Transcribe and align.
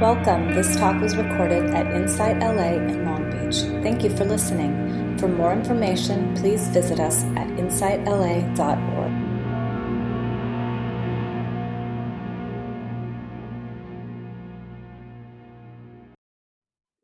Welcome. 0.00 0.52
This 0.52 0.76
talk 0.76 1.00
was 1.00 1.16
recorded 1.16 1.70
at 1.70 1.86
Insight 1.86 2.38
LA 2.40 2.74
in 2.74 3.06
Long 3.06 3.30
Beach. 3.30 3.62
Thank 3.82 4.04
you 4.04 4.10
for 4.14 4.26
listening. 4.26 5.16
For 5.16 5.26
more 5.26 5.54
information, 5.54 6.36
please 6.36 6.68
visit 6.68 7.00
us 7.00 7.24
at 7.34 7.46
insightla.org. 7.56 8.56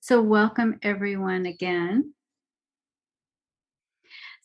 So, 0.01 0.21
welcome 0.21 0.79
everyone 0.83 1.47
again. 1.47 2.13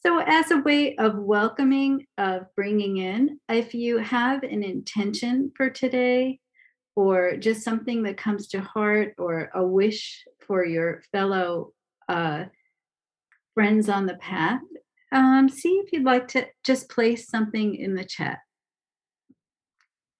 So, 0.05 0.19
as 0.19 0.51
a 0.51 0.59
way 0.59 0.95
of 0.95 1.17
welcoming, 1.17 2.07
of 2.17 2.45
bringing 2.55 2.95
in, 2.95 3.41
if 3.49 3.73
you 3.73 3.97
have 3.97 4.43
an 4.43 4.63
intention 4.63 5.51
for 5.53 5.69
today, 5.69 6.39
or 6.97 7.37
just 7.37 7.61
something 7.61 8.01
that 8.01 8.17
comes 8.17 8.47
to 8.47 8.59
heart, 8.59 9.13
or 9.19 9.51
a 9.53 9.63
wish 9.63 10.25
for 10.47 10.65
your 10.65 11.03
fellow 11.11 11.71
uh, 12.09 12.45
friends 13.53 13.87
on 13.87 14.07
the 14.07 14.15
path, 14.15 14.61
um, 15.11 15.47
see 15.47 15.73
if 15.73 15.93
you'd 15.93 16.03
like 16.03 16.27
to 16.27 16.47
just 16.65 16.89
place 16.89 17.29
something 17.29 17.75
in 17.75 17.93
the 17.93 18.03
chat. 18.03 18.39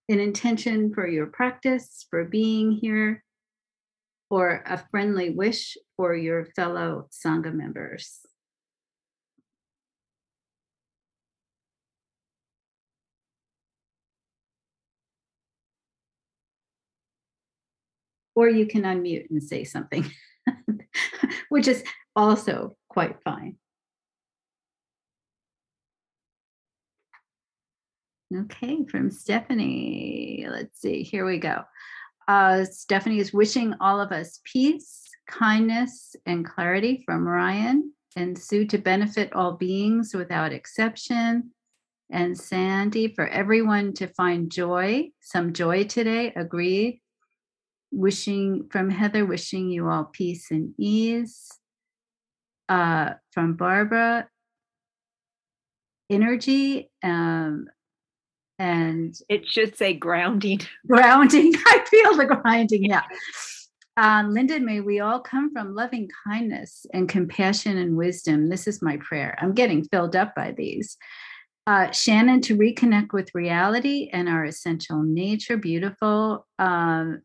An 0.07 0.19
intention 0.19 0.93
for 0.93 1.07
your 1.07 1.25
practice, 1.25 2.05
for 2.11 2.25
being 2.25 2.71
here, 2.71 3.23
or 4.29 4.63
a 4.67 4.77
friendly 4.91 5.31
wish 5.31 5.77
for 5.95 6.15
your 6.15 6.45
fellow 6.55 7.09
Sangha 7.11 7.51
members. 7.51 8.19
Or 18.37 18.47
you 18.47 18.67
can 18.67 18.83
unmute 18.83 19.31
and 19.31 19.41
say 19.41 19.63
something, 19.63 20.07
which 21.49 21.67
is 21.67 21.83
also 22.15 22.77
quite 22.87 23.15
fine. 23.23 23.57
Okay, 28.31 28.85
from 28.91 29.09
Stephanie. 29.09 30.45
Let's 30.47 30.79
see, 30.79 31.01
here 31.01 31.25
we 31.25 31.39
go. 31.39 31.63
Uh, 32.27 32.65
Stephanie 32.65 33.17
is 33.17 33.33
wishing 33.33 33.73
all 33.81 33.99
of 33.99 34.11
us 34.11 34.39
peace, 34.43 35.09
kindness, 35.27 36.15
and 36.27 36.45
clarity 36.45 37.01
from 37.07 37.27
Ryan 37.27 37.91
and 38.15 38.37
Sue 38.37 38.67
to 38.67 38.77
benefit 38.77 39.33
all 39.33 39.53
beings 39.53 40.13
without 40.13 40.53
exception. 40.53 41.49
And 42.11 42.37
Sandy, 42.37 43.15
for 43.15 43.27
everyone 43.27 43.93
to 43.93 44.07
find 44.09 44.51
joy, 44.51 45.09
some 45.21 45.53
joy 45.53 45.85
today, 45.85 46.33
agreed 46.35 47.01
wishing 47.91 48.67
from 48.71 48.89
Heather, 48.89 49.25
wishing 49.25 49.69
you 49.69 49.89
all 49.89 50.05
peace 50.05 50.51
and 50.51 50.73
ease. 50.77 51.49
Uh, 52.69 53.13
from 53.31 53.53
Barbara, 53.53 54.27
energy 56.09 56.91
um, 57.01 57.67
and 58.59 59.15
it 59.29 59.47
should 59.47 59.77
say 59.77 59.93
grounding. 59.93 60.59
Grounding. 60.87 61.53
I 61.67 61.85
feel 61.89 62.15
the 62.15 62.25
grinding. 62.25 62.85
Yeah. 62.85 63.03
Um, 63.97 64.33
Linda, 64.33 64.59
may 64.59 64.79
we 64.79 64.99
all 64.99 65.19
come 65.19 65.51
from 65.51 65.75
loving 65.75 66.09
kindness 66.27 66.85
and 66.93 67.09
compassion 67.09 67.77
and 67.77 67.95
wisdom. 67.95 68.49
This 68.49 68.67
is 68.67 68.81
my 68.81 68.97
prayer. 68.97 69.37
I'm 69.41 69.53
getting 69.53 69.83
filled 69.85 70.15
up 70.15 70.35
by 70.35 70.51
these. 70.51 70.97
Uh, 71.65 71.91
Shannon, 71.91 72.41
to 72.41 72.55
reconnect 72.55 73.11
with 73.11 73.33
reality 73.33 74.09
and 74.13 74.29
our 74.29 74.45
essential 74.45 75.01
nature. 75.01 75.57
Beautiful. 75.57 76.47
Um, 76.57 77.21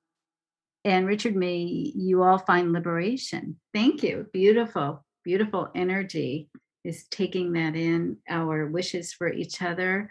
and 0.85 1.07
Richard, 1.07 1.37
may 1.37 1.59
you 1.59 2.23
all 2.23 2.39
find 2.39 2.73
liberation. 2.73 3.57
Thank 3.73 4.03
you. 4.03 4.27
Beautiful, 4.33 5.05
beautiful 5.25 5.71
energy 5.75 6.49
is 6.85 7.07
taking 7.09 7.53
that 7.53 7.77
in, 7.77 8.17
our 8.29 8.67
wishes 8.67 9.13
for 9.13 9.33
each 9.33 9.63
other 9.63 10.09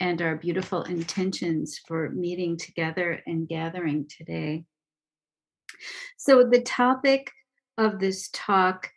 and 0.00 0.22
our 0.22 0.36
beautiful 0.36 0.82
intentions 0.84 1.78
for 1.86 2.08
meeting 2.10 2.56
together 2.56 3.20
and 3.26 3.48
gathering 3.48 4.06
today. 4.08 4.64
So, 6.16 6.48
the 6.48 6.62
topic 6.62 7.30
of 7.76 7.98
this 7.98 8.30
talk 8.32 8.90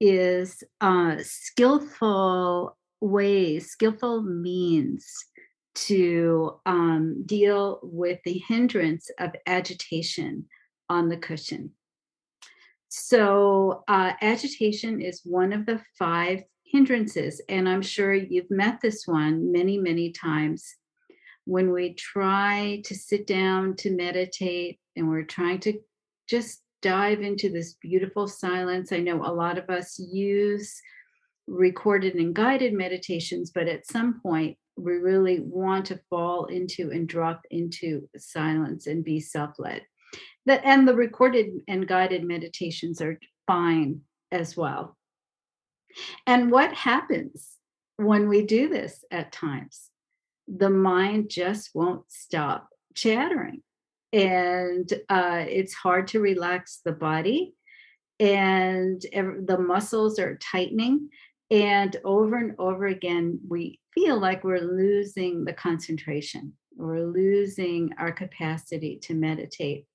is 0.00 0.62
uh, 0.80 1.16
skillful 1.22 2.76
ways, 3.00 3.70
skillful 3.70 4.22
means 4.22 5.06
to 5.76 6.58
um, 6.64 7.22
deal 7.26 7.80
with 7.82 8.18
the 8.24 8.42
hindrance 8.48 9.10
of 9.18 9.34
agitation 9.46 10.46
on 10.88 11.08
the 11.08 11.16
cushion. 11.16 11.72
So, 12.88 13.84
uh, 13.88 14.12
agitation 14.22 15.02
is 15.02 15.20
one 15.24 15.52
of 15.52 15.66
the 15.66 15.82
five 15.98 16.44
hindrances, 16.64 17.42
and 17.48 17.68
I'm 17.68 17.82
sure 17.82 18.14
you've 18.14 18.50
met 18.50 18.80
this 18.80 19.06
one 19.06 19.52
many, 19.52 19.78
many 19.78 20.12
times. 20.12 20.74
When 21.44 21.72
we 21.72 21.94
try 21.94 22.82
to 22.84 22.94
sit 22.94 23.26
down 23.26 23.76
to 23.76 23.94
meditate 23.94 24.80
and 24.96 25.08
we're 25.08 25.24
trying 25.24 25.60
to 25.60 25.78
just 26.28 26.62
dive 26.82 27.20
into 27.20 27.50
this 27.50 27.74
beautiful 27.74 28.26
silence, 28.26 28.92
I 28.92 28.98
know 28.98 29.24
a 29.24 29.32
lot 29.32 29.58
of 29.58 29.68
us 29.68 29.98
use 29.98 30.80
recorded 31.46 32.14
and 32.14 32.34
guided 32.34 32.72
meditations, 32.72 33.50
but 33.54 33.68
at 33.68 33.86
some 33.86 34.20
point, 34.20 34.56
we 34.76 34.94
really 34.94 35.40
want 35.40 35.86
to 35.86 36.00
fall 36.10 36.46
into 36.46 36.90
and 36.90 37.08
drop 37.08 37.42
into 37.50 38.08
silence 38.16 38.86
and 38.86 39.04
be 39.04 39.20
self 39.20 39.58
led 39.58 39.82
that 40.46 40.62
and 40.64 40.86
the 40.86 40.94
recorded 40.94 41.50
and 41.68 41.86
guided 41.86 42.24
meditations 42.24 43.00
are 43.02 43.18
fine 43.46 44.00
as 44.32 44.56
well. 44.56 44.96
And 46.26 46.50
what 46.50 46.72
happens 46.72 47.56
when 47.96 48.28
we 48.28 48.42
do 48.42 48.68
this 48.68 49.04
at 49.10 49.32
times? 49.32 49.90
The 50.48 50.70
mind 50.70 51.30
just 51.30 51.70
won't 51.74 52.10
stop 52.10 52.68
chattering. 52.94 53.62
And 54.12 54.90
uh, 55.08 55.44
it's 55.48 55.74
hard 55.74 56.08
to 56.08 56.20
relax 56.20 56.80
the 56.84 56.92
body 56.92 57.54
and 58.18 59.00
the 59.12 59.58
muscles 59.58 60.18
are 60.18 60.36
tightening 60.36 61.10
and 61.50 61.96
over 62.04 62.36
and 62.36 62.54
over 62.58 62.86
again 62.86 63.38
we 63.48 63.80
feel 63.94 64.18
like 64.18 64.44
we're 64.44 64.60
losing 64.60 65.44
the 65.44 65.52
concentration. 65.52 66.52
We're 66.76 67.06
losing 67.06 67.92
our 67.98 68.12
capacity 68.12 68.98
to 69.02 69.14
meditate. 69.14 69.86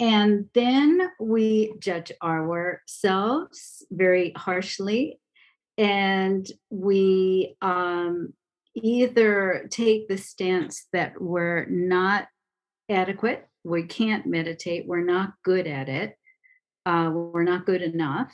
And 0.00 0.46
then 0.54 1.10
we 1.18 1.74
judge 1.80 2.12
ourselves 2.22 3.84
very 3.90 4.32
harshly, 4.36 5.18
and 5.76 6.48
we 6.70 7.56
um, 7.60 8.32
either 8.76 9.66
take 9.70 10.06
the 10.08 10.16
stance 10.16 10.86
that 10.92 11.20
we're 11.20 11.66
not 11.66 12.28
adequate, 12.88 13.48
we 13.64 13.82
can't 13.82 14.24
meditate, 14.24 14.86
we're 14.86 15.04
not 15.04 15.32
good 15.42 15.66
at 15.66 15.88
it, 15.88 16.16
uh, 16.86 17.10
we're 17.12 17.42
not 17.42 17.66
good 17.66 17.82
enough, 17.82 18.32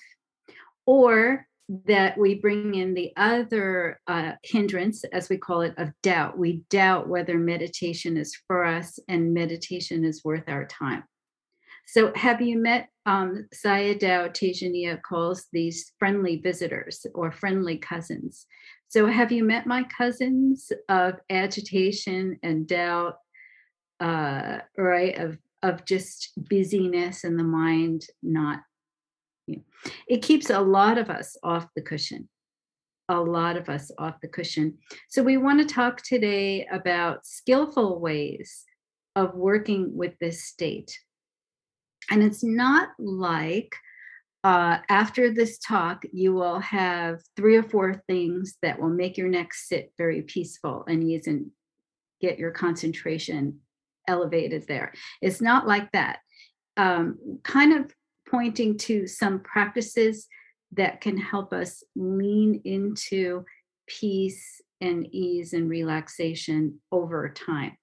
or 0.86 1.46
that 1.86 2.18
we 2.18 2.34
bring 2.34 2.74
in 2.74 2.92
the 2.92 3.12
other 3.16 4.00
uh, 4.06 4.32
hindrance, 4.42 5.04
as 5.04 5.28
we 5.28 5.38
call 5.38 5.62
it, 5.62 5.74
of 5.78 5.90
doubt. 6.02 6.38
We 6.38 6.62
doubt 6.68 7.08
whether 7.08 7.38
meditation 7.38 8.16
is 8.16 8.36
for 8.46 8.64
us 8.64 8.98
and 9.08 9.32
meditation 9.32 10.04
is 10.04 10.24
worth 10.24 10.48
our 10.48 10.66
time. 10.66 11.04
So, 11.86 12.12
have 12.14 12.40
you 12.40 12.58
met 12.58 12.88
um, 13.06 13.46
Sayadaw 13.54 14.30
Tejaniya 14.30 15.02
calls 15.02 15.46
these 15.52 15.92
friendly 15.98 16.36
visitors 16.36 17.06
or 17.14 17.30
friendly 17.30 17.76
cousins? 17.78 18.46
So, 18.88 19.06
have 19.06 19.32
you 19.32 19.44
met 19.44 19.66
my 19.66 19.84
cousins 19.84 20.72
of 20.88 21.14
agitation 21.30 22.38
and 22.42 22.66
doubt, 22.66 23.16
uh, 24.00 24.58
right? 24.76 25.16
Of 25.18 25.38
of 25.64 25.84
just 25.86 26.32
busyness 26.36 27.24
and 27.24 27.38
the 27.38 27.44
mind 27.44 28.06
not. 28.22 28.60
It 30.08 30.22
keeps 30.22 30.50
a 30.50 30.60
lot 30.60 30.98
of 30.98 31.10
us 31.10 31.36
off 31.42 31.66
the 31.74 31.82
cushion 31.82 32.28
a 33.08 33.20
lot 33.20 33.56
of 33.56 33.68
us 33.68 33.90
off 33.98 34.20
the 34.22 34.28
cushion. 34.28 34.78
So, 35.08 35.22
we 35.22 35.36
want 35.36 35.60
to 35.60 35.74
talk 35.74 36.02
today 36.02 36.66
about 36.72 37.26
skillful 37.26 38.00
ways 38.00 38.64
of 39.16 39.34
working 39.34 39.96
with 39.96 40.12
this 40.20 40.44
state. 40.44 40.98
And 42.10 42.22
it's 42.22 42.42
not 42.42 42.88
like 42.98 43.74
uh, 44.42 44.78
after 44.88 45.32
this 45.32 45.58
talk, 45.58 46.04
you 46.12 46.34
will 46.34 46.60
have 46.60 47.20
three 47.36 47.56
or 47.56 47.62
four 47.62 48.02
things 48.06 48.56
that 48.62 48.80
will 48.80 48.90
make 48.90 49.16
your 49.16 49.28
next 49.28 49.68
sit 49.68 49.92
very 49.96 50.22
peaceful 50.22 50.84
and 50.86 51.02
ease 51.02 51.26
and 51.26 51.50
get 52.20 52.38
your 52.38 52.50
concentration 52.50 53.60
elevated 54.06 54.66
there. 54.68 54.92
It's 55.22 55.40
not 55.40 55.66
like 55.66 55.90
that. 55.92 56.18
Um, 56.76 57.40
kind 57.42 57.72
of 57.72 57.90
pointing 58.34 58.76
to 58.76 59.06
some 59.06 59.38
practices 59.40 60.26
that 60.72 61.00
can 61.00 61.16
help 61.16 61.52
us 61.52 61.84
lean 61.94 62.60
into 62.64 63.44
peace 63.86 64.60
and 64.80 65.06
ease 65.14 65.52
and 65.52 65.70
relaxation 65.70 66.80
over 66.90 67.28
time. 67.28 67.76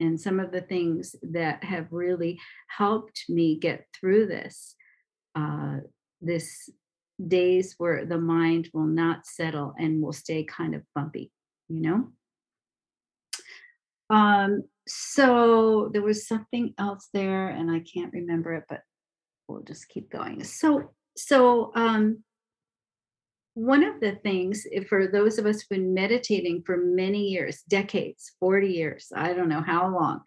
And 0.00 0.20
some 0.20 0.40
of 0.40 0.50
the 0.50 0.60
things 0.60 1.14
that 1.22 1.62
have 1.62 1.86
really 1.92 2.40
helped 2.66 3.24
me 3.28 3.58
get 3.58 3.86
through 3.94 4.26
this 4.26 4.74
uh, 5.36 5.76
this 6.20 6.68
days 7.28 7.76
where 7.78 8.04
the 8.04 8.18
mind 8.18 8.68
will 8.74 8.86
not 8.86 9.26
settle 9.26 9.72
and 9.78 10.02
will 10.02 10.12
stay 10.12 10.42
kind 10.42 10.74
of 10.74 10.82
bumpy 10.94 11.30
you 11.68 11.80
know? 11.80 12.08
Um 14.10 14.64
so 14.86 15.90
there 15.92 16.02
was 16.02 16.26
something 16.26 16.74
else 16.76 17.08
there 17.14 17.48
and 17.48 17.70
i 17.70 17.78
can't 17.78 18.12
remember 18.12 18.52
it 18.54 18.64
but 18.68 18.80
we'll 19.52 19.62
just 19.62 19.88
keep 19.88 20.10
going. 20.10 20.42
So 20.44 20.92
so 21.16 21.72
um 21.74 22.24
one 23.54 23.84
of 23.84 24.00
the 24.00 24.12
things 24.12 24.66
for 24.88 25.06
those 25.06 25.38
of 25.38 25.44
us 25.44 25.60
who've 25.60 25.68
been 25.68 25.92
meditating 25.92 26.62
for 26.64 26.78
many 26.78 27.28
years 27.28 27.60
decades 27.68 28.32
40 28.40 28.68
years 28.68 29.12
i 29.14 29.34
don't 29.34 29.50
know 29.50 29.60
how 29.60 29.90
long 29.90 30.22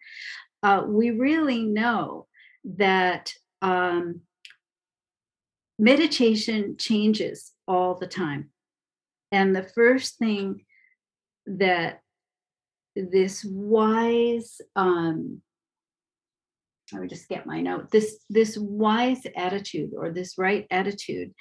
uh, 0.62 0.84
we 0.86 1.10
really 1.10 1.64
know 1.64 2.28
that 2.64 3.32
um, 3.62 4.20
meditation 5.78 6.76
changes 6.78 7.52
all 7.68 7.94
the 7.94 8.06
time. 8.06 8.50
And 9.32 9.54
the 9.54 9.62
first 9.62 10.18
thing 10.18 10.64
that 11.46 12.00
this 12.96 13.44
wise 13.44 14.60
um 14.74 15.42
I 16.94 16.98
me 16.98 17.08
just 17.08 17.28
get 17.28 17.46
my 17.46 17.60
note. 17.60 17.90
This 17.90 18.18
this 18.30 18.56
wise 18.56 19.26
attitude 19.36 19.90
or 19.96 20.10
this 20.10 20.38
right 20.38 20.66
attitude 20.70 21.34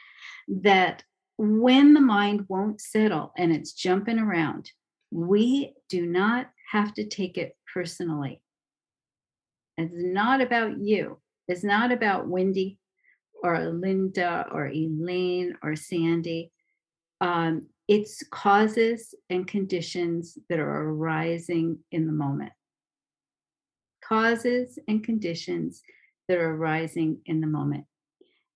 that 0.48 1.04
when 1.38 1.94
the 1.94 2.02
mind 2.02 2.46
won't 2.48 2.82
settle 2.82 3.32
and 3.38 3.52
it's 3.52 3.74
jumping 3.74 4.20
around, 4.20 4.72
we 5.12 5.74
do 5.90 6.06
not 6.06 6.50
have 6.72 6.94
to 6.96 7.08
take 7.08 7.38
it 7.38 7.56
personally. 7.74 8.42
It's 9.78 9.94
not 9.94 10.42
about 10.42 10.80
you. 10.80 11.20
It's 11.48 11.64
not 11.64 11.92
about 11.92 12.28
Wendy 12.28 12.80
or 13.44 13.60
Linda 13.70 14.48
or 14.52 14.68
Elaine 14.68 15.56
or 15.62 15.76
Sandy. 15.76 16.52
Um, 17.22 17.68
it's 17.88 18.24
causes 18.32 19.14
and 19.30 19.46
conditions 19.46 20.38
that 20.50 20.60
are 20.60 20.90
arising 20.90 21.80
in 21.92 22.08
the 22.08 22.14
moment. 22.14 22.52
Causes 24.08 24.80
and 24.88 25.04
conditions 25.04 25.82
that 26.28 26.38
are 26.38 26.56
arising 26.56 27.22
in 27.26 27.42
the 27.42 27.48
moment. 27.48 27.86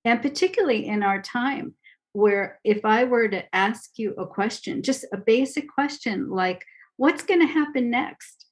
And 0.06 0.22
particularly 0.22 0.88
in 0.88 1.04
our 1.04 1.22
time, 1.22 1.76
where 2.14 2.60
if 2.64 2.86
I 2.86 3.04
were 3.04 3.28
to 3.28 3.44
ask 3.56 3.92
you 3.98 4.14
a 4.16 4.26
question, 4.26 4.82
just 4.82 5.06
a 5.14 5.18
basic 5.18 5.68
question 5.70 6.30
like, 6.30 6.64
what's 6.98 7.24
going 7.24 7.42
to 7.42 7.46
happen 7.46 7.90
next? 7.90 8.46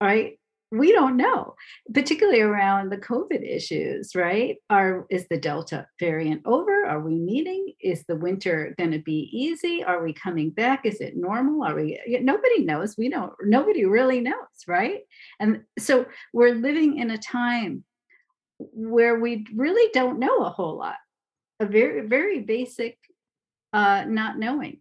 Right? 0.00 0.39
We 0.72 0.92
don't 0.92 1.16
know, 1.16 1.54
particularly 1.92 2.40
around 2.40 2.90
the 2.90 2.96
COVID 2.96 3.42
issues, 3.42 4.14
right? 4.14 4.56
Are 4.70 5.04
is 5.10 5.26
the 5.28 5.36
Delta 5.36 5.86
variant 5.98 6.42
over? 6.44 6.86
Are 6.86 7.00
we 7.00 7.16
meeting? 7.16 7.72
Is 7.80 8.04
the 8.06 8.14
winter 8.14 8.74
going 8.78 8.92
to 8.92 9.00
be 9.00 9.28
easy? 9.32 9.82
Are 9.82 10.02
we 10.02 10.12
coming 10.12 10.50
back? 10.50 10.86
Is 10.86 11.00
it 11.00 11.16
normal? 11.16 11.64
Are 11.64 11.74
we 11.74 12.00
nobody 12.22 12.64
knows. 12.64 12.94
We 12.96 13.08
don't 13.08 13.32
nobody 13.42 13.84
really 13.84 14.20
knows, 14.20 14.34
right? 14.68 15.00
And 15.40 15.62
so 15.78 16.06
we're 16.32 16.54
living 16.54 16.98
in 16.98 17.10
a 17.10 17.18
time 17.18 17.84
where 18.58 19.18
we 19.18 19.46
really 19.54 19.90
don't 19.92 20.18
know 20.18 20.44
a 20.44 20.50
whole 20.50 20.78
lot 20.78 20.96
a 21.60 21.66
very 21.66 22.06
very 22.06 22.40
basic 22.40 22.98
uh 23.72 24.04
not 24.06 24.38
knowing 24.38 24.80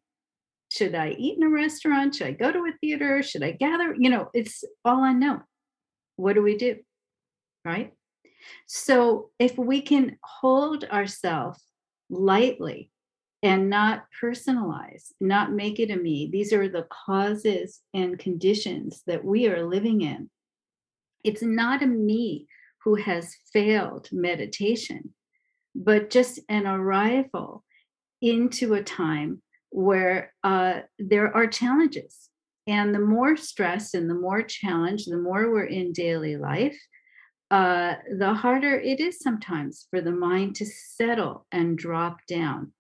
should 0.72 0.96
i 0.96 1.10
eat 1.10 1.38
in 1.38 1.44
a 1.44 1.50
restaurant 1.50 2.16
should 2.16 2.28
i 2.28 2.32
go 2.32 2.52
to 2.52 2.60
a 2.60 2.74
theater 2.82 3.22
should 3.22 3.44
i 3.44 3.52
gather 3.52 3.96
you 3.98 4.10
know 4.10 4.30
it's 4.34 4.64
all 4.84 5.04
unknown 5.04 5.42
what 6.20 6.36
do 6.36 6.42
we 6.42 6.58
do 6.58 6.76
right 7.66 7.94
so 8.68 9.30
if 9.40 9.58
we 9.58 9.82
can 9.82 10.18
hold 10.24 10.84
ourselves 10.86 11.62
lightly 12.10 12.92
and 13.42 13.70
not 13.70 14.06
personalize 14.22 15.12
not 15.20 15.52
make 15.52 15.80
it 15.80 15.92
a 15.92 15.96
me 15.96 16.30
these 16.32 16.52
are 16.54 16.68
the 16.68 16.88
causes 17.06 17.82
and 17.94 18.20
conditions 18.20 19.02
that 19.08 19.24
we 19.24 19.48
are 19.48 19.66
living 19.66 20.02
in 20.02 20.30
it's 21.24 21.42
not 21.42 21.84
a 21.84 21.88
me 21.88 22.48
who 22.84 22.96
has 22.96 23.36
failed 23.54 24.10
meditation 24.12 25.14
but 25.76 26.10
just 26.10 26.40
an 26.50 26.66
arrival 26.66 27.64
into 28.22 28.74
a 28.74 28.84
time 28.84 29.42
where 29.70 30.34
uh, 30.44 30.82
there 30.98 31.36
are 31.36 31.48
challenges. 31.48 32.29
And 32.70 32.94
the 32.94 33.00
more 33.00 33.36
stress 33.36 33.96
and 33.96 34.08
the 34.08 34.14
more 34.14 34.44
challenge, 34.44 35.06
the 35.06 35.18
more 35.18 35.52
we're 35.52 35.64
in 35.64 35.92
daily 35.92 36.38
life, 36.38 36.80
uh, 37.50 37.96
the 38.16 38.36
harder 38.36 38.80
it 38.80 39.00
is 39.00 39.20
sometimes 39.20 39.88
for 39.90 40.02
the 40.02 40.12
mind 40.12 40.56
to 40.58 40.68
settle 40.68 41.48
and 41.52 41.80
drop 41.80 42.20
down. 42.28 42.72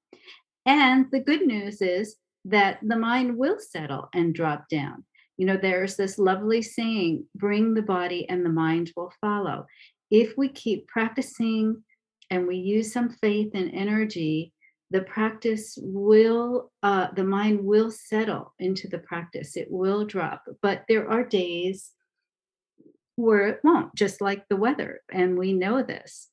And 0.67 1.07
the 1.11 1.19
good 1.19 1.41
news 1.41 1.81
is 1.81 2.17
that 2.45 2.77
the 2.83 2.97
mind 2.97 3.35
will 3.35 3.57
settle 3.59 4.09
and 4.13 4.35
drop 4.35 4.69
down. 4.69 5.05
You 5.37 5.47
know, 5.47 5.57
there's 5.57 5.95
this 5.95 6.19
lovely 6.19 6.61
saying 6.61 7.25
bring 7.33 7.73
the 7.73 7.81
body 7.81 8.29
and 8.29 8.45
the 8.45 8.49
mind 8.51 8.91
will 8.95 9.11
follow. 9.19 9.65
If 10.11 10.37
we 10.37 10.49
keep 10.49 10.87
practicing 10.87 11.83
and 12.29 12.47
we 12.47 12.57
use 12.57 12.93
some 12.93 13.09
faith 13.09 13.51
and 13.55 13.73
energy, 13.73 14.53
the 14.91 15.01
practice 15.01 15.77
will, 15.81 16.71
uh, 16.81 17.07
the 17.15 17.23
mind 17.23 17.63
will 17.63 17.91
settle 17.91 18.53
into 18.59 18.87
the 18.87 18.99
practice. 18.99 19.55
It 19.55 19.67
will 19.69 20.05
drop. 20.05 20.43
But 20.61 20.83
there 20.87 21.09
are 21.09 21.23
days 21.23 21.91
where 23.15 23.47
it 23.47 23.59
won't, 23.63 23.93
just 23.95 24.21
like 24.21 24.47
the 24.47 24.55
weather. 24.55 25.01
And 25.11 25.37
we 25.37 25.53
know 25.53 25.83
this, 25.83 26.29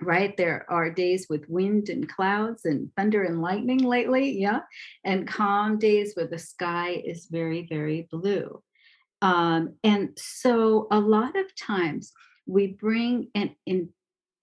right? 0.00 0.34
There 0.36 0.64
are 0.70 0.90
days 0.90 1.26
with 1.28 1.48
wind 1.48 1.88
and 1.88 2.08
clouds 2.08 2.64
and 2.64 2.90
thunder 2.96 3.22
and 3.22 3.42
lightning 3.42 3.80
lately. 3.84 4.38
Yeah. 4.38 4.60
And 5.04 5.28
calm 5.28 5.78
days 5.78 6.14
where 6.14 6.28
the 6.28 6.38
sky 6.38 7.02
is 7.04 7.26
very, 7.30 7.66
very 7.68 8.08
blue. 8.10 8.62
Um, 9.20 9.74
and 9.84 10.10
so 10.16 10.88
a 10.90 10.98
lot 10.98 11.36
of 11.36 11.54
times 11.54 12.12
we 12.46 12.68
bring 12.68 13.28
an 13.34 13.54
in 13.66 13.90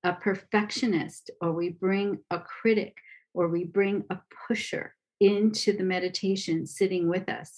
a 0.03 0.13
perfectionist 0.13 1.31
or 1.41 1.51
we 1.51 1.69
bring 1.69 2.19
a 2.31 2.39
critic 2.39 2.95
or 3.33 3.47
we 3.47 3.65
bring 3.65 4.03
a 4.09 4.19
pusher 4.47 4.95
into 5.19 5.73
the 5.73 5.83
meditation 5.83 6.65
sitting 6.65 7.09
with 7.09 7.29
us. 7.29 7.57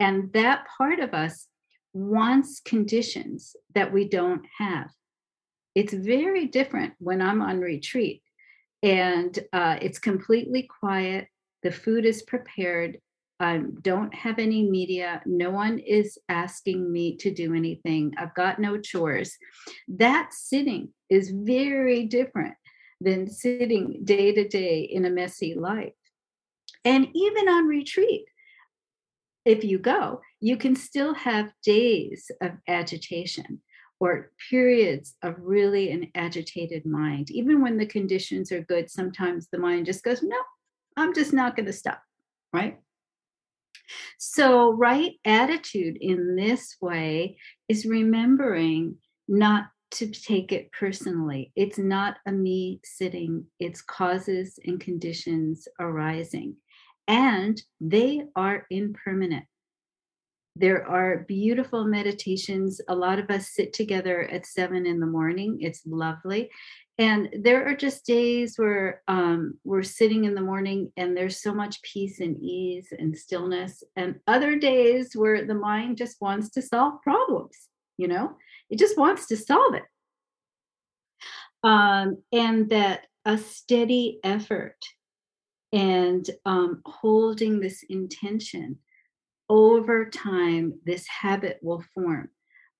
And 0.00 0.32
that 0.32 0.66
part 0.76 1.00
of 1.00 1.14
us 1.14 1.48
wants 1.92 2.60
conditions 2.60 3.56
that 3.74 3.92
we 3.92 4.08
don't 4.08 4.44
have. 4.58 4.90
It's 5.74 5.94
very 5.94 6.46
different 6.46 6.94
when 6.98 7.22
I'm 7.22 7.40
on 7.40 7.60
retreat 7.60 8.22
and 8.82 9.38
uh, 9.52 9.76
it's 9.80 9.98
completely 9.98 10.68
quiet. 10.80 11.28
The 11.62 11.72
food 11.72 12.04
is 12.04 12.22
prepared 12.22 12.98
I 13.38 13.62
don't 13.82 14.14
have 14.14 14.38
any 14.38 14.62
media. 14.68 15.20
No 15.26 15.50
one 15.50 15.78
is 15.78 16.18
asking 16.28 16.90
me 16.90 17.16
to 17.18 17.30
do 17.30 17.54
anything. 17.54 18.14
I've 18.16 18.34
got 18.34 18.58
no 18.58 18.78
chores. 18.78 19.36
That 19.88 20.32
sitting 20.32 20.90
is 21.10 21.30
very 21.30 22.06
different 22.06 22.54
than 23.00 23.28
sitting 23.28 24.00
day 24.04 24.32
to 24.32 24.48
day 24.48 24.80
in 24.80 25.04
a 25.04 25.10
messy 25.10 25.54
life. 25.54 25.92
And 26.84 27.08
even 27.14 27.48
on 27.48 27.66
retreat, 27.66 28.24
if 29.44 29.64
you 29.64 29.78
go, 29.78 30.22
you 30.40 30.56
can 30.56 30.74
still 30.74 31.14
have 31.14 31.52
days 31.62 32.30
of 32.40 32.52
agitation 32.66 33.62
or 34.00 34.30
periods 34.50 35.14
of 35.22 35.34
really 35.38 35.90
an 35.90 36.10
agitated 36.14 36.86
mind. 36.86 37.30
Even 37.30 37.62
when 37.62 37.76
the 37.76 37.86
conditions 37.86 38.50
are 38.50 38.62
good, 38.62 38.90
sometimes 38.90 39.48
the 39.50 39.58
mind 39.58 39.86
just 39.86 40.02
goes, 40.02 40.22
No, 40.22 40.38
I'm 40.96 41.14
just 41.14 41.32
not 41.32 41.54
going 41.54 41.66
to 41.66 41.72
stop, 41.72 42.00
right? 42.52 42.78
So, 44.18 44.72
right 44.72 45.12
attitude 45.24 45.98
in 46.00 46.36
this 46.36 46.76
way 46.80 47.38
is 47.68 47.86
remembering 47.86 48.96
not 49.28 49.66
to 49.92 50.08
take 50.08 50.52
it 50.52 50.70
personally. 50.72 51.52
It's 51.56 51.78
not 51.78 52.16
a 52.26 52.32
me 52.32 52.80
sitting, 52.84 53.46
it's 53.60 53.82
causes 53.82 54.58
and 54.64 54.80
conditions 54.80 55.68
arising. 55.78 56.56
And 57.08 57.60
they 57.80 58.22
are 58.34 58.66
impermanent. 58.70 59.44
There 60.58 60.88
are 60.88 61.24
beautiful 61.28 61.84
meditations. 61.84 62.80
A 62.88 62.94
lot 62.94 63.18
of 63.18 63.30
us 63.30 63.50
sit 63.50 63.72
together 63.72 64.22
at 64.22 64.46
seven 64.46 64.86
in 64.86 65.00
the 65.00 65.06
morning. 65.06 65.58
It's 65.60 65.82
lovely 65.86 66.50
and 66.98 67.28
there 67.42 67.66
are 67.66 67.74
just 67.74 68.06
days 68.06 68.56
where 68.56 69.02
um, 69.06 69.58
we're 69.64 69.82
sitting 69.82 70.24
in 70.24 70.34
the 70.34 70.40
morning 70.40 70.92
and 70.96 71.16
there's 71.16 71.42
so 71.42 71.52
much 71.52 71.82
peace 71.82 72.20
and 72.20 72.36
ease 72.40 72.88
and 72.98 73.16
stillness 73.16 73.82
and 73.96 74.16
other 74.26 74.58
days 74.58 75.14
where 75.14 75.44
the 75.44 75.54
mind 75.54 75.96
just 75.96 76.20
wants 76.20 76.50
to 76.50 76.62
solve 76.62 77.02
problems 77.02 77.68
you 77.96 78.08
know? 78.08 78.36
It 78.70 78.78
just 78.78 78.98
wants 78.98 79.26
to 79.26 79.36
solve 79.36 79.74
it. 79.74 79.84
Um, 81.62 82.18
and 82.32 82.70
that 82.70 83.06
a 83.24 83.38
steady 83.38 84.20
effort 84.22 84.76
and 85.72 86.28
um, 86.44 86.80
holding 86.84 87.60
this 87.60 87.84
intention 87.88 88.78
over 89.48 90.06
time 90.06 90.74
this 90.84 91.06
habit 91.08 91.58
will 91.62 91.84
form 91.94 92.28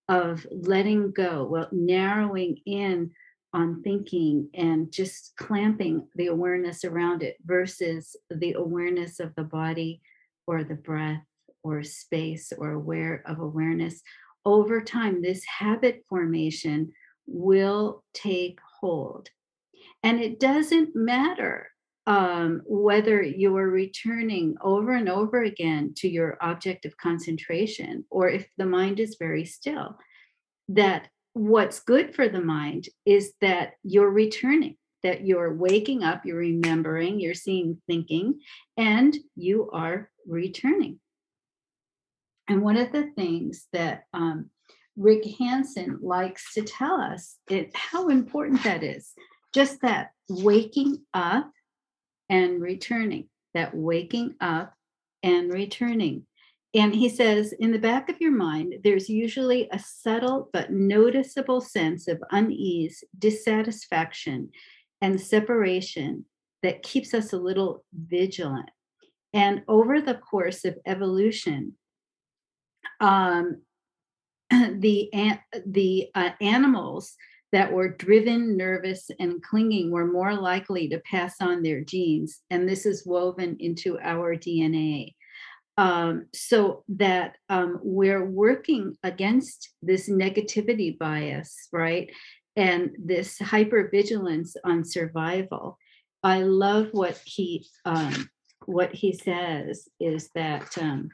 of 0.09 0.47
letting 0.51 1.11
go, 1.11 1.45
well, 1.45 1.69
narrowing 1.73 2.59
in 2.65 3.11
on 3.57 3.83
thinking 3.83 4.51
and 4.53 4.93
just 4.93 5.33
clamping 5.39 6.07
the 6.15 6.27
awareness 6.27 6.85
around 6.85 7.23
it 7.23 7.37
versus 7.43 8.15
the 8.31 8.53
awareness 8.53 9.19
of 9.19 9.35
the 9.35 9.45
body 9.45 10.03
or 10.47 10.63
the 10.63 10.75
breath 10.75 11.25
or 11.63 11.83
space 11.83 12.53
or 12.59 12.73
aware 12.73 13.23
of 13.27 13.41
awareness. 13.41 14.03
Over 14.45 14.83
time 14.83 15.23
this 15.23 15.43
habit 15.47 16.05
formation 16.07 16.93
will 17.27 18.05
take 18.13 18.59
hold. 18.79 19.31
And 20.03 20.21
it 20.21 20.39
doesn't 20.39 20.95
matter 20.95 21.71
um, 22.07 22.61
whether 22.67 23.23
you 23.23 23.57
are 23.57 23.71
returning 23.71 24.57
over 24.61 24.93
and 24.93 25.09
over 25.09 25.43
again 25.43 25.95
to 25.97 26.09
your 26.09 26.37
object 26.43 26.85
of 26.85 26.99
concentration 26.99 28.05
or 28.11 28.29
if 28.29 28.47
the 28.59 28.67
mind 28.67 29.01
is 29.01 29.17
very 29.19 29.47
still 29.47 29.97
that 30.69 31.09
what's 31.37 31.81
good 31.81 32.15
for 32.15 32.29
the 32.29 32.41
mind 32.41 32.89
is 33.05 33.33
that 33.41 33.73
you're 33.83 34.11
returning 34.11 34.77
that 35.03 35.27
you're 35.27 35.55
waking 35.55 36.03
up 36.03 36.25
you're 36.25 36.39
remembering 36.39 37.21
you're 37.21 37.35
seeing 37.35 37.81
thinking 37.87 38.41
and 38.77 39.17
you 39.35 39.71
are 39.73 40.11
returning 40.27 40.99
and 42.49 42.63
one 42.63 42.77
of 42.77 42.91
the 42.93 43.11
things 43.17 43.67
that 43.73 44.05
um, 44.15 44.49
rick 44.97 45.25
hanson 45.39 45.99
likes 46.01 46.55
to 46.55 46.63
tell 46.63 47.01
us 47.01 47.37
is 47.51 47.71
how 47.75 48.09
important 48.09 48.63
that 48.63 48.83
is 48.83 49.13
just 49.57 49.81
that 49.81 50.11
waking 50.29 50.99
up 51.15 51.51
and 52.29 52.61
returning, 52.61 53.29
that 53.55 53.75
waking 53.75 54.35
up 54.39 54.75
and 55.23 55.51
returning. 55.51 56.26
And 56.77 56.95
he 56.95 57.09
says, 57.09 57.55
in 57.55 57.73
the 57.73 57.79
back 57.79 58.11
of 58.11 58.21
your 58.21 58.33
mind, 58.33 58.75
there's 58.85 59.09
usually 59.09 59.67
a 59.73 59.79
subtle 59.79 60.51
but 60.53 60.71
noticeable 60.71 61.63
sense 61.63 62.07
of 62.07 62.23
unease, 62.33 63.03
dissatisfaction, 63.19 64.51
and 65.01 65.19
separation 65.19 66.27
that 66.63 66.83
keeps 66.83 67.15
us 67.15 67.33
a 67.33 67.39
little 67.39 67.83
vigilant. 67.95 68.69
And 69.33 69.63
over 69.69 70.03
the 70.03 70.17
course 70.17 70.67
of 70.67 70.77
evolution, 70.87 71.73
um, 73.01 73.63
the 74.51 75.11
the 75.65 76.09
uh, 76.15 76.31
animals 76.43 77.17
that 77.53 77.73
were 77.73 77.89
driven, 77.89 78.55
nervous, 78.55 79.11
and 79.19 79.43
clinging 79.43 79.91
were 79.91 80.07
more 80.07 80.35
likely 80.35 80.89
to 80.91 81.01
pass 81.11 81.37
on 81.41 81.63
their 81.63 81.81
genes. 81.81 82.43
And 82.51 82.69
this 82.69 82.85
is 82.85 83.07
woven 83.07 83.57
into 83.61 83.99
our 84.01 84.37
DNA. 84.37 85.15
Um, 85.79 86.27
so 86.33 86.85
that 86.89 87.37
um, 87.51 87.81
we're 87.83 88.25
working 88.25 88.97
against 89.03 89.75
this 89.83 90.09
negativity 90.09 90.97
bias, 90.97 91.69
right? 91.71 92.11
And 92.57 92.97
this 92.99 93.39
hypervigilance 93.39 94.53
on 94.65 94.85
survival. 94.85 95.77
I 96.23 96.43
love 96.43 96.89
what 96.93 97.21
he 97.25 97.67
um, 97.85 98.31
what 98.65 98.93
he 98.93 99.13
says 99.13 99.89
is 100.01 100.31
that 100.35 100.77
um, 100.79 101.11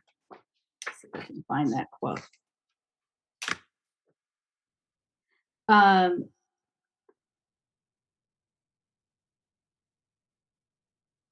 see 0.96 1.08
if 1.12 1.20
I 1.20 1.24
can 1.24 1.44
find 1.48 1.72
that 1.72 1.88
quote. 1.90 2.22
Um, 5.68 6.28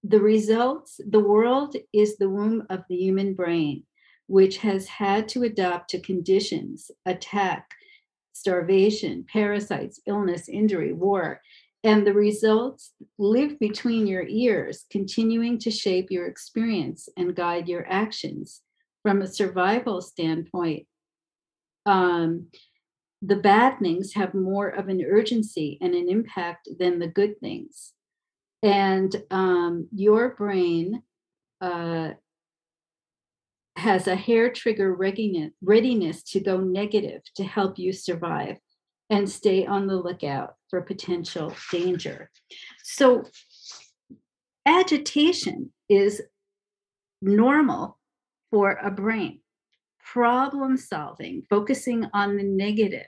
the 0.03 0.21
results, 0.21 1.01
the 1.09 1.21
world 1.21 1.77
is 1.93 2.17
the 2.17 2.29
womb 2.29 2.67
of 2.71 2.85
the 2.89 2.97
human 2.97 3.35
brain, 3.35 3.85
which 4.27 4.59
has 4.59 4.87
had 4.89 5.29
to 5.31 5.43
adapt 5.43 5.91
to 5.91 6.01
conditions, 6.01 6.91
attack, 7.05 7.71
starvation, 8.33 9.27
parasites, 9.31 10.01
illness, 10.07 10.49
injury, 10.49 10.93
war. 10.93 11.41
And 11.85 12.07
the 12.07 12.15
results 12.15 12.93
live 13.19 13.59
between 13.59 14.07
your 14.07 14.27
ears, 14.27 14.85
continuing 14.91 15.59
to 15.61 15.71
shape 15.71 16.11
your 16.11 16.27
experience 16.27 17.09
and 17.17 17.37
guide 17.37 17.69
your 17.69 17.87
actions. 17.91 18.63
From 19.03 19.23
a 19.23 19.27
survival 19.27 20.03
standpoint, 20.03 20.87
um, 21.87 22.49
the 23.23 23.37
bad 23.37 23.79
things 23.79 24.15
have 24.15 24.35
more 24.35 24.69
of 24.69 24.89
an 24.89 25.03
urgency 25.03 25.79
and 25.81 25.95
an 25.95 26.09
impact 26.09 26.69
than 26.79 26.99
the 26.99 27.07
good 27.07 27.39
things. 27.41 27.93
And 28.63 29.15
um, 29.31 29.89
your 29.95 30.35
brain 30.35 31.03
uh, 31.61 32.11
has 33.77 34.07
a 34.07 34.17
hair 34.17 34.53
trigger 34.53 34.95
readiness, 34.95 35.53
readiness 35.63 36.23
to 36.25 36.41
go 36.41 36.59
negative 36.59 37.23
to 37.37 37.45
help 37.45 37.79
you 37.79 37.93
survive 37.93 38.59
and 39.09 39.29
stay 39.29 39.67
on 39.67 39.87
the 39.87 39.97
lookout 39.97 40.55
for 40.69 40.83
potential 40.83 41.55
danger. 41.73 42.31
So, 42.85 43.25
agitation 44.67 45.73
is 45.89 46.23
normal 47.23 47.99
for 48.51 48.73
a 48.73 48.91
brain 48.91 49.41
problem 50.13 50.77
solving, 50.77 51.43
focusing 51.49 52.07
on 52.13 52.37
the 52.37 52.43
negative, 52.43 53.07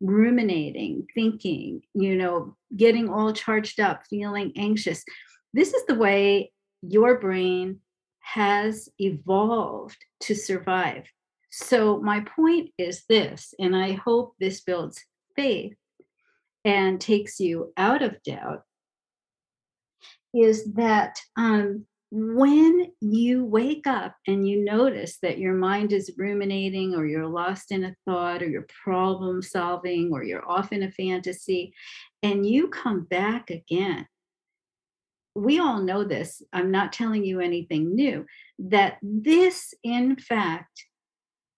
ruminating, 0.00 1.06
thinking, 1.14 1.82
you 1.94 2.16
know, 2.16 2.56
getting 2.76 3.08
all 3.08 3.32
charged 3.32 3.80
up, 3.80 4.02
feeling 4.08 4.52
anxious. 4.56 5.04
This 5.52 5.74
is 5.74 5.84
the 5.86 5.94
way 5.94 6.52
your 6.82 7.18
brain 7.18 7.80
has 8.20 8.88
evolved 8.98 9.98
to 10.20 10.34
survive. 10.34 11.04
So, 11.50 11.98
my 12.00 12.20
point 12.36 12.70
is 12.76 13.04
this, 13.08 13.54
and 13.58 13.74
I 13.74 13.92
hope 13.92 14.34
this 14.38 14.60
builds 14.60 15.02
faith 15.34 15.74
and 16.64 17.00
takes 17.00 17.40
you 17.40 17.72
out 17.76 18.02
of 18.02 18.22
doubt, 18.22 18.62
is 20.34 20.72
that 20.74 21.18
um, 21.36 21.86
when 22.10 22.90
you 23.00 23.44
wake 23.44 23.86
up 23.86 24.14
and 24.26 24.48
you 24.48 24.64
notice 24.64 25.18
that 25.22 25.38
your 25.38 25.54
mind 25.54 25.92
is 25.92 26.12
ruminating 26.16 26.94
or 26.94 27.06
you're 27.06 27.26
lost 27.26 27.70
in 27.70 27.84
a 27.84 27.94
thought 28.06 28.42
or 28.42 28.48
you're 28.48 28.66
problem 28.82 29.42
solving 29.42 30.10
or 30.12 30.24
you're 30.24 30.48
off 30.48 30.72
in 30.72 30.82
a 30.82 30.90
fantasy 30.92 31.74
and 32.22 32.46
you 32.46 32.68
come 32.68 33.02
back 33.02 33.50
again. 33.50 34.06
We 35.34 35.60
all 35.60 35.80
know 35.80 36.02
this 36.02 36.42
i'm 36.52 36.72
not 36.72 36.92
telling 36.92 37.24
you 37.24 37.38
anything 37.38 37.94
new 37.94 38.26
that 38.58 38.98
this 39.02 39.72
in 39.84 40.16
fact 40.16 40.84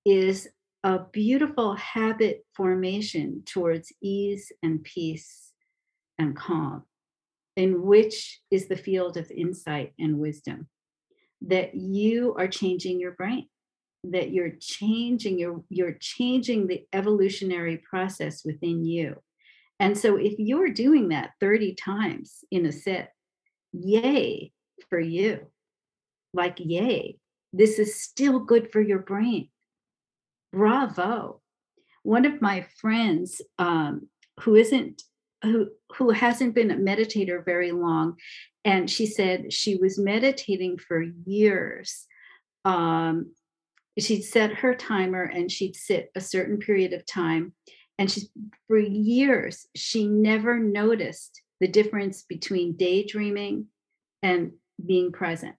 is 0.04 0.48
a 0.84 0.98
beautiful 0.98 1.74
habit 1.76 2.44
formation 2.54 3.42
towards 3.46 3.92
ease 4.02 4.52
and 4.62 4.82
peace 4.82 5.52
and 6.18 6.36
calm 6.36 6.84
in 7.56 7.82
which 7.82 8.40
is 8.50 8.68
the 8.68 8.76
field 8.76 9.16
of 9.16 9.30
insight 9.30 9.92
and 9.98 10.18
wisdom 10.18 10.68
that 11.42 11.74
you 11.74 12.34
are 12.38 12.48
changing 12.48 13.00
your 13.00 13.12
brain 13.12 13.46
that 14.04 14.30
you're 14.30 14.54
changing 14.60 15.38
your 15.38 15.62
you're 15.68 15.96
changing 16.00 16.66
the 16.66 16.84
evolutionary 16.92 17.78
process 17.78 18.42
within 18.44 18.84
you 18.84 19.16
and 19.80 19.98
so 19.98 20.16
if 20.16 20.34
you're 20.38 20.70
doing 20.70 21.08
that 21.08 21.32
30 21.40 21.74
times 21.74 22.44
in 22.50 22.66
a 22.66 22.72
sit 22.72 23.08
yay 23.72 24.52
for 24.88 25.00
you. 25.00 25.46
Like 26.32 26.56
yay. 26.58 27.16
This 27.52 27.78
is 27.78 28.02
still 28.02 28.40
good 28.40 28.70
for 28.72 28.80
your 28.80 29.00
brain. 29.00 29.48
Bravo. 30.52 31.40
One 32.02 32.24
of 32.24 32.40
my 32.40 32.66
friends 32.80 33.40
um, 33.58 34.08
who 34.40 34.54
isn't 34.54 35.02
who 35.42 35.68
who 35.96 36.10
hasn't 36.10 36.54
been 36.54 36.70
a 36.70 36.76
meditator 36.76 37.42
very 37.42 37.72
long 37.72 38.14
and 38.62 38.90
she 38.90 39.06
said 39.06 39.50
she 39.50 39.74
was 39.76 39.98
meditating 39.98 40.76
for 40.76 41.02
years 41.24 42.06
um, 42.66 43.32
she'd 43.98 44.20
set 44.20 44.52
her 44.52 44.74
timer 44.74 45.22
and 45.22 45.50
she'd 45.50 45.74
sit 45.74 46.10
a 46.14 46.20
certain 46.20 46.58
period 46.58 46.92
of 46.92 47.06
time 47.06 47.54
and 48.00 48.10
she 48.10 48.22
for 48.66 48.78
years 48.78 49.66
she 49.76 50.08
never 50.08 50.58
noticed 50.58 51.42
the 51.60 51.68
difference 51.68 52.22
between 52.22 52.76
daydreaming 52.76 53.66
and 54.22 54.52
being 54.84 55.12
present. 55.12 55.54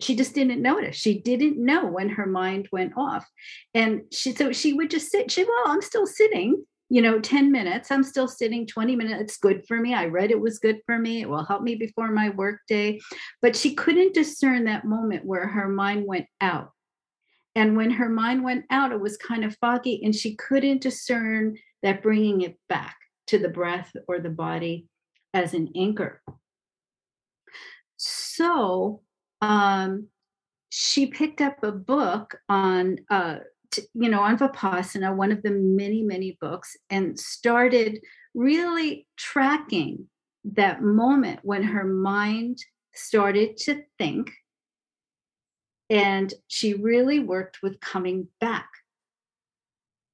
She 0.00 0.14
just 0.14 0.34
didn't 0.34 0.62
notice. 0.62 0.96
She 0.96 1.18
didn't 1.18 1.62
know 1.62 1.86
when 1.86 2.10
her 2.10 2.26
mind 2.26 2.68
went 2.70 2.92
off. 2.96 3.26
And 3.74 4.02
she 4.12 4.32
so 4.32 4.52
she 4.52 4.74
would 4.74 4.90
just 4.90 5.10
sit 5.10 5.30
she 5.30 5.42
well 5.42 5.64
i'm 5.66 5.82
still 5.82 6.06
sitting 6.06 6.64
you 6.92 7.00
know 7.00 7.20
10 7.20 7.50
minutes. 7.52 7.90
I'm 7.90 8.02
still 8.02 8.28
sitting 8.28 8.66
20 8.66 8.96
minutes. 8.96 9.22
It's 9.22 9.36
good 9.38 9.64
for 9.66 9.78
me. 9.78 9.94
I 9.94 10.06
read 10.06 10.32
it 10.32 10.40
was 10.40 10.58
good 10.58 10.80
for 10.84 10.98
me. 10.98 11.20
It 11.20 11.30
will 11.30 11.44
help 11.44 11.62
me 11.62 11.76
before 11.76 12.10
my 12.10 12.30
work 12.30 12.62
day. 12.68 13.00
But 13.40 13.54
she 13.54 13.76
couldn't 13.76 14.12
discern 14.12 14.64
that 14.64 14.84
moment 14.84 15.24
where 15.24 15.46
her 15.46 15.68
mind 15.68 16.04
went 16.04 16.26
out. 16.40 16.72
And 17.54 17.76
when 17.76 17.92
her 17.92 18.08
mind 18.08 18.42
went 18.42 18.64
out 18.70 18.92
it 18.92 19.00
was 19.00 19.16
kind 19.16 19.44
of 19.44 19.56
foggy 19.60 20.00
and 20.04 20.14
she 20.14 20.34
couldn't 20.34 20.82
discern 20.82 21.56
that 21.82 22.02
bringing 22.02 22.42
it 22.42 22.58
back 22.68 22.96
to 23.26 23.38
the 23.38 23.48
breath 23.48 23.94
or 24.08 24.18
the 24.18 24.30
body 24.30 24.86
as 25.34 25.54
an 25.54 25.70
anchor 25.76 26.20
so 27.96 29.02
um, 29.42 30.06
she 30.70 31.06
picked 31.06 31.40
up 31.40 31.62
a 31.62 31.72
book 31.72 32.36
on 32.48 32.98
uh, 33.10 33.38
to, 33.72 33.82
you 33.94 34.08
know, 34.08 34.20
on 34.20 34.38
Vipassana, 34.38 35.14
one 35.14 35.30
of 35.30 35.42
the 35.42 35.50
many, 35.50 36.02
many 36.02 36.38
books, 36.40 36.76
and 36.88 37.18
started 37.18 38.00
really 38.34 39.06
tracking 39.16 40.08
that 40.44 40.82
moment 40.82 41.40
when 41.42 41.62
her 41.62 41.84
mind 41.84 42.58
started 42.94 43.56
to 43.58 43.82
think. 43.98 44.32
And 45.90 46.32
she 46.48 46.74
really 46.74 47.18
worked 47.18 47.58
with 47.62 47.80
coming 47.80 48.28
back. 48.40 48.68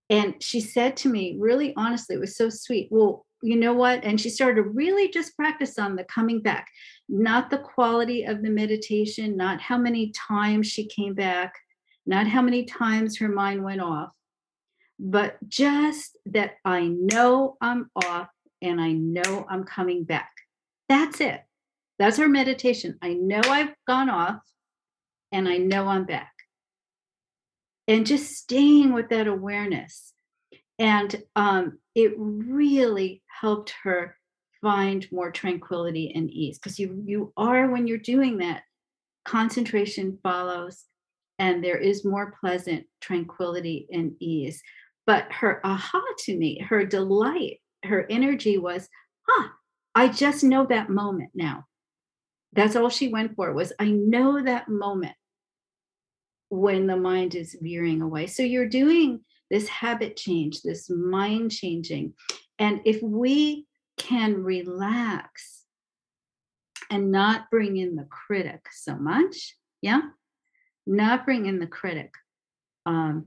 And 0.09 0.41
she 0.43 0.61
said 0.61 0.97
to 0.99 1.09
me, 1.09 1.37
really 1.39 1.75
honestly, 1.77 2.17
it 2.17 2.21
was 2.21 2.37
so 2.37 2.49
sweet. 2.49 2.89
Well, 2.91 3.27
you 3.43 3.57
know 3.57 3.75
what? 3.75 4.05
And 4.05 4.21
she 4.21 4.31
started 4.31 4.57
to 4.57 4.69
really 4.69 5.09
just 5.11 5.37
practice 5.37 5.79
on 5.79 5.97
the 5.97 6.05
coming 6.05 6.41
back, 6.41 6.69
not 7.09 7.51
the 7.51 7.59
quality 7.59 8.25
of 8.25 8.43
the 8.43 8.51
meditation, 8.51 9.37
not 9.37 9.61
how 9.61 9.79
many 9.79 10.13
times 10.13 10.69
she 10.69 10.87
came 10.87 11.15
back, 11.15 11.55
not 12.07 12.27
how 12.27 12.41
many 12.41 12.65
times 12.65 13.19
her 13.19 13.29
mind 13.29 13.63
went 13.63 13.81
off, 13.81 14.11
but 14.99 15.37
just 15.49 16.17
that 16.27 16.55
I 16.65 16.87
know 16.87 17.57
I'm 17.61 17.91
off 17.97 18.29
and 18.63 18.81
I 18.81 18.93
know 18.93 19.47
I'm 19.51 19.65
coming 19.65 20.05
back. 20.05 20.31
That's 20.89 21.21
it. 21.21 21.41
That's 21.99 22.19
our 22.19 22.29
meditation. 22.29 22.99
I 23.03 23.15
know 23.15 23.41
I've 23.45 23.75
gone 23.87 24.09
off 24.09 24.41
and 25.33 25.49
I 25.49 25.59
know 25.59 25.89
I'm 25.89 26.05
back. 26.05 26.33
And 27.89 28.07
just 28.07 28.35
staying 28.37 28.93
with 28.93 29.11
that 29.11 29.29
awareness. 29.29 30.13
And 30.79 31.23
um, 31.37 31.79
it 31.95 32.13
really 32.17 33.23
helped 33.41 33.73
her 33.85 34.17
find 34.61 35.07
more 35.13 35.31
tranquility 35.31 36.13
and 36.15 36.31
ease 36.31 36.59
because 36.59 36.79
you 36.79 37.03
you 37.07 37.33
are 37.37 37.71
when 37.71 37.87
you're 37.87 37.99
doing 37.99 38.39
that 38.39 38.63
concentration 39.25 40.19
follows 40.23 40.85
and 41.39 41.63
there 41.63 41.77
is 41.77 42.05
more 42.05 42.35
pleasant 42.41 42.87
tranquility 43.01 43.87
and 43.93 44.15
ease. 44.21 44.63
But 45.07 45.31
her 45.31 45.61
aha 45.65 46.03
to 46.25 46.37
me 46.37 46.61
her 46.61 46.85
delight 46.85 47.61
her 47.85 48.07
energy 48.11 48.59
was 48.59 48.89
huh 49.29 49.49
i 49.95 50.09
just 50.09 50.43
know 50.43 50.67
that 50.67 50.91
moment 50.91 51.31
now. 51.35 51.65
That's 52.53 52.75
all 52.75 52.89
she 52.89 53.09
went 53.09 53.37
for 53.37 53.53
was 53.53 53.73
i 53.79 53.91
know 53.91 54.43
that 54.43 54.69
moment 54.69 55.15
when 56.49 56.87
the 56.87 56.97
mind 56.97 57.35
is 57.35 57.57
veering 57.61 58.03
away 58.03 58.27
so 58.27 58.43
you're 58.43 58.69
doing 58.69 59.21
this 59.51 59.69
habit 59.69 60.17
change 60.17 60.63
this 60.63 60.89
mind 60.91 61.51
changing 61.51 62.13
and 62.59 62.81
if 62.85 63.03
we 63.03 63.67
can 63.97 64.43
relax 64.43 65.65
and 66.91 67.11
not 67.11 67.51
bring 67.51 67.77
in 67.77 67.97
the 67.97 68.07
critic 68.11 68.61
so 68.73 68.95
much 68.97 69.57
yeah 69.83 70.03
not 70.87 71.25
bring 71.25 71.47
in 71.47 71.59
the 71.59 71.67
critic, 71.67 72.13
um, 72.87 73.27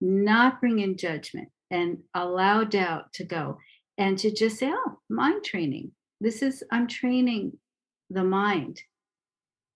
not 0.00 0.60
bring 0.60 0.78
in 0.78 0.96
judgment, 0.96 1.48
and 1.70 1.98
allow 2.14 2.62
doubt 2.62 3.12
to 3.14 3.24
go, 3.24 3.58
and 3.98 4.18
to 4.18 4.30
just 4.30 4.58
say, 4.58 4.70
"Oh, 4.72 5.00
mind 5.08 5.44
training. 5.44 5.92
This 6.20 6.42
is 6.42 6.62
I'm 6.70 6.86
training 6.86 7.58
the 8.10 8.24
mind. 8.24 8.80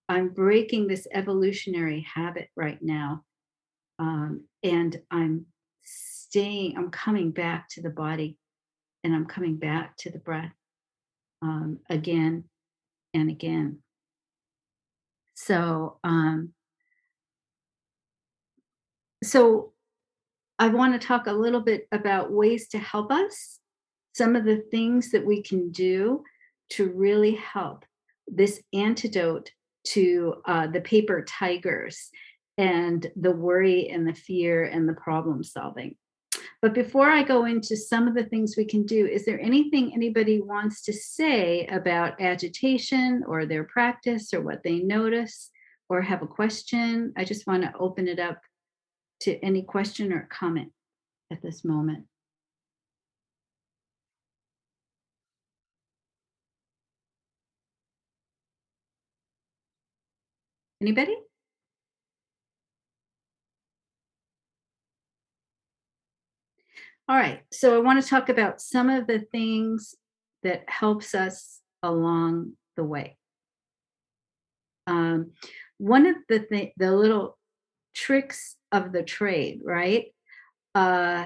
I'm 0.09 0.29
breaking 0.29 0.87
this 0.87 1.07
evolutionary 1.13 2.05
habit 2.13 2.49
right 2.55 2.81
now, 2.81 3.23
um, 3.99 4.45
and 4.63 4.99
I'm 5.11 5.45
staying. 5.83 6.77
I'm 6.77 6.89
coming 6.89 7.31
back 7.31 7.69
to 7.69 7.81
the 7.81 7.91
body, 7.91 8.37
and 9.03 9.15
I'm 9.15 9.25
coming 9.25 9.57
back 9.57 9.95
to 9.97 10.09
the 10.09 10.19
breath 10.19 10.53
um, 11.43 11.79
again 11.89 12.45
and 13.13 13.29
again." 13.29 13.77
So 15.35 15.99
um, 16.03 16.53
so 19.23 19.73
I 20.57 20.67
want 20.67 20.99
to 20.99 21.07
talk 21.07 21.27
a 21.27 21.33
little 21.33 21.61
bit 21.61 21.87
about 21.91 22.31
ways 22.31 22.67
to 22.69 22.79
help 22.79 23.11
us, 23.11 23.59
some 24.13 24.35
of 24.35 24.43
the 24.43 24.63
things 24.71 25.11
that 25.11 25.25
we 25.25 25.41
can 25.41 25.71
do 25.71 26.23
to 26.71 26.89
really 26.89 27.35
help 27.35 27.85
this 28.27 28.61
antidote 28.73 29.51
to 29.93 30.35
uh, 30.45 30.67
the 30.67 30.81
paper 30.81 31.23
tigers 31.23 32.09
and 32.57 33.09
the 33.15 33.31
worry 33.31 33.89
and 33.89 34.07
the 34.07 34.13
fear 34.13 34.65
and 34.65 34.87
the 34.87 34.93
problem 34.93 35.43
solving. 35.43 35.95
But 36.61 36.73
before 36.73 37.09
I 37.09 37.23
go 37.23 37.45
into 37.45 37.77
some 37.77 38.07
of 38.07 38.15
the 38.15 38.25
things 38.25 38.55
we 38.57 38.65
can 38.65 38.85
do, 38.85 39.05
is 39.05 39.25
there 39.25 39.39
anything 39.39 39.93
anybody 39.93 40.41
wants 40.41 40.81
to 40.83 40.93
say 40.93 41.65
about 41.67 42.19
agitation 42.19 43.23
or 43.25 43.45
their 43.45 43.63
practice 43.63 44.33
or 44.33 44.41
what 44.41 44.61
they 44.63 44.79
notice 44.79 45.51
or 45.87 46.01
have 46.01 46.21
a 46.21 46.27
question? 46.27 47.13
I 47.17 47.23
just 47.23 47.47
want 47.47 47.63
to 47.63 47.73
open 47.79 48.07
it 48.09 48.19
up 48.19 48.41
to 49.21 49.39
any 49.39 49.61
question 49.61 50.11
or 50.11 50.27
comment 50.29 50.71
at 51.31 51.41
this 51.41 51.63
moment. 51.63 52.05
Anybody? 60.81 61.17
All 67.09 67.17
right, 67.17 67.41
so 67.51 67.75
I 67.75 67.79
want 67.79 68.01
to 68.01 68.07
talk 68.07 68.29
about 68.29 68.61
some 68.61 68.89
of 68.89 69.07
the 69.07 69.19
things 69.19 69.95
that 70.43 70.63
helps 70.67 71.15
us 71.15 71.59
along 71.83 72.53
the 72.77 72.83
way. 72.83 73.17
Um, 74.87 75.31
one 75.79 76.05
of 76.05 76.15
the 76.29 76.39
th- 76.39 76.73
the 76.77 76.91
little 76.91 77.37
tricks 77.95 78.55
of 78.71 78.91
the 78.91 79.03
trade, 79.03 79.61
right? 79.65 80.13
Uh, 80.75 81.25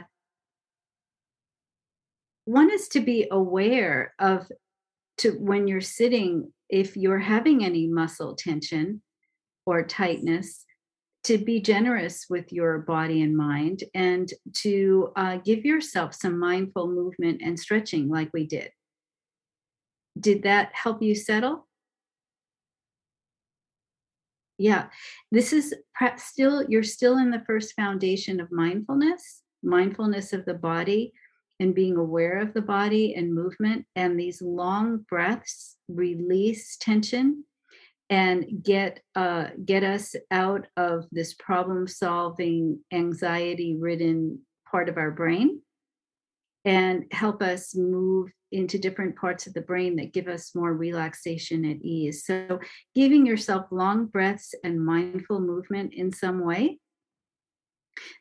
one 2.46 2.72
is 2.72 2.88
to 2.90 3.02
be 3.02 3.28
aware 3.30 4.16
of 4.20 4.48
to 5.18 5.32
when 5.32 5.68
you're 5.68 5.82
sitting 5.82 6.52
if 6.70 6.98
you're 6.98 7.20
having 7.20 7.64
any 7.64 7.88
muscle 7.88 8.36
tension 8.36 9.02
or 9.66 9.84
tightness 9.84 10.66
to 11.24 11.38
be 11.38 11.62
generous 11.62 12.26
with 12.30 12.52
your 12.52 12.80
body 12.80 13.22
and 13.22 13.36
mind 13.36 13.84
and 13.94 14.34
to 14.52 15.12
uh, 15.16 15.38
give 15.38 15.64
yourself 15.64 16.14
some 16.14 16.38
mindful 16.38 16.88
movement 16.88 17.42
and 17.44 17.58
stretching 17.58 18.10
like 18.10 18.30
we 18.34 18.46
did. 18.46 18.70
Did 20.20 20.44
that 20.44 20.72
help 20.74 21.02
you 21.02 21.16
settle? 21.16 21.68
Yeah. 24.58 24.88
This 25.32 25.54
is 25.54 25.74
still 26.18 26.64
you're 26.70 26.84
still 26.84 27.18
in 27.18 27.32
the 27.32 27.44
first 27.48 27.74
foundation 27.76 28.40
of 28.40 28.52
mindfulness 28.52 29.42
mindfulness 29.64 30.34
of 30.34 30.46
the 30.46 30.54
body 30.54 31.14
and 31.60 31.74
being 31.74 31.96
aware 31.96 32.40
of 32.40 32.54
the 32.54 32.62
body 32.62 33.16
and 33.16 33.34
movement 33.34 33.86
and 33.96 34.20
these 34.20 34.42
long 34.42 35.06
breaths 35.10 35.78
release 35.88 36.78
tension 36.78 37.46
and 38.14 38.46
get 38.62 39.00
uh, 39.16 39.48
get 39.66 39.84
us 39.84 40.16
out 40.30 40.68
of 40.78 41.06
this 41.12 41.34
problem 41.34 41.88
solving 41.88 42.80
anxiety 42.92 43.76
ridden 43.76 44.40
part 44.70 44.88
of 44.88 44.98
our 45.00 45.10
brain 45.10 45.60
and 46.64 47.06
help 47.12 47.42
us 47.42 47.76
move 47.76 48.30
into 48.52 48.78
different 48.78 49.16
parts 49.16 49.48
of 49.48 49.56
the 49.56 49.62
brain 49.62 49.96
that 49.96 50.14
give 50.14 50.28
us 50.28 50.54
more 50.54 50.76
relaxation 50.76 51.66
and 51.66 51.84
ease. 51.84 52.24
So, 52.24 52.60
giving 52.94 53.26
yourself 53.26 53.66
long 53.72 54.06
breaths 54.06 54.54
and 54.64 54.86
mindful 54.86 55.40
movement 55.40 55.96
in 55.96 56.12
some 56.12 56.46
way 56.46 56.78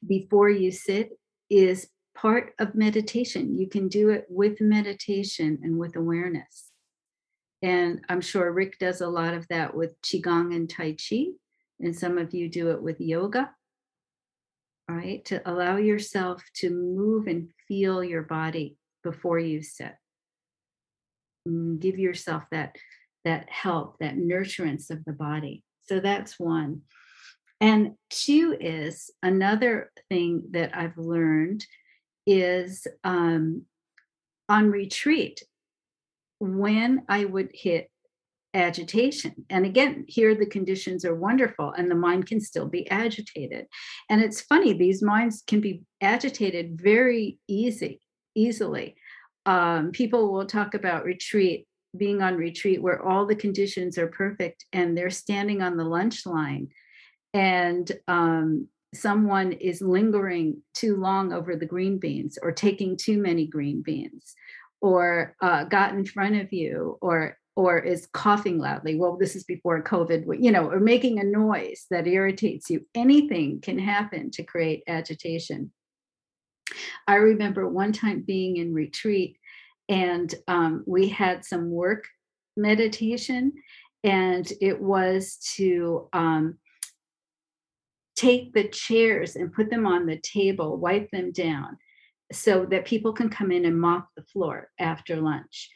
before 0.09 0.49
you 0.49 0.73
sit 0.73 1.11
is 1.51 1.87
part 2.15 2.55
of 2.59 2.75
meditation. 2.75 3.59
You 3.59 3.69
can 3.69 3.89
do 3.89 4.09
it 4.09 4.25
with 4.31 4.59
meditation 4.59 5.59
and 5.63 5.77
with 5.77 5.97
awareness. 5.97 6.72
And 7.63 8.01
I'm 8.09 8.21
sure 8.21 8.51
Rick 8.53 8.79
does 8.79 9.01
a 9.01 9.09
lot 9.09 9.35
of 9.35 9.47
that 9.49 9.75
with 9.75 10.01
Qigong 10.03 10.55
and 10.55 10.69
Tai 10.69 10.97
Chi, 10.97 11.27
and 11.81 11.95
some 11.95 12.19
of 12.19 12.35
you 12.35 12.49
do 12.49 12.71
it 12.71 12.83
with 12.83 13.01
yoga. 13.01 13.51
Right, 14.89 15.25
to 15.27 15.49
allow 15.49 15.77
yourself 15.77 16.43
to 16.57 16.69
move 16.69 17.27
and 17.27 17.51
feel 17.69 18.03
your 18.03 18.23
body 18.23 18.77
before 19.03 19.39
you 19.39 19.63
sit. 19.63 19.95
Mm, 21.49 21.81
give 21.81 21.99
yourself 21.99 22.45
that 22.51 22.77
that 23.25 23.49
help 23.49 23.99
that 23.99 24.17
nurturance 24.17 24.91
of 24.91 25.05
the 25.05 25.13
body 25.13 25.65
so 25.83 25.99
that's 26.01 26.39
one 26.39 26.83
and 27.61 27.93
two 28.11 28.57
is 28.61 29.11
another 29.23 29.91
thing 30.09 30.43
that 30.51 30.77
i've 30.77 30.97
learned 30.97 31.65
is 32.27 32.87
um, 33.03 33.63
on 34.49 34.71
retreat 34.71 35.43
when 36.43 37.03
i 37.09 37.25
would 37.25 37.51
hit 37.55 37.89
agitation. 38.55 39.35
And 39.49 39.65
again 39.65 40.05
here 40.09 40.35
the 40.35 40.47
conditions 40.47 41.05
are 41.05 41.15
wonderful 41.15 41.73
and 41.73 41.91
the 41.91 41.95
mind 41.95 42.27
can 42.27 42.41
still 42.41 42.67
be 42.67 42.89
agitated. 42.91 43.67
And 44.11 44.21
it's 44.21 44.43
funny 44.43 44.73
these 44.73 45.03
minds 45.03 45.43
can 45.47 45.61
be 45.61 45.83
agitated 46.01 46.81
very 46.81 47.39
easy 47.49 48.01
easily. 48.35 48.97
Um, 49.47 49.91
people 49.91 50.33
will 50.33 50.47
talk 50.47 50.75
about 50.75 51.05
retreat 51.05 51.67
being 51.97 52.23
on 52.23 52.37
retreat 52.37 52.83
where 52.83 53.03
all 53.03 53.27
the 53.27 53.35
conditions 53.35 53.99
are 53.99 54.07
perfect 54.07 54.65
and 54.73 54.97
they're 54.97 55.11
standing 55.11 55.63
on 55.63 55.77
the 55.77 55.85
lunch 55.85 56.25
line. 56.25 56.69
And 57.35 57.91
um, 58.09 58.69
someone 58.95 59.53
is 59.53 59.83
lingering 59.83 60.63
too 60.75 60.97
long 60.97 61.33
over 61.33 61.57
the 61.57 61.67
green 61.67 61.99
beans 61.99 62.39
or 62.43 62.53
taking 62.53 62.97
too 62.97 63.19
many 63.19 63.47
green 63.47 63.83
beans 63.83 64.35
or 64.83 65.35
uh, 65.41 65.65
got 65.65 65.95
in 65.95 66.05
front 66.05 66.37
of 66.37 66.53
you 66.53 66.99
or 67.01 67.39
or 67.55 67.79
is 67.79 68.09
coughing 68.13 68.59
loudly 68.59 68.97
well 68.97 69.17
this 69.17 69.37
is 69.37 69.45
before 69.45 69.83
covid 69.83 70.25
you 70.43 70.51
know 70.51 70.69
or 70.69 70.81
making 70.81 71.19
a 71.19 71.25
noise 71.25 71.87
that 71.91 72.07
irritates 72.07 72.69
you 72.69 72.85
anything 72.95 73.61
can 73.61 73.79
happen 73.79 74.31
to 74.31 74.43
create 74.43 74.83
agitation. 74.87 75.73
I 77.07 77.17
remember 77.17 77.69
one 77.69 77.93
time 77.93 78.25
being 78.27 78.57
in 78.57 78.73
retreat 78.73 79.37
and 79.89 80.35
um, 80.49 80.85
we 80.87 81.09
had 81.09 81.45
some 81.45 81.71
work 81.71 82.07
meditation 82.57 83.53
and 84.05 84.51
it 84.61 84.81
was 84.81 85.37
to 85.57 86.09
um, 86.13 86.59
take 88.17 88.55
the 88.55 88.69
chairs 88.69 89.37
and 89.37 89.53
put 89.53 89.71
them 89.71 89.87
on 89.87 90.07
the 90.07 90.19
table 90.19 90.79
wipe 90.79 91.11
them 91.11 91.33
down 91.33 91.77
so 92.33 92.67
that 92.67 92.85
people 92.85 93.13
can 93.13 93.29
come 93.29 93.53
in 93.53 93.65
and 93.65 93.81
mop 93.81 94.09
the 94.17 94.23
floor 94.23 94.71
after 94.79 95.17
lunch 95.17 95.71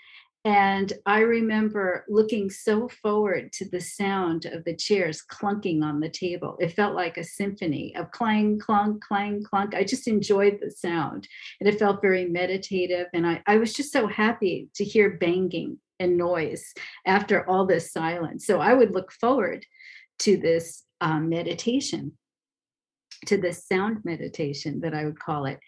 and 0.47 0.93
I 1.07 1.23
remember 1.23 2.05
looking 2.09 2.51
so 2.51 2.87
forward 2.87 3.53
to 3.55 3.69
the 3.69 3.81
sound 3.81 4.45
of 4.45 4.63
the 4.63 4.77
chairs 4.77 5.21
clunking 5.29 5.83
on 5.83 5.99
the 5.99 6.09
table. 6.09 6.57
It 6.61 6.69
felt 6.69 6.95
like 6.95 7.17
a 7.17 7.25
symphony 7.25 7.97
of 7.97 8.13
clang, 8.13 8.61
clunk, 8.61 9.03
clang, 9.03 9.43
clunk. 9.43 9.75
I 9.75 9.83
just 9.83 10.07
enjoyed 10.07 10.61
the 10.61 10.71
sound 10.71 11.27
and 11.59 11.69
it 11.69 11.81
felt 11.81 12.01
very 12.01 12.27
meditative. 12.27 13.09
And 13.13 13.27
I, 13.27 13.43
I 13.49 13.57
was 13.57 13.73
just 13.73 13.93
so 13.93 14.07
happy 14.07 14.69
to 14.77 14.85
hear 14.85 15.19
banging 15.19 15.81
and 15.99 16.17
noise 16.17 16.75
after 17.05 17.45
all 17.51 17.67
this 17.67 17.93
silence. 17.93 18.47
So 18.47 18.61
I 18.61 18.73
would 18.73 18.93
look 18.93 19.11
forward 19.11 19.67
to 20.21 20.37
this 20.37 20.85
um, 21.01 21.29
meditation, 21.29 22.13
to 23.27 23.37
this 23.37 23.67
sound 23.67 24.05
meditation 24.05 24.79
that 24.83 24.95
I 24.95 25.07
would 25.07 25.19
call 25.19 25.47
it. 25.47 25.59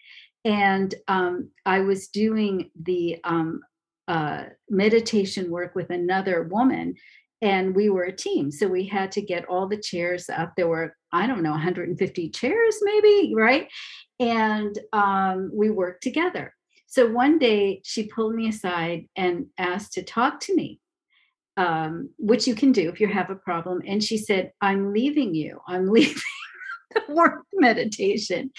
And 0.45 0.93
um, 1.07 1.49
I 1.65 1.81
was 1.81 2.07
doing 2.07 2.71
the 2.81 3.17
um, 3.23 3.61
uh, 4.07 4.45
meditation 4.69 5.51
work 5.51 5.75
with 5.75 5.89
another 5.89 6.43
woman 6.43 6.95
and 7.41 7.75
we 7.75 7.89
were 7.89 8.03
a 8.03 8.15
team. 8.15 8.51
So 8.51 8.67
we 8.67 8.85
had 8.85 9.11
to 9.13 9.21
get 9.21 9.45
all 9.45 9.67
the 9.67 9.79
chairs 9.79 10.29
up. 10.29 10.53
There 10.55 10.67
were 10.67 10.95
i 11.11 11.25
don't 11.25 11.41
know 11.41 11.51
150 11.51 12.29
chairs 12.29 12.75
maybe 12.81 13.33
right? 13.35 13.67
And 14.19 14.77
um, 14.93 15.51
we 15.53 15.69
worked 15.69 16.03
together. 16.03 16.53
So 16.87 17.07
one 17.07 17.37
day 17.37 17.81
she 17.83 18.07
pulled 18.07 18.35
me 18.35 18.49
aside 18.49 19.05
and 19.15 19.45
asked 19.57 19.93
to 19.93 20.03
talk 20.03 20.39
to 20.41 20.55
me 20.55 20.79
um, 21.55 22.09
which 22.17 22.47
you 22.47 22.55
can 22.55 22.71
do 22.71 22.89
if 22.89 22.99
you 22.99 23.07
have 23.07 23.29
a 23.29 23.35
problem. 23.35 23.81
And 23.85 24.03
she 24.03 24.17
said 24.17 24.51
i'm 24.61 24.93
leaving 24.93 25.35
you. 25.35 25.59
I'm 25.67 25.87
leaving 25.91 26.21
the 27.07 27.13
work 27.13 27.45
meditation. 27.53 28.51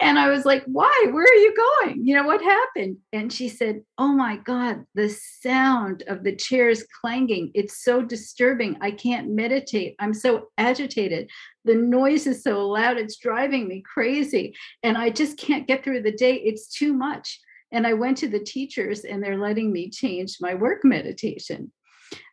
And 0.00 0.18
I 0.18 0.30
was 0.30 0.44
like, 0.44 0.64
why? 0.66 1.06
Where 1.10 1.24
are 1.24 1.34
you 1.34 1.54
going? 1.82 2.06
You 2.06 2.16
know, 2.16 2.24
what 2.24 2.42
happened? 2.42 2.98
And 3.12 3.32
she 3.32 3.48
said, 3.48 3.82
oh 3.98 4.12
my 4.12 4.36
God, 4.38 4.84
the 4.94 5.08
sound 5.08 6.02
of 6.06 6.24
the 6.24 6.34
chairs 6.34 6.84
clanging, 7.00 7.50
it's 7.54 7.82
so 7.82 8.02
disturbing. 8.02 8.76
I 8.80 8.90
can't 8.92 9.30
meditate. 9.30 9.96
I'm 9.98 10.14
so 10.14 10.48
agitated. 10.56 11.30
The 11.64 11.74
noise 11.74 12.26
is 12.26 12.42
so 12.42 12.68
loud, 12.68 12.98
it's 12.98 13.16
driving 13.16 13.68
me 13.68 13.82
crazy. 13.82 14.54
And 14.82 14.96
I 14.96 15.10
just 15.10 15.38
can't 15.38 15.66
get 15.66 15.82
through 15.82 16.02
the 16.02 16.12
day. 16.12 16.34
It's 16.36 16.68
too 16.68 16.92
much. 16.92 17.40
And 17.72 17.86
I 17.86 17.94
went 17.94 18.18
to 18.18 18.28
the 18.28 18.38
teachers 18.38 19.04
and 19.04 19.22
they're 19.22 19.38
letting 19.38 19.72
me 19.72 19.90
change 19.90 20.36
my 20.40 20.54
work 20.54 20.84
meditation. 20.84 21.72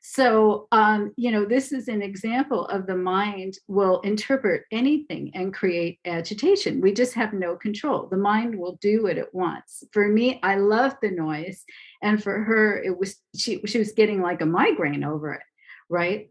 So, 0.01 0.67
um, 0.71 1.13
you 1.15 1.31
know, 1.31 1.45
this 1.45 1.71
is 1.71 1.87
an 1.87 2.01
example 2.01 2.65
of 2.67 2.85
the 2.85 2.95
mind 2.95 3.57
will 3.67 4.01
interpret 4.01 4.63
anything 4.71 5.31
and 5.33 5.53
create 5.53 5.99
agitation. 6.05 6.81
We 6.81 6.93
just 6.93 7.13
have 7.13 7.33
no 7.33 7.55
control. 7.55 8.07
The 8.07 8.17
mind 8.17 8.57
will 8.57 8.77
do 8.81 9.03
what 9.03 9.17
it 9.17 9.33
wants. 9.33 9.83
For 9.93 10.07
me, 10.07 10.39
I 10.43 10.55
love 10.55 10.95
the 11.01 11.11
noise. 11.11 11.63
And 12.01 12.21
for 12.21 12.43
her, 12.43 12.81
it 12.81 12.97
was, 12.97 13.15
she, 13.35 13.61
she 13.65 13.77
was 13.77 13.93
getting 13.93 14.21
like 14.21 14.41
a 14.41 14.45
migraine 14.45 15.03
over 15.03 15.33
it, 15.33 15.43
right? 15.89 16.29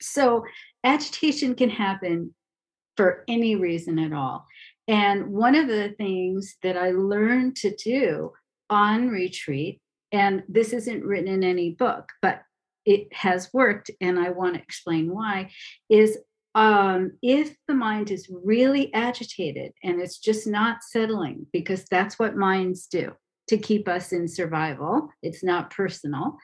So, 0.00 0.44
agitation 0.82 1.54
can 1.54 1.70
happen 1.70 2.34
for 2.96 3.24
any 3.28 3.56
reason 3.56 3.98
at 3.98 4.12
all. 4.12 4.46
And 4.88 5.28
one 5.28 5.54
of 5.54 5.68
the 5.68 5.94
things 5.96 6.56
that 6.62 6.76
I 6.76 6.90
learned 6.90 7.56
to 7.56 7.74
do 7.76 8.32
on 8.68 9.08
retreat 9.08 9.80
and 10.12 10.42
this 10.48 10.72
isn't 10.72 11.04
written 11.04 11.28
in 11.28 11.44
any 11.44 11.70
book, 11.70 12.10
but 12.20 12.42
it 12.84 13.12
has 13.12 13.50
worked, 13.52 13.90
and 14.00 14.18
I 14.18 14.30
want 14.30 14.54
to 14.54 14.62
explain 14.62 15.12
why, 15.12 15.50
is 15.88 16.18
um, 16.54 17.12
if 17.22 17.54
the 17.68 17.74
mind 17.74 18.10
is 18.10 18.28
really 18.44 18.92
agitated 18.92 19.72
and 19.84 20.00
it's 20.00 20.18
just 20.18 20.46
not 20.46 20.82
settling, 20.82 21.46
because 21.52 21.84
that's 21.90 22.18
what 22.18 22.36
minds 22.36 22.86
do 22.86 23.12
to 23.48 23.58
keep 23.58 23.88
us 23.88 24.12
in 24.12 24.28
survival, 24.28 25.08
it's 25.22 25.44
not 25.44 25.70
personal. 25.70 26.36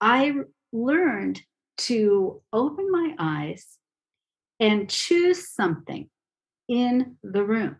I 0.00 0.34
learned 0.72 1.40
to 1.78 2.42
open 2.52 2.90
my 2.90 3.14
eyes 3.18 3.66
and 4.58 4.88
choose 4.88 5.48
something 5.48 6.08
in 6.68 7.16
the 7.22 7.44
room. 7.44 7.76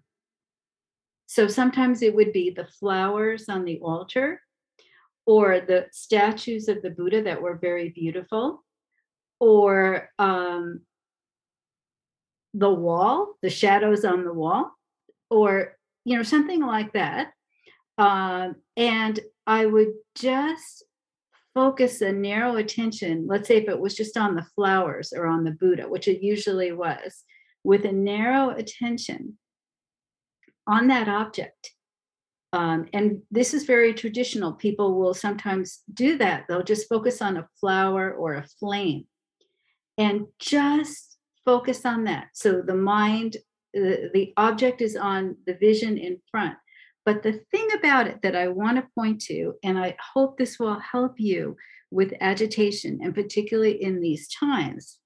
So 1.26 1.46
sometimes 1.46 2.02
it 2.02 2.14
would 2.14 2.32
be 2.32 2.50
the 2.50 2.66
flowers 2.66 3.48
on 3.48 3.64
the 3.64 3.78
altar 3.80 4.40
or 5.30 5.60
the 5.60 5.86
statues 5.92 6.66
of 6.66 6.82
the 6.82 6.90
Buddha 6.90 7.22
that 7.22 7.40
were 7.40 7.54
very 7.54 7.90
beautiful, 7.90 8.64
or 9.38 10.08
um, 10.18 10.80
the 12.52 12.68
wall, 12.68 13.36
the 13.40 13.48
shadows 13.48 14.04
on 14.04 14.24
the 14.24 14.34
wall, 14.34 14.72
or 15.30 15.76
you 16.04 16.16
know 16.16 16.24
something 16.24 16.60
like 16.60 16.94
that. 16.94 17.30
Um, 17.96 18.56
and 18.76 19.20
I 19.46 19.66
would 19.66 19.92
just 20.16 20.82
focus 21.54 22.00
a 22.00 22.10
narrow 22.10 22.56
attention. 22.56 23.28
Let's 23.28 23.46
say 23.46 23.58
if 23.58 23.68
it 23.68 23.78
was 23.78 23.94
just 23.94 24.16
on 24.16 24.34
the 24.34 24.46
flowers 24.56 25.12
or 25.14 25.26
on 25.26 25.44
the 25.44 25.52
Buddha, 25.52 25.88
which 25.88 26.08
it 26.08 26.24
usually 26.24 26.72
was, 26.72 27.22
with 27.62 27.84
a 27.84 27.92
narrow 27.92 28.50
attention 28.50 29.38
on 30.66 30.88
that 30.88 31.06
object 31.06 31.70
um, 32.52 32.86
and 32.92 33.22
this 33.30 33.54
is 33.54 33.64
very 33.64 33.94
traditional. 33.94 34.52
People 34.52 34.98
will 34.98 35.14
sometimes 35.14 35.82
do 35.94 36.18
that. 36.18 36.46
They'll 36.48 36.64
just 36.64 36.88
focus 36.88 37.22
on 37.22 37.36
a 37.36 37.48
flower 37.60 38.12
or 38.12 38.34
a 38.34 38.46
flame 38.58 39.04
and 39.96 40.26
just 40.40 41.18
focus 41.44 41.86
on 41.86 42.04
that. 42.04 42.28
So 42.34 42.60
the 42.60 42.74
mind, 42.74 43.36
the, 43.72 44.10
the 44.12 44.32
object 44.36 44.80
is 44.80 44.96
on 44.96 45.36
the 45.46 45.54
vision 45.54 45.96
in 45.96 46.18
front. 46.30 46.56
But 47.06 47.22
the 47.22 47.40
thing 47.50 47.68
about 47.78 48.08
it 48.08 48.20
that 48.22 48.36
I 48.36 48.48
want 48.48 48.76
to 48.76 48.88
point 48.94 49.20
to, 49.22 49.54
and 49.62 49.78
I 49.78 49.96
hope 50.14 50.36
this 50.36 50.58
will 50.58 50.78
help 50.80 51.14
you 51.18 51.56
with 51.90 52.14
agitation, 52.20 53.00
and 53.02 53.14
particularly 53.14 53.82
in 53.82 54.00
these 54.00 54.28
times, 54.28 54.98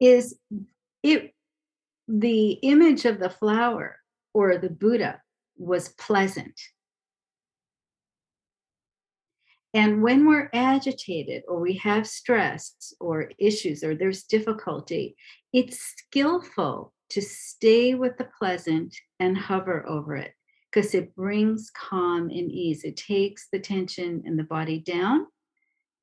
is 0.00 0.38
it 1.02 1.32
the 2.08 2.50
image 2.62 3.04
of 3.04 3.18
the 3.18 3.30
flower 3.30 3.96
or 4.34 4.58
the 4.58 4.68
Buddha 4.68 5.20
was 5.56 5.90
pleasant. 5.90 6.58
And 9.74 10.02
when 10.02 10.26
we're 10.26 10.48
agitated 10.54 11.42
or 11.48 11.60
we 11.60 11.74
have 11.78 12.06
stress 12.06 12.94
or 12.98 13.30
issues 13.38 13.84
or 13.84 13.94
there's 13.94 14.22
difficulty, 14.22 15.16
it's 15.52 15.78
skillful 15.78 16.94
to 17.10 17.20
stay 17.20 17.94
with 17.94 18.16
the 18.16 18.28
pleasant 18.38 18.96
and 19.20 19.36
hover 19.36 19.86
over 19.86 20.16
it 20.16 20.32
because 20.72 20.94
it 20.94 21.14
brings 21.14 21.70
calm 21.70 22.30
and 22.30 22.50
ease. 22.50 22.84
It 22.84 22.96
takes 22.96 23.48
the 23.52 23.58
tension 23.58 24.22
in 24.24 24.36
the 24.36 24.44
body 24.44 24.78
down. 24.78 25.26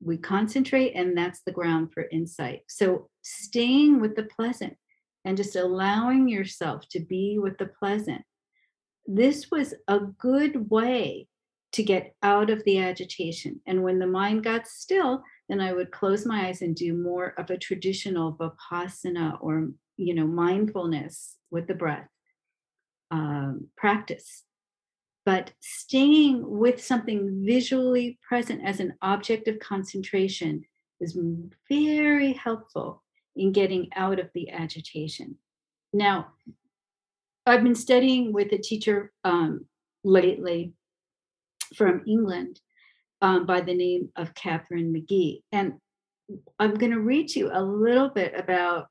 We 0.00 0.18
concentrate, 0.18 0.92
and 0.92 1.16
that's 1.16 1.40
the 1.46 1.52
ground 1.52 1.92
for 1.92 2.06
insight. 2.10 2.62
So, 2.68 3.08
staying 3.22 4.00
with 4.00 4.16
the 4.16 4.24
pleasant 4.24 4.76
and 5.24 5.36
just 5.36 5.56
allowing 5.56 6.28
yourself 6.28 6.88
to 6.90 7.00
be 7.00 7.38
with 7.38 7.56
the 7.58 7.70
pleasant 7.78 8.22
this 9.06 9.50
was 9.50 9.74
a 9.88 10.00
good 10.00 10.70
way 10.70 11.28
to 11.72 11.82
get 11.82 12.14
out 12.22 12.50
of 12.50 12.62
the 12.64 12.78
agitation. 12.78 13.60
And 13.66 13.82
when 13.82 13.98
the 13.98 14.06
mind 14.06 14.44
got 14.44 14.68
still, 14.68 15.22
then 15.48 15.60
I 15.60 15.72
would 15.72 15.90
close 15.90 16.24
my 16.24 16.46
eyes 16.46 16.62
and 16.62 16.74
do 16.74 16.94
more 16.94 17.34
of 17.36 17.50
a 17.50 17.58
traditional 17.58 18.34
vipassana 18.34 19.38
or 19.40 19.70
you 19.96 20.14
know 20.14 20.26
mindfulness 20.26 21.36
with 21.50 21.66
the 21.66 21.74
breath 21.74 22.08
um, 23.10 23.68
practice. 23.76 24.44
But 25.26 25.52
staying 25.60 26.42
with 26.46 26.84
something 26.84 27.44
visually 27.46 28.18
present 28.26 28.62
as 28.64 28.78
an 28.78 28.94
object 29.00 29.48
of 29.48 29.58
concentration 29.58 30.64
is 31.00 31.18
very 31.68 32.34
helpful 32.34 33.02
in 33.34 33.52
getting 33.52 33.88
out 33.96 34.20
of 34.20 34.30
the 34.34 34.50
agitation. 34.50 35.36
Now, 35.92 36.28
I've 37.46 37.62
been 37.62 37.74
studying 37.74 38.32
with 38.32 38.52
a 38.52 38.58
teacher 38.58 39.12
um, 39.22 39.66
lately 40.02 40.72
from 41.76 42.02
England 42.06 42.60
um, 43.20 43.44
by 43.44 43.60
the 43.60 43.74
name 43.74 44.10
of 44.16 44.34
Catherine 44.34 44.92
McGee. 44.94 45.42
And 45.52 45.74
I'm 46.58 46.74
going 46.74 46.92
to 46.92 47.00
read 47.00 47.34
you 47.34 47.50
a 47.52 47.62
little 47.62 48.08
bit 48.08 48.32
about 48.36 48.86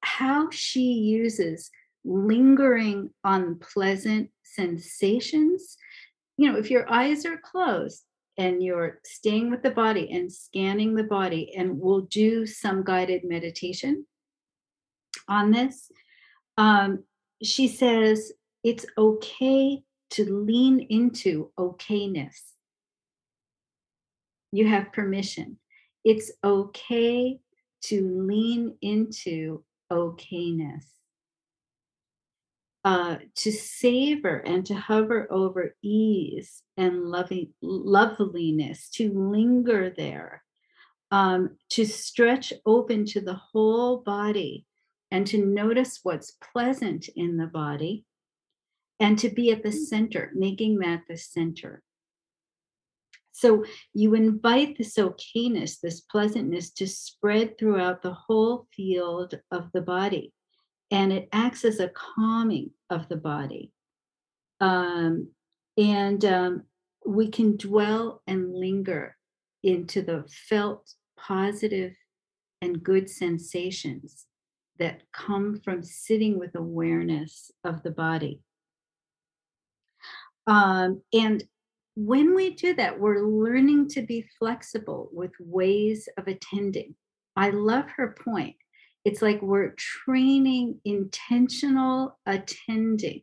how 0.00 0.50
she 0.50 0.80
uses 0.80 1.70
lingering 2.04 3.10
on 3.24 3.58
pleasant 3.58 4.30
sensations. 4.44 5.76
You 6.36 6.52
know, 6.52 6.58
if 6.58 6.70
your 6.70 6.90
eyes 6.90 7.26
are 7.26 7.38
closed 7.38 8.04
and 8.38 8.62
you're 8.62 9.00
staying 9.04 9.50
with 9.50 9.62
the 9.62 9.70
body 9.70 10.12
and 10.12 10.32
scanning 10.32 10.94
the 10.94 11.02
body, 11.02 11.52
and 11.56 11.80
we'll 11.80 12.02
do 12.02 12.46
some 12.46 12.84
guided 12.84 13.24
meditation 13.24 14.06
on 15.26 15.50
this. 15.50 15.90
Um, 16.58 17.02
she 17.42 17.68
says 17.68 18.32
it's 18.64 18.86
okay 18.96 19.82
to 20.10 20.24
lean 20.24 20.80
into 20.80 21.50
okayness. 21.58 22.36
You 24.52 24.68
have 24.68 24.92
permission. 24.92 25.58
It's 26.04 26.30
okay 26.42 27.40
to 27.82 28.26
lean 28.26 28.76
into 28.80 29.64
okayness. 29.92 30.84
Uh, 32.84 33.16
to 33.34 33.50
savor 33.50 34.36
and 34.46 34.64
to 34.64 34.74
hover 34.74 35.26
over 35.32 35.74
ease 35.82 36.62
and 36.76 37.02
loving 37.02 37.52
loveliness, 37.60 38.88
to 38.90 39.12
linger 39.12 39.92
there, 39.96 40.44
um, 41.10 41.56
to 41.68 41.84
stretch 41.84 42.52
open 42.64 43.04
to 43.04 43.20
the 43.20 43.34
whole 43.34 43.98
body 43.98 44.64
and 45.10 45.26
to 45.28 45.44
notice 45.44 46.00
what's 46.02 46.36
pleasant 46.52 47.08
in 47.14 47.36
the 47.36 47.46
body 47.46 48.04
and 48.98 49.18
to 49.18 49.28
be 49.28 49.50
at 49.50 49.62
the 49.62 49.72
center, 49.72 50.32
making 50.34 50.78
that 50.78 51.02
the 51.08 51.16
center. 51.16 51.82
So 53.32 53.64
you 53.92 54.14
invite 54.14 54.78
this 54.78 54.96
okayness, 54.96 55.80
this 55.80 56.00
pleasantness 56.00 56.70
to 56.74 56.86
spread 56.86 57.58
throughout 57.58 58.00
the 58.02 58.14
whole 58.14 58.66
field 58.74 59.34
of 59.50 59.70
the 59.72 59.82
body. 59.82 60.32
And 60.90 61.12
it 61.12 61.28
acts 61.32 61.64
as 61.64 61.78
a 61.78 61.90
calming 61.90 62.70
of 62.88 63.08
the 63.08 63.16
body. 63.16 63.72
Um, 64.60 65.28
and 65.76 66.24
um, 66.24 66.62
we 67.04 67.28
can 67.28 67.58
dwell 67.58 68.22
and 68.26 68.54
linger 68.54 69.16
into 69.62 70.00
the 70.00 70.24
felt 70.48 70.94
positive 71.18 71.94
and 72.62 72.82
good 72.82 73.10
sensations 73.10 74.26
that 74.78 75.02
come 75.12 75.60
from 75.60 75.82
sitting 75.82 76.38
with 76.38 76.54
awareness 76.54 77.50
of 77.64 77.82
the 77.82 77.90
body. 77.90 78.40
Um, 80.46 81.02
and 81.12 81.42
when 81.94 82.34
we 82.34 82.50
do 82.54 82.74
that, 82.74 83.00
we're 83.00 83.22
learning 83.22 83.88
to 83.88 84.02
be 84.02 84.28
flexible 84.38 85.08
with 85.12 85.32
ways 85.40 86.08
of 86.18 86.28
attending. 86.28 86.94
I 87.36 87.50
love 87.50 87.86
her 87.96 88.16
point. 88.22 88.56
It's 89.04 89.22
like 89.22 89.40
we're 89.40 89.74
training 89.76 90.80
intentional 90.84 92.18
attending. 92.26 93.22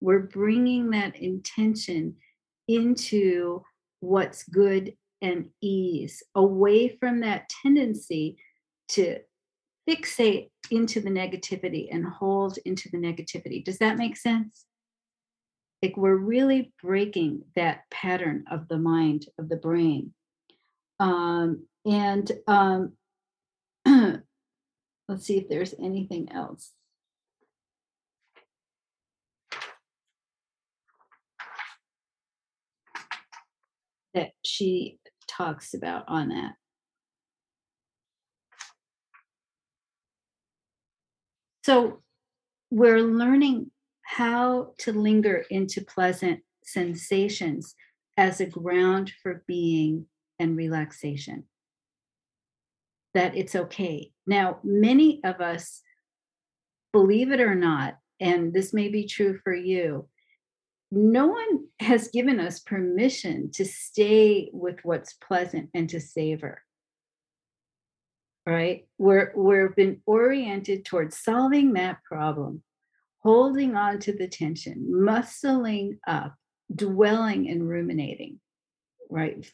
We're 0.00 0.20
bringing 0.20 0.90
that 0.90 1.16
intention 1.16 2.16
into 2.68 3.62
what's 4.00 4.44
good 4.44 4.94
and 5.22 5.46
ease, 5.62 6.22
away 6.34 6.96
from 7.00 7.20
that 7.20 7.48
tendency 7.62 8.36
to 8.88 9.18
fixate 9.88 10.50
into 10.70 11.00
the 11.00 11.10
negativity 11.10 11.88
and 11.90 12.04
hold 12.04 12.58
into 12.64 12.88
the 12.90 12.98
negativity. 12.98 13.64
Does 13.64 13.78
that 13.78 13.96
make 13.96 14.16
sense? 14.16 14.64
Like 15.82 15.96
we're 15.96 16.16
really 16.16 16.72
breaking 16.82 17.42
that 17.54 17.82
pattern 17.90 18.44
of 18.50 18.68
the 18.68 18.78
mind, 18.78 19.26
of 19.38 19.48
the 19.48 19.56
brain. 19.56 20.12
Um, 20.98 21.66
and 21.84 22.30
um, 22.48 22.92
let's 23.86 24.22
see 25.20 25.38
if 25.38 25.48
there's 25.48 25.74
anything 25.78 26.32
else. 26.32 26.72
That 34.14 34.30
she 34.42 34.98
talks 35.28 35.74
about 35.74 36.04
on 36.08 36.30
that. 36.30 36.54
So 41.66 42.00
we're 42.70 43.02
learning 43.02 43.72
how 44.02 44.74
to 44.78 44.92
linger 44.92 45.44
into 45.50 45.84
pleasant 45.84 46.42
sensations 46.62 47.74
as 48.16 48.40
a 48.40 48.46
ground 48.46 49.10
for 49.20 49.42
being 49.48 50.06
and 50.38 50.56
relaxation. 50.56 51.42
That 53.14 53.36
it's 53.36 53.56
okay. 53.56 54.12
Now, 54.28 54.60
many 54.62 55.20
of 55.24 55.40
us, 55.40 55.82
believe 56.92 57.32
it 57.32 57.40
or 57.40 57.56
not, 57.56 57.96
and 58.20 58.54
this 58.54 58.72
may 58.72 58.86
be 58.86 59.04
true 59.04 59.40
for 59.42 59.52
you, 59.52 60.08
no 60.92 61.26
one 61.26 61.64
has 61.80 62.06
given 62.12 62.38
us 62.38 62.60
permission 62.60 63.50
to 63.54 63.64
stay 63.64 64.50
with 64.52 64.76
what's 64.84 65.14
pleasant 65.14 65.70
and 65.74 65.88
to 65.88 65.98
savor 65.98 66.62
right? 68.46 68.86
We're 68.96 69.32
we've 69.36 69.74
been 69.74 70.00
oriented 70.06 70.84
towards 70.84 71.18
solving 71.18 71.72
that 71.72 72.02
problem, 72.04 72.62
holding 73.22 73.74
on 73.74 73.98
to 74.00 74.12
the 74.12 74.28
tension, 74.28 74.86
muscling 74.88 75.98
up, 76.06 76.34
dwelling 76.74 77.48
and 77.48 77.68
ruminating, 77.68 78.38
right? 79.10 79.44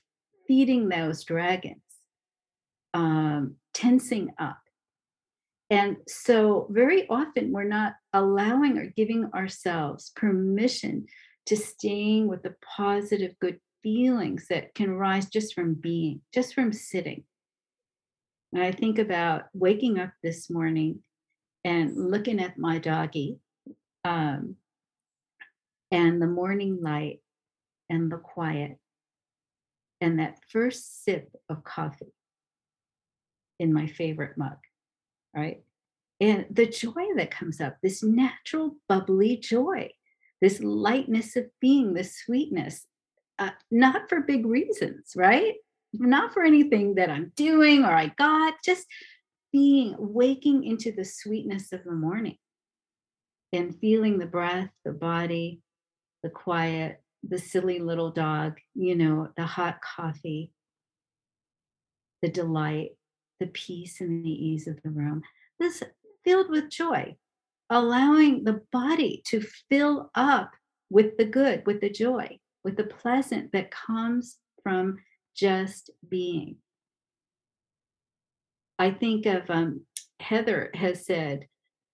Feeding 0.47 0.89
those 0.89 1.25
dragons, 1.25 1.83
um, 2.93 3.57
tensing 3.73 4.35
up. 4.39 4.59
And 5.71 5.97
so, 6.07 6.67
very 6.69 7.09
often, 7.09 7.51
we're 7.51 7.65
not 7.65 7.95
allowing 8.13 8.77
or 8.77 8.93
giving 8.95 9.31
ourselves 9.33 10.13
permission 10.15 11.07
to 11.47 11.57
staying 11.57 12.29
with 12.29 12.43
the 12.43 12.55
positive, 12.77 13.33
good 13.41 13.59
feelings 13.83 14.47
that 14.51 14.75
can 14.75 14.93
rise 14.93 15.31
just 15.31 15.55
from 15.55 15.73
being, 15.73 16.21
just 16.33 16.55
from 16.55 16.75
sitting 16.75 17.25
and 18.53 18.63
I 18.63 18.73
think 18.73 18.99
about 18.99 19.45
waking 19.55 19.99
up 19.99 20.11
this 20.23 20.51
morning 20.51 21.01
and 21.65 22.11
looking 22.11 22.41
at 22.41 22.59
my 22.59 22.79
doggy 22.79 23.39
um, 24.05 24.57
and 25.91 26.21
the 26.21 26.27
morning 26.27 26.81
light 26.83 27.21
and 27.89 28.11
the 28.11 28.19
quiet 28.19 28.79
and 30.01 30.19
that 30.19 30.39
first 30.49 31.05
sip 31.05 31.31
of 31.49 31.65
coffee 31.65 32.13
in 33.59 33.73
my 33.73 33.87
favorite 33.87 34.37
mug, 34.37 34.59
right? 35.35 35.63
And 36.21 36.47
the 36.51 36.67
joy 36.67 37.07
that 37.17 37.31
comes 37.31 37.61
up, 37.61 37.77
this 37.83 38.03
natural, 38.03 38.77
bubbly 38.89 39.37
joy, 39.37 39.91
this 40.41 40.61
lightness 40.61 41.37
of 41.37 41.47
being, 41.61 41.95
this 41.95 42.17
sweetness, 42.17 42.87
uh, 43.39 43.51
not 43.71 44.09
for 44.09 44.21
big 44.21 44.45
reasons, 44.45 45.13
right? 45.17 45.55
Not 45.93 46.33
for 46.33 46.43
anything 46.43 46.95
that 46.97 47.11
I'm 47.11 47.33
doing 47.37 47.85
or 47.85 47.93
I 47.93 48.09
got, 48.19 48.55
just 48.65 48.87
being 49.53 49.95
waking 49.99 50.65
into 50.65 50.93
the 50.93 51.05
sweetness 51.05 51.73
of 51.73 51.85
the 51.85 51.93
morning 51.93 52.39
and 53.53 53.79
feeling 53.79 54.19
the 54.19 54.27
breath, 54.27 54.71
the 54.85 54.93
body, 54.93 55.61
the 56.23 56.31
quiet, 56.31 57.03
the 57.23 57.39
silly 57.39 57.79
little 57.79 58.11
dog, 58.11 58.59
you 58.75 58.95
know, 58.95 59.29
the 59.37 59.45
hot 59.45 59.79
coffee, 59.83 60.51
the 62.23 62.29
delight, 62.29 62.91
the 63.41 63.47
peace 63.49 64.01
and 64.01 64.25
the 64.25 64.31
ease 64.31 64.67
of 64.67 64.81
the 64.83 64.91
room. 64.91 65.23
This 65.61 65.83
filled 66.25 66.49
with 66.49 66.71
joy, 66.71 67.17
allowing 67.69 68.45
the 68.45 68.63
body 68.73 69.23
to 69.27 69.45
fill 69.69 70.11
up 70.15 70.53
with 70.91 71.17
the 71.17 71.25
good, 71.25 71.65
with 71.67 71.81
the 71.81 71.91
joy, 71.91 72.39
with 72.65 72.77
the 72.77 72.85
pleasant 72.85 73.53
that 73.53 73.71
comes 73.71 74.39
from 74.63 74.99
just 75.35 75.91
being. 76.09 76.57
I 78.79 78.91
think 78.91 79.27
of 79.27 79.49
um, 79.49 79.83
Heather 80.21 80.71
has 80.75 81.07
said, 81.07 81.47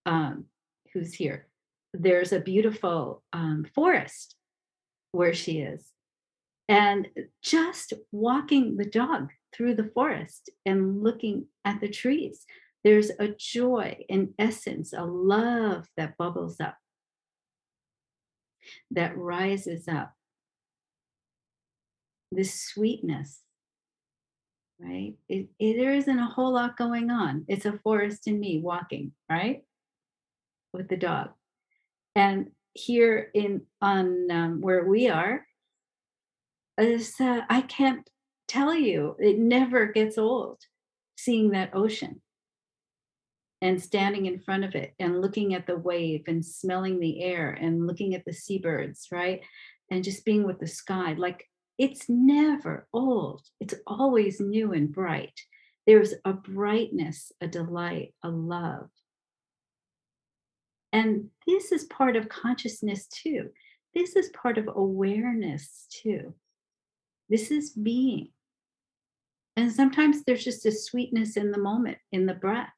um, 0.07 0.47
who's 0.93 1.15
here, 1.15 1.49
there's 1.93 2.33
a 2.33 2.41
beautiful 2.41 3.23
um, 3.33 3.67
forest 3.75 4.35
where 5.13 5.35
she 5.35 5.59
is. 5.59 5.93
And 6.69 7.09
just 7.43 7.95
walking 8.13 8.77
the 8.77 8.85
dog 8.85 9.31
through 9.55 9.75
the 9.75 9.91
forest 9.95 10.51
and 10.67 11.03
looking 11.03 11.47
at 11.65 11.81
the 11.81 11.89
trees, 11.89 12.45
there's 12.85 13.11
a 13.19 13.29
joy, 13.29 14.05
an 14.11 14.35
essence, 14.39 14.93
a 14.93 15.05
love 15.05 15.87
that 15.97 16.17
bubbles 16.19 16.61
up, 16.61 16.77
that 18.91 19.17
rises 19.17 19.89
up 19.89 20.13
this 22.31 22.61
sweetness 22.61 23.43
right? 24.81 25.15
It, 25.29 25.49
it, 25.59 25.77
there 25.77 25.95
isn't 25.95 26.19
a 26.19 26.27
whole 26.27 26.53
lot 26.53 26.77
going 26.77 27.11
on. 27.11 27.45
It's 27.49 27.67
a 27.67 27.79
forest 27.83 28.27
in 28.27 28.39
me 28.39 28.61
walking 28.61 29.13
right? 29.29 29.63
With 30.73 30.89
the 30.89 30.97
dog. 30.97 31.31
And 32.15 32.51
here 32.75 33.31
in 33.35 33.63
on 33.81 34.31
um, 34.31 34.61
where 34.61 34.85
we 34.85 35.09
are 35.09 35.45
is 36.79 37.15
uh, 37.21 37.41
i 37.51 37.63
can't 37.63 38.09
tell 38.47 38.75
you. 38.75 39.17
It 39.19 39.39
never 39.39 39.87
gets 39.87 40.17
old 40.17 40.61
seeing 41.17 41.51
that 41.51 41.75
ocean 41.75 42.23
and 43.61 43.83
standing 43.83 44.27
in 44.27 44.39
front 44.39 44.65
of 44.65 44.75
it 44.75 44.95
and 45.01 45.21
looking 45.21 45.55
at 45.55 45.67
the 45.67 45.77
wave 45.77 46.23
and 46.29 46.45
smelling 46.45 47.01
the 47.01 47.23
air 47.23 47.51
and 47.51 47.87
looking 47.87 48.15
at 48.15 48.25
the 48.25 48.33
seabirds, 48.33 49.09
right? 49.11 49.41
And 49.91 50.05
just 50.05 50.25
being 50.25 50.45
with 50.45 50.61
the 50.61 50.69
sky. 50.69 51.15
Like 51.19 51.48
it's 51.79 52.09
never 52.09 52.87
old, 52.93 53.43
it's 53.61 53.75
always 53.87 54.41
new 54.41 54.73
and 54.73 54.93
bright. 54.93 55.39
There's 55.87 56.15
a 56.25 56.33
brightness, 56.33 57.33
a 57.41 57.47
delight, 57.47 58.15
a 58.23 58.29
love. 58.29 58.91
And 60.93 61.29
this 61.47 61.73
is 61.73 61.85
part 61.85 62.17
of 62.17 62.29
consciousness 62.29 63.07
too. 63.07 63.51
This 63.95 64.17
is 64.17 64.31
part 64.31 64.59
of 64.59 64.69
awareness 64.69 65.87
too. 65.91 66.35
This 67.29 67.51
is 67.51 67.71
being. 67.71 68.29
And 69.57 69.73
sometimes 69.73 70.25
there's 70.25 70.45
just 70.45 70.67
a 70.67 70.73
sweetness 70.73 71.37
in 71.37 71.51
the 71.51 71.59
moment, 71.59 71.99
in 72.13 72.27
the 72.27 72.35
breath 72.35 72.73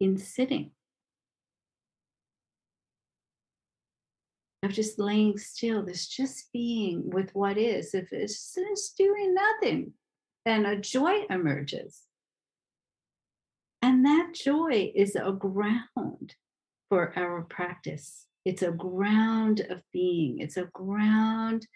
in 0.00 0.16
sitting, 0.16 0.70
of 4.62 4.72
just 4.72 4.98
laying 4.98 5.38
still, 5.38 5.84
this 5.84 6.08
just 6.08 6.52
being 6.52 7.08
with 7.10 7.30
what 7.34 7.56
is. 7.56 7.94
If 7.94 8.12
it's 8.12 8.54
just 8.54 8.96
doing 8.96 9.34
nothing, 9.34 9.92
then 10.44 10.66
a 10.66 10.76
joy 10.80 11.22
emerges. 11.30 12.02
And 13.82 14.04
that 14.04 14.34
joy 14.34 14.92
is 14.94 15.14
a 15.14 15.30
ground 15.32 16.34
for 16.88 17.16
our 17.16 17.42
practice. 17.42 18.26
It's 18.44 18.62
a 18.62 18.72
ground 18.72 19.60
of 19.70 19.82
being, 19.92 20.38
it's 20.40 20.56
a 20.56 20.70
ground 20.72 21.66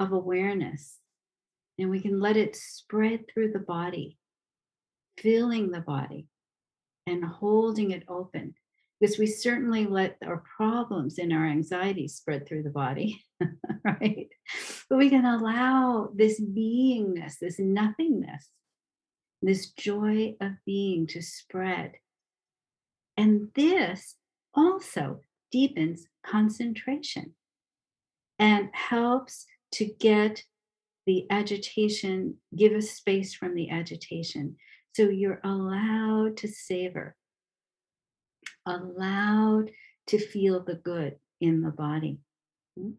of 0.00 0.12
awareness. 0.12 0.98
And 1.78 1.90
we 1.90 2.00
can 2.00 2.20
let 2.20 2.36
it 2.36 2.56
spread 2.56 3.24
through 3.28 3.52
the 3.52 3.58
body, 3.58 4.16
filling 5.18 5.70
the 5.70 5.80
body 5.80 6.28
and 7.06 7.24
holding 7.24 7.90
it 7.90 8.04
open 8.08 8.54
because 9.04 9.18
we 9.18 9.26
certainly 9.26 9.84
let 9.84 10.16
our 10.24 10.42
problems 10.56 11.18
and 11.18 11.30
our 11.30 11.44
anxieties 11.44 12.14
spread 12.14 12.48
through 12.48 12.62
the 12.62 12.70
body, 12.70 13.22
right? 13.84 14.28
But 14.88 14.96
we 14.96 15.10
can 15.10 15.26
allow 15.26 16.08
this 16.14 16.40
beingness, 16.40 17.34
this 17.38 17.58
nothingness, 17.58 18.48
this 19.42 19.72
joy 19.72 20.36
of 20.40 20.52
being 20.64 21.06
to 21.08 21.20
spread. 21.20 21.92
And 23.18 23.48
this 23.54 24.14
also 24.54 25.20
deepens 25.52 26.06
concentration 26.24 27.34
and 28.38 28.70
helps 28.72 29.44
to 29.72 29.84
get 29.84 30.44
the 31.04 31.26
agitation, 31.28 32.36
give 32.56 32.72
us 32.72 32.92
space 32.92 33.34
from 33.34 33.54
the 33.54 33.68
agitation 33.68 34.56
so 34.94 35.10
you're 35.10 35.40
allowed 35.44 36.38
to 36.38 36.48
savor, 36.48 37.16
allowed 38.66 39.70
to 40.08 40.18
feel 40.18 40.62
the 40.62 40.74
good 40.74 41.16
in 41.40 41.62
the 41.62 41.70
body, 41.70 42.18
hmm? 42.78 42.92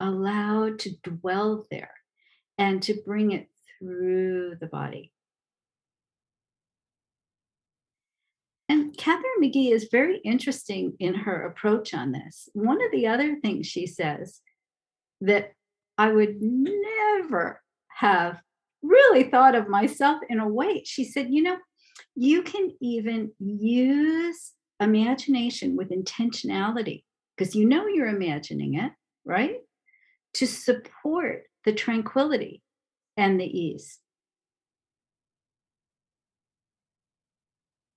allowed 0.00 0.78
to 0.80 0.96
dwell 1.02 1.66
there 1.70 1.92
and 2.56 2.82
to 2.82 3.00
bring 3.04 3.32
it 3.32 3.48
through 3.78 4.56
the 4.60 4.66
body. 4.66 5.12
And 8.68 8.96
Catherine 8.96 9.24
McGee 9.40 9.72
is 9.72 9.88
very 9.90 10.18
interesting 10.18 10.94
in 10.98 11.14
her 11.14 11.46
approach 11.46 11.94
on 11.94 12.12
this. 12.12 12.50
One 12.52 12.84
of 12.84 12.90
the 12.92 13.06
other 13.06 13.36
things 13.40 13.66
she 13.66 13.86
says 13.86 14.40
that 15.22 15.52
I 15.96 16.12
would 16.12 16.36
never 16.40 17.62
have 17.88 18.40
really 18.82 19.24
thought 19.24 19.54
of 19.54 19.68
myself 19.68 20.20
in 20.28 20.38
a 20.38 20.48
way. 20.48 20.82
She 20.84 21.04
said, 21.04 21.28
you 21.30 21.42
know, 21.42 21.56
you 22.14 22.42
can 22.42 22.72
even 22.80 23.32
use 23.38 24.52
imagination 24.80 25.76
with 25.76 25.90
intentionality 25.90 27.04
because 27.36 27.54
you 27.54 27.66
know 27.66 27.86
you're 27.86 28.08
imagining 28.08 28.74
it, 28.74 28.92
right? 29.24 29.56
To 30.34 30.46
support 30.46 31.44
the 31.64 31.72
tranquility 31.72 32.62
and 33.16 33.40
the 33.40 33.46
ease. 33.46 33.98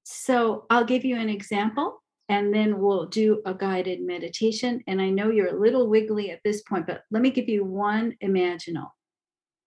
So 0.03 0.65
I'll 0.69 0.85
give 0.85 1.05
you 1.05 1.17
an 1.17 1.29
example 1.29 2.01
and 2.29 2.53
then 2.53 2.79
we'll 2.79 3.07
do 3.07 3.41
a 3.45 3.53
guided 3.53 4.01
meditation. 4.01 4.81
And 4.87 5.01
I 5.01 5.09
know 5.09 5.29
you're 5.29 5.55
a 5.55 5.59
little 5.59 5.89
wiggly 5.89 6.31
at 6.31 6.39
this 6.43 6.61
point, 6.61 6.87
but 6.87 7.03
let 7.11 7.21
me 7.21 7.31
give 7.31 7.49
you 7.49 7.63
one 7.63 8.15
imaginal 8.23 8.89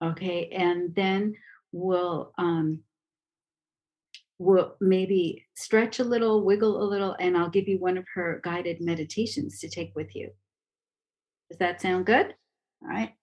okay 0.03 0.49
and 0.49 0.93
then 0.95 1.33
we'll 1.71 2.31
um 2.37 2.79
we'll 4.37 4.75
maybe 4.81 5.45
stretch 5.55 5.99
a 5.99 6.03
little 6.03 6.43
wiggle 6.43 6.81
a 6.81 6.83
little 6.83 7.15
and 7.19 7.37
i'll 7.37 7.49
give 7.49 7.67
you 7.67 7.79
one 7.79 7.97
of 7.97 8.05
her 8.13 8.41
guided 8.43 8.81
meditations 8.81 9.59
to 9.59 9.69
take 9.69 9.91
with 9.95 10.15
you. 10.15 10.29
Does 11.49 11.59
that 11.59 11.81
sound 11.81 12.05
good? 12.05 12.33
All 12.81 12.89
right. 12.89 13.13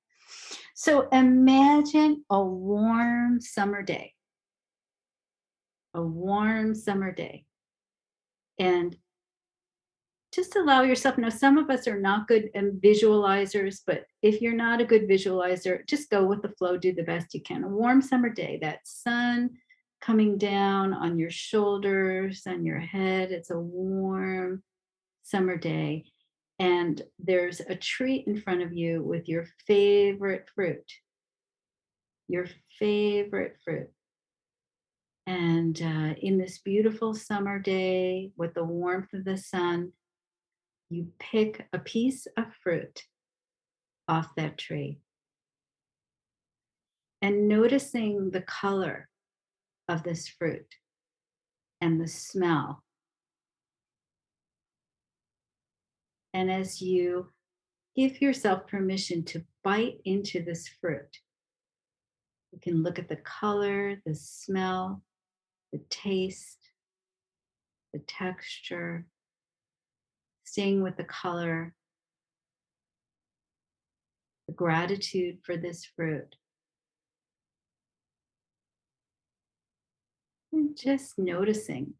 So 0.74 1.08
imagine 1.10 2.24
a 2.30 2.42
warm 2.42 3.40
summer 3.40 3.82
day. 3.82 4.14
A 5.94 6.02
warm 6.02 6.74
summer 6.74 7.12
day. 7.12 7.44
And 8.58 8.96
just 10.32 10.56
allow 10.56 10.82
yourself 10.82 11.18
now 11.18 11.28
some 11.28 11.58
of 11.58 11.68
us 11.68 11.86
are 11.86 12.00
not 12.00 12.26
good 12.26 12.48
um, 12.56 12.80
visualizers 12.82 13.80
but 13.86 14.06
if 14.22 14.40
you're 14.40 14.54
not 14.54 14.80
a 14.80 14.84
good 14.84 15.06
visualizer 15.06 15.86
just 15.86 16.08
go 16.08 16.24
with 16.24 16.40
the 16.40 16.48
flow 16.48 16.78
do 16.78 16.94
the 16.94 17.02
best 17.02 17.34
you 17.34 17.42
can. 17.42 17.64
A 17.64 17.68
warm 17.68 18.00
summer 18.00 18.30
day 18.30 18.58
that 18.62 18.80
sun 18.84 19.50
coming 20.02 20.36
down 20.36 20.92
on 20.92 21.18
your 21.18 21.30
shoulders 21.30 22.42
on 22.46 22.66
your 22.66 22.80
head 22.80 23.30
it's 23.30 23.50
a 23.50 23.58
warm 23.58 24.62
summer 25.22 25.56
day 25.56 26.04
and 26.62 27.02
there's 27.18 27.60
a 27.60 27.74
tree 27.74 28.22
in 28.24 28.40
front 28.40 28.62
of 28.62 28.72
you 28.72 29.02
with 29.02 29.28
your 29.28 29.46
favorite 29.66 30.48
fruit. 30.54 30.92
Your 32.28 32.46
favorite 32.78 33.56
fruit. 33.64 33.90
And 35.26 35.80
uh, 35.82 36.14
in 36.20 36.38
this 36.38 36.58
beautiful 36.58 37.14
summer 37.14 37.58
day 37.58 38.30
with 38.36 38.54
the 38.54 38.62
warmth 38.62 39.12
of 39.12 39.24
the 39.24 39.36
sun 39.36 39.92
you 40.88 41.08
pick 41.18 41.66
a 41.72 41.80
piece 41.80 42.28
of 42.36 42.44
fruit 42.62 43.02
off 44.06 44.28
that 44.36 44.56
tree. 44.56 45.00
And 47.22 47.48
noticing 47.48 48.30
the 48.30 48.42
color 48.42 49.08
of 49.88 50.02
this 50.02 50.28
fruit 50.28 50.66
and 51.80 52.00
the 52.00 52.08
smell. 52.08 52.82
And 56.34 56.50
as 56.50 56.80
you 56.80 57.28
give 57.94 58.22
yourself 58.22 58.66
permission 58.66 59.24
to 59.24 59.44
bite 59.62 59.98
into 60.04 60.42
this 60.42 60.68
fruit, 60.80 61.18
you 62.52 62.58
can 62.60 62.82
look 62.82 62.98
at 62.98 63.08
the 63.08 63.16
color, 63.16 64.00
the 64.06 64.14
smell, 64.14 65.02
the 65.72 65.80
taste, 65.90 66.58
the 67.92 68.00
texture, 68.00 69.06
staying 70.44 70.82
with 70.82 70.96
the 70.96 71.04
color, 71.04 71.74
the 74.46 74.54
gratitude 74.54 75.38
for 75.44 75.56
this 75.56 75.86
fruit. 75.96 76.36
And 80.52 80.76
just 80.76 81.18
noticing 81.18 81.94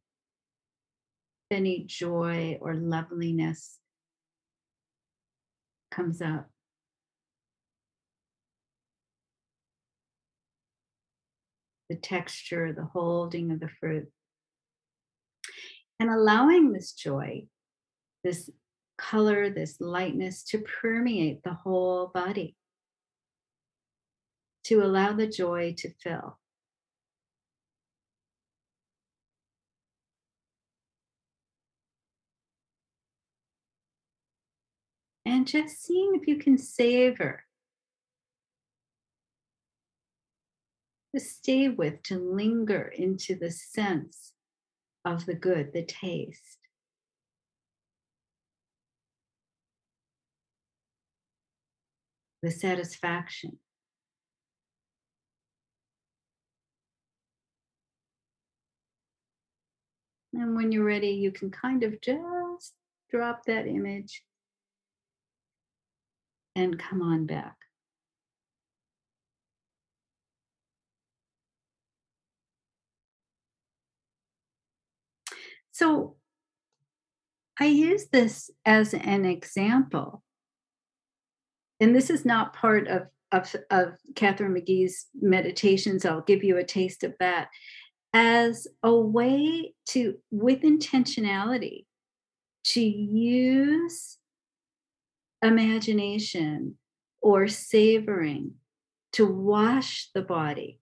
any 1.51 1.85
joy 1.85 2.59
or 2.61 2.75
loveliness 2.75 3.79
comes 5.91 6.21
up. 6.21 6.49
The 11.89 11.97
texture, 11.97 12.73
the 12.73 12.85
holding 12.85 13.51
of 13.51 13.61
the 13.61 13.69
fruit. 13.69 14.11
And 16.01 16.11
allowing 16.11 16.73
this 16.73 16.93
joy 16.93 17.47
this 18.23 18.51
color, 18.99 19.51
this 19.51 19.81
lightness 19.81 20.43
to 20.45 20.59
permeate 20.59 21.43
the 21.43 21.55
whole 21.55 22.09
body, 22.09 22.57
to 24.65 24.83
allow 24.83 25.13
the 25.13 25.27
joy 25.27 25.75
to 25.79 25.91
fill. 26.03 26.39
And 35.25 35.47
just 35.47 35.83
seeing 35.83 36.13
if 36.15 36.27
you 36.27 36.37
can 36.37 36.59
savor, 36.59 37.45
to 41.15 41.21
stay 41.21 41.69
with, 41.69 42.03
to 42.05 42.19
linger 42.19 42.93
into 42.97 43.35
the 43.37 43.51
sense 43.51 44.33
of 45.05 45.27
the 45.27 45.35
good, 45.35 45.73
the 45.73 45.85
taste. 45.85 46.59
the 52.43 52.51
satisfaction. 52.51 53.59
And 60.35 60.57
when 60.57 60.73
you're 60.73 60.85
ready, 60.85 61.11
you 61.11 61.31
can 61.31 61.51
kind 61.51 61.83
of 61.85 62.01
just 62.01 62.73
drop 63.11 63.45
that 63.47 63.67
image 63.67 64.25
and 66.55 66.79
come 66.79 67.03
on 67.03 67.27
back. 67.27 67.57
So 75.73 76.17
I 77.59 77.67
use 77.67 78.07
this 78.13 78.51
as 78.65 78.95
an 78.95 79.25
example. 79.25 80.23
And 81.81 81.97
this 81.97 82.11
is 82.11 82.25
not 82.25 82.55
part 82.55 82.87
of, 82.87 83.03
of, 83.33 83.55
of 83.71 83.95
Catherine 84.15 84.55
McGee's 84.55 85.07
meditations. 85.21 86.05
I'll 86.05 86.21
give 86.21 86.45
you 86.45 86.59
a 86.59 86.65
taste 86.65 87.03
of 87.03 87.15
that 87.19 87.49
as 88.13 88.69
a 88.83 88.95
way 88.95 89.75
to, 89.87 90.19
with 90.31 90.61
intentionality, 90.61 91.87
to 92.65 92.81
use 92.81 94.19
imagination 95.43 96.77
or 97.21 97.49
savoring 97.49 98.55
to 99.13 99.27
wash 99.27 100.11
the 100.15 100.23
body, 100.23 100.81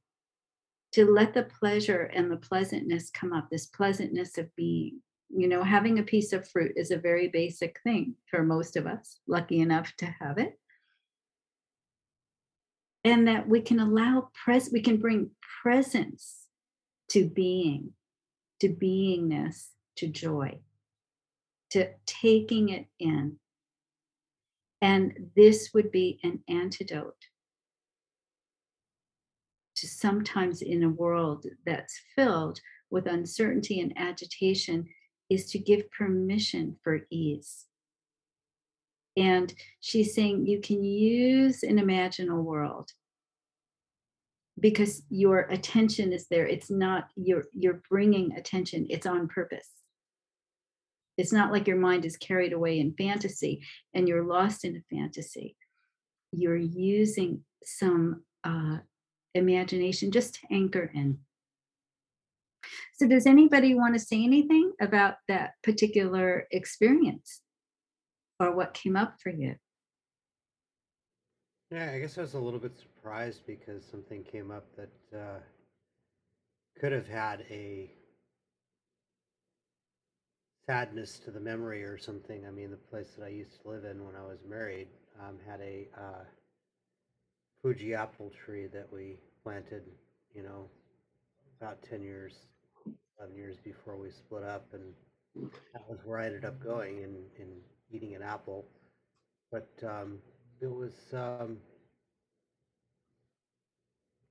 to 0.93 1.11
let 1.11 1.35
the 1.35 1.43
pleasure 1.43 2.03
and 2.03 2.31
the 2.31 2.37
pleasantness 2.37 3.11
come 3.11 3.33
up, 3.33 3.49
this 3.51 3.67
pleasantness 3.67 4.39
of 4.39 4.55
being. 4.57 5.01
You 5.29 5.49
know, 5.49 5.63
having 5.63 5.99
a 5.99 6.05
piece 6.05 6.33
of 6.33 6.49
fruit 6.49 6.73
is 6.77 6.91
a 6.91 6.99
very 6.99 7.29
basic 7.29 7.79
thing 7.85 8.15
for 8.29 8.43
most 8.43 8.77
of 8.77 8.87
us, 8.87 9.21
lucky 9.29 9.61
enough 9.61 9.95
to 9.99 10.07
have 10.07 10.39
it. 10.39 10.59
And 13.05 13.29
that 13.29 13.49
we 13.49 13.61
can 13.61 13.81
allow 13.81 14.31
pres 14.35 14.71
we 14.73 14.83
can 14.83 14.99
bring 14.99 15.31
presence 15.63 16.47
to 17.11 17.29
being, 17.29 17.93
to 18.61 18.69
beingness, 18.69 19.69
to 19.97 20.07
joy, 20.09 20.61
to 21.71 21.91
taking 22.07 22.69
it 22.71 22.87
in. 22.99 23.37
And 24.83 25.31
this 25.37 25.71
would 25.75 25.91
be 25.91 26.19
an 26.23 26.41
antidote 26.49 27.27
to 29.77 29.87
sometimes 29.87 30.63
in 30.63 30.83
a 30.83 30.89
world 30.89 31.47
that's 31.65 32.01
filled 32.15 32.61
with 32.91 33.07
uncertainty 33.07 33.81
and 33.81 33.93
agitation 33.97 34.87
is 35.31 35.51
to 35.51 35.59
give 35.59 35.91
permission 35.91 36.77
for 36.83 37.01
ease. 37.11 37.67
And 39.17 39.53
she's 39.81 40.15
saying 40.15 40.47
you 40.47 40.61
can 40.61 40.85
use 40.85 41.63
an 41.63 41.79
imaginal 41.79 42.43
world 42.43 42.91
because 44.59 45.03
your 45.09 45.41
attention 45.51 46.13
is 46.13 46.27
there. 46.29 46.47
It's 46.47 46.71
not 46.71 47.09
you're 47.17 47.45
you're 47.53 47.83
bringing 47.89 48.33
attention. 48.33 48.87
It's 48.91 49.07
on 49.07 49.29
purpose. 49.29 49.69
It's 51.21 51.35
not 51.35 51.53
like 51.53 51.67
your 51.67 51.77
mind 51.77 52.07
is 52.07 52.17
carried 52.17 52.55
away 52.55 52.81
in 52.81 52.95
fantasy 52.95 53.63
and 53.93 54.09
you're 54.09 54.25
lost 54.25 54.65
in 54.65 54.75
a 54.77 54.97
fantasy. 54.97 55.55
You're 56.33 56.57
using 56.57 57.45
some 57.63 58.23
uh, 58.43 58.79
imagination 59.35 60.13
just 60.13 60.37
to 60.37 60.41
anchor 60.51 60.91
in. 60.95 61.19
So, 62.95 63.07
does 63.07 63.27
anybody 63.27 63.75
want 63.75 63.93
to 63.95 64.01
say 64.01 64.25
anything 64.25 64.73
about 64.81 65.17
that 65.29 65.53
particular 65.63 66.47
experience 66.53 67.43
or 68.39 68.57
what 68.57 68.73
came 68.73 68.97
up 68.97 69.17
for 69.23 69.29
you? 69.29 69.57
Yeah, 71.71 71.93
I 71.95 71.99
guess 71.99 72.17
I 72.17 72.23
was 72.23 72.33
a 72.33 72.39
little 72.39 72.59
bit 72.59 72.79
surprised 72.79 73.43
because 73.47 73.85
something 73.85 74.25
came 74.25 74.51
up 74.51 74.65
that 74.77 75.19
uh, 75.19 75.41
could 76.79 76.93
have 76.93 77.09
had 77.09 77.45
a 77.51 77.91
sadness 80.71 81.19
to 81.19 81.33
the 81.33 81.41
memory 81.41 81.83
or 81.83 81.99
something. 81.99 82.47
I 82.47 82.53
mean, 82.53 82.71
the 82.71 82.77
place 82.77 83.09
that 83.19 83.25
I 83.25 83.31
used 83.31 83.61
to 83.61 83.71
live 83.71 83.85
in 83.85 84.07
when 84.07 84.15
I 84.15 84.23
was 84.23 84.39
married 84.49 84.87
um, 85.21 85.37
had 85.45 85.61
a 85.61 85.89
uh, 85.99 86.23
Fuji 87.61 87.93
apple 87.93 88.31
tree 88.45 88.69
that 88.69 88.87
we 88.93 89.17
planted, 89.43 89.83
you 90.33 90.45
know, 90.45 90.69
about 91.61 91.83
10 91.83 92.05
years, 92.05 92.35
11 93.19 93.35
years 93.37 93.57
before 93.65 93.97
we 93.97 94.11
split 94.13 94.45
up. 94.45 94.65
And 94.73 94.95
that 95.73 95.83
was 95.89 95.99
where 96.05 96.21
I 96.21 96.27
ended 96.27 96.45
up 96.45 96.63
going 96.63 97.03
and, 97.03 97.17
and 97.41 97.51
eating 97.91 98.15
an 98.15 98.23
apple. 98.23 98.65
But 99.51 99.73
um, 99.83 100.19
it 100.61 100.71
was 100.71 100.93
um, 101.13 101.57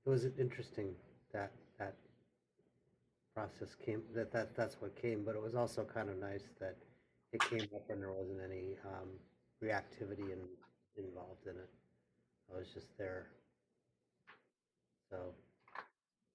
it 0.06 0.08
was 0.08 0.24
interesting 0.38 0.94
that 1.34 1.52
that 1.52 1.52
process 3.34 3.74
came 3.84 4.02
that, 4.14 4.32
that 4.32 4.56
that's 4.56 4.76
what 4.80 5.00
came 5.00 5.24
but 5.24 5.34
it 5.34 5.42
was 5.42 5.54
also 5.54 5.84
kind 5.84 6.08
of 6.10 6.18
nice 6.18 6.44
that 6.60 6.76
it 7.32 7.40
came 7.48 7.68
up 7.74 7.88
and 7.90 8.02
there 8.02 8.12
wasn't 8.12 8.40
any 8.44 8.76
um, 8.86 9.08
reactivity 9.62 10.32
in, 10.32 10.40
involved 10.96 11.46
in 11.46 11.52
it 11.56 11.70
I 12.54 12.58
was 12.58 12.68
just 12.74 12.88
there 12.98 13.26
so 15.10 15.16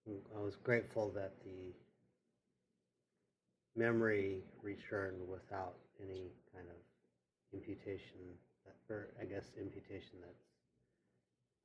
mm, 0.09 0.19
I 0.37 0.41
was 0.41 0.55
grateful 0.55 1.11
that 1.15 1.33
the 1.43 1.73
memory 3.75 4.39
returned 4.63 5.27
without 5.27 5.75
any 6.01 6.31
kind 6.53 6.67
of 6.69 6.77
imputation 7.53 8.19
that, 8.65 8.75
or 8.93 9.09
I 9.21 9.25
guess 9.25 9.45
imputation 9.59 10.19
that's 10.21 10.45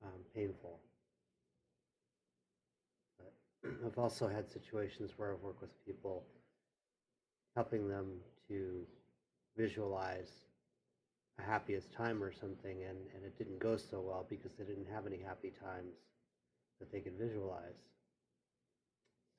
um, 0.04 0.20
painful. 0.34 0.80
I've 3.86 3.98
also 3.98 4.28
had 4.28 4.48
situations 4.50 5.12
where 5.16 5.32
I've 5.32 5.42
worked 5.42 5.60
with 5.60 5.84
people, 5.86 6.24
helping 7.54 7.88
them 7.88 8.20
to 8.48 8.86
visualize 9.56 10.30
a 11.38 11.42
happiest 11.42 11.92
time 11.92 12.22
or 12.22 12.32
something, 12.32 12.82
and, 12.88 12.98
and 13.14 13.24
it 13.24 13.36
didn't 13.38 13.58
go 13.58 13.76
so 13.76 14.00
well 14.00 14.26
because 14.28 14.52
they 14.54 14.64
didn't 14.64 14.88
have 14.92 15.06
any 15.06 15.18
happy 15.18 15.52
times 15.62 15.94
that 16.78 16.90
they 16.92 17.00
could 17.00 17.18
visualize. 17.18 17.80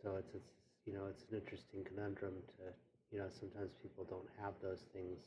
So 0.01 0.15
it's, 0.17 0.33
it's 0.33 0.51
you 0.85 0.93
know 0.93 1.05
it's 1.09 1.23
an 1.29 1.37
interesting 1.37 1.83
conundrum 1.85 2.33
to 2.57 2.73
you 3.11 3.19
know 3.19 3.29
sometimes 3.29 3.71
people 3.81 4.03
don't 4.09 4.29
have 4.41 4.53
those 4.61 4.85
things 4.93 5.19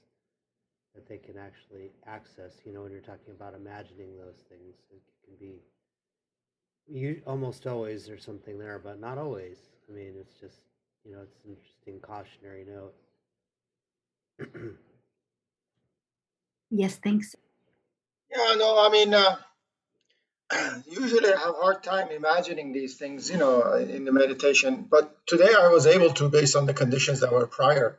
that 0.94 1.08
they 1.08 1.18
can 1.18 1.36
actually 1.38 1.90
access. 2.06 2.52
You 2.64 2.72
know, 2.72 2.82
when 2.82 2.92
you're 2.92 3.00
talking 3.00 3.34
about 3.34 3.54
imagining 3.54 4.16
those 4.16 4.46
things, 4.48 4.74
it 4.90 5.02
can 5.26 5.34
be 5.38 5.60
you 6.88 7.22
almost 7.26 7.66
always 7.66 8.06
there's 8.06 8.24
something 8.24 8.58
there, 8.58 8.80
but 8.82 9.00
not 9.00 9.18
always. 9.18 9.58
I 9.88 9.92
mean, 9.92 10.14
it's 10.18 10.34
just 10.40 10.60
you 11.04 11.12
know, 11.12 11.22
it's 11.22 11.36
an 11.44 11.50
interesting 11.50 12.00
cautionary 12.00 12.64
note. 12.64 12.94
yes, 16.70 16.96
thanks. 16.96 17.36
Yeah, 18.34 18.54
no, 18.56 18.84
I 18.84 18.90
mean, 18.90 19.14
uh, 19.14 19.36
usually 20.88 21.32
I 21.32 21.38
have 21.38 21.50
a 21.50 21.60
hard 21.60 21.82
time 21.82 22.10
imagining 22.10 22.72
these 22.72 22.96
things, 22.96 23.30
you 23.30 23.36
know, 23.36 23.74
in 23.74 24.04
the 24.04 24.12
meditation. 24.12 24.86
But 24.90 25.26
today 25.26 25.52
I 25.58 25.68
was 25.68 25.86
able 25.86 26.10
to, 26.14 26.28
based 26.28 26.56
on 26.56 26.66
the 26.66 26.74
conditions 26.74 27.20
that 27.20 27.32
were 27.32 27.46
prior 27.46 27.98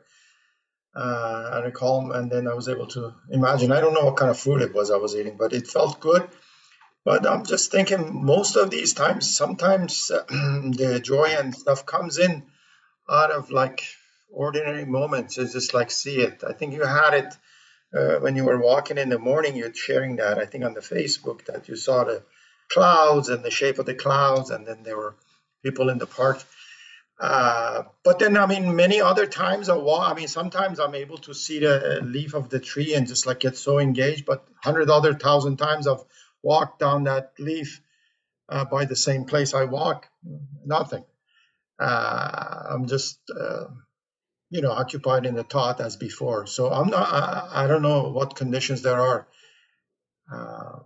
uh, 0.94 1.50
and 1.54 1.66
a 1.66 1.70
calm, 1.70 2.10
and 2.10 2.30
then 2.30 2.48
I 2.48 2.54
was 2.54 2.68
able 2.68 2.86
to 2.88 3.14
imagine. 3.30 3.72
I 3.72 3.80
don't 3.80 3.94
know 3.94 4.04
what 4.04 4.16
kind 4.16 4.30
of 4.30 4.38
food 4.38 4.62
it 4.62 4.74
was 4.74 4.90
I 4.90 4.96
was 4.96 5.14
eating, 5.14 5.36
but 5.36 5.52
it 5.52 5.66
felt 5.66 6.00
good. 6.00 6.28
But 7.06 7.24
I'm 7.24 7.44
just 7.44 7.70
thinking, 7.70 8.24
most 8.24 8.56
of 8.56 8.70
these 8.70 8.92
times, 8.92 9.36
sometimes 9.36 10.10
uh, 10.10 10.24
the 10.28 11.00
joy 11.00 11.36
and 11.38 11.54
stuff 11.54 11.86
comes 11.86 12.18
in 12.18 12.42
out 13.08 13.30
of 13.30 13.52
like 13.52 13.84
ordinary 14.28 14.84
moments. 14.84 15.38
It's 15.38 15.52
just 15.52 15.72
like 15.72 15.92
see 15.92 16.16
it. 16.16 16.42
I 16.44 16.52
think 16.52 16.74
you 16.74 16.84
had 16.84 17.14
it 17.14 17.34
uh, 17.96 18.20
when 18.20 18.34
you 18.34 18.44
were 18.44 18.58
walking 18.58 18.98
in 18.98 19.08
the 19.08 19.20
morning. 19.20 19.56
You're 19.56 19.72
sharing 19.72 20.16
that. 20.16 20.38
I 20.38 20.46
think 20.46 20.64
on 20.64 20.74
the 20.74 20.80
Facebook 20.80 21.46
that 21.46 21.68
you 21.68 21.76
saw 21.76 22.02
the 22.02 22.24
clouds 22.68 23.28
and 23.28 23.44
the 23.44 23.52
shape 23.52 23.78
of 23.78 23.86
the 23.86 23.94
clouds, 23.94 24.50
and 24.50 24.66
then 24.66 24.82
there 24.82 24.96
were 24.96 25.14
people 25.62 25.90
in 25.90 25.98
the 25.98 26.08
park 26.08 26.42
uh, 27.18 27.84
but 28.04 28.18
then, 28.18 28.36
I 28.36 28.46
mean, 28.46 28.76
many 28.76 29.00
other 29.00 29.26
times 29.26 29.68
I 29.68 29.76
walk. 29.76 30.10
I 30.10 30.14
mean, 30.14 30.28
sometimes 30.28 30.78
I'm 30.78 30.94
able 30.94 31.16
to 31.18 31.32
see 31.32 31.60
the 31.60 32.00
leaf 32.02 32.34
of 32.34 32.50
the 32.50 32.60
tree 32.60 32.94
and 32.94 33.06
just 33.06 33.26
like 33.26 33.40
get 33.40 33.56
so 33.56 33.78
engaged. 33.78 34.26
But 34.26 34.46
hundred 34.62 34.90
other 34.90 35.14
thousand 35.14 35.56
times 35.56 35.86
I've 35.86 36.04
walked 36.46 36.78
down 36.78 37.04
that 37.04 37.32
leaf 37.38 37.82
uh, 38.48 38.64
by 38.64 38.84
the 38.84 38.96
same 38.96 39.24
place 39.24 39.52
I 39.52 39.64
walk, 39.64 40.06
nothing. 40.64 41.04
Uh, 41.78 42.62
I'm 42.70 42.86
just, 42.86 43.18
uh, 43.38 43.64
you 44.50 44.62
know, 44.62 44.70
occupied 44.70 45.26
in 45.26 45.34
the 45.34 45.42
thought 45.42 45.80
as 45.80 45.96
before. 45.96 46.46
So 46.46 46.70
I'm 46.70 46.88
not. 46.88 47.08
I, 47.12 47.64
I 47.64 47.66
don't 47.66 47.82
know 47.82 48.10
what 48.10 48.36
conditions 48.36 48.82
there 48.82 49.00
are. 49.00 49.26
Uh, 50.32 50.78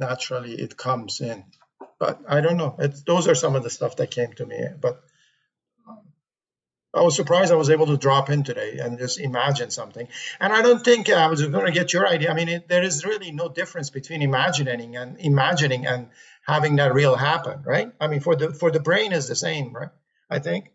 naturally, 0.00 0.54
it 0.54 0.76
comes 0.76 1.20
in, 1.20 1.44
but 2.00 2.20
I 2.26 2.40
don't 2.40 2.56
know. 2.56 2.76
It's, 2.78 3.02
those 3.02 3.28
are 3.28 3.34
some 3.34 3.56
of 3.56 3.62
the 3.62 3.70
stuff 3.70 3.96
that 3.96 4.10
came 4.10 4.32
to 4.34 4.46
me, 4.46 4.60
but 4.80 5.02
I 6.94 7.02
was 7.02 7.16
surprised 7.16 7.52
I 7.52 7.56
was 7.56 7.70
able 7.70 7.86
to 7.86 7.96
drop 7.96 8.30
in 8.30 8.44
today 8.44 8.78
and 8.78 8.98
just 8.98 9.18
imagine 9.18 9.70
something. 9.70 10.08
And 10.40 10.52
I 10.52 10.62
don't 10.62 10.84
think 10.84 11.10
I 11.10 11.26
was 11.26 11.44
going 11.44 11.66
to 11.66 11.72
get 11.72 11.92
your 11.92 12.06
idea. 12.06 12.30
I 12.30 12.34
mean, 12.34 12.48
it, 12.48 12.68
there 12.68 12.82
is 12.82 13.04
really 13.04 13.32
no 13.32 13.48
difference 13.48 13.90
between 13.90 14.22
imagining 14.22 14.96
and 14.96 15.18
imagining 15.18 15.86
and 15.86 16.08
having 16.46 16.76
that 16.76 16.94
real 16.94 17.16
happen, 17.16 17.62
right? 17.64 17.92
I 18.00 18.06
mean, 18.06 18.20
for 18.20 18.36
the 18.36 18.52
for 18.52 18.70
the 18.70 18.80
brain 18.80 19.12
is 19.12 19.28
the 19.28 19.36
same, 19.36 19.72
right? 19.72 19.90
I 20.30 20.38
think. 20.38 20.70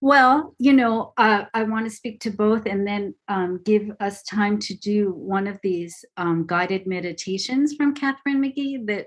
Well, 0.00 0.54
you 0.58 0.74
know, 0.74 1.14
uh, 1.16 1.44
I 1.54 1.62
want 1.62 1.86
to 1.86 1.90
speak 1.90 2.20
to 2.20 2.30
both 2.30 2.66
and 2.66 2.86
then 2.86 3.14
um, 3.26 3.62
give 3.64 3.90
us 4.00 4.22
time 4.22 4.58
to 4.58 4.74
do 4.74 5.12
one 5.12 5.46
of 5.46 5.58
these 5.62 6.04
um, 6.18 6.44
guided 6.46 6.86
meditations 6.86 7.74
from 7.74 7.94
Catherine 7.94 8.42
McGee 8.42 8.86
that 8.86 9.06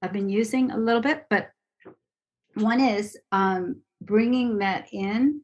I've 0.00 0.14
been 0.14 0.30
using 0.30 0.70
a 0.70 0.78
little 0.78 1.02
bit. 1.02 1.26
But 1.28 1.50
one 2.54 2.80
is 2.80 3.18
um, 3.30 3.82
bringing 4.00 4.58
that 4.58 4.86
in, 4.92 5.42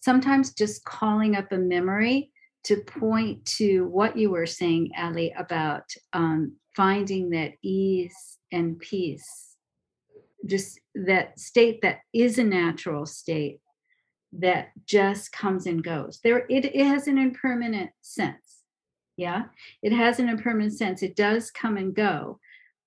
sometimes 0.00 0.54
just 0.54 0.84
calling 0.84 1.36
up 1.36 1.50
a 1.52 1.58
memory 1.58 2.30
to 2.64 2.76
point 2.78 3.44
to 3.44 3.86
what 3.86 4.16
you 4.16 4.30
were 4.30 4.46
saying, 4.46 4.90
Ali, 4.98 5.32
about 5.36 5.84
um, 6.12 6.56
finding 6.74 7.30
that 7.30 7.52
ease 7.62 8.38
and 8.52 8.78
peace, 8.78 9.56
just 10.46 10.80
that 10.94 11.38
state 11.38 11.80
that 11.82 11.98
is 12.12 12.38
a 12.38 12.44
natural 12.44 13.06
state 13.06 13.60
that 14.32 14.68
just 14.86 15.30
comes 15.32 15.66
and 15.66 15.82
goes. 15.84 16.20
There, 16.22 16.46
it, 16.48 16.64
it 16.64 16.86
has 16.86 17.06
an 17.06 17.18
impermanent 17.18 17.90
sense. 18.00 18.62
Yeah, 19.16 19.44
it 19.82 19.92
has 19.92 20.18
an 20.18 20.28
impermanent 20.28 20.72
sense. 20.72 21.02
It 21.02 21.14
does 21.14 21.50
come 21.50 21.76
and 21.76 21.94
go, 21.94 22.40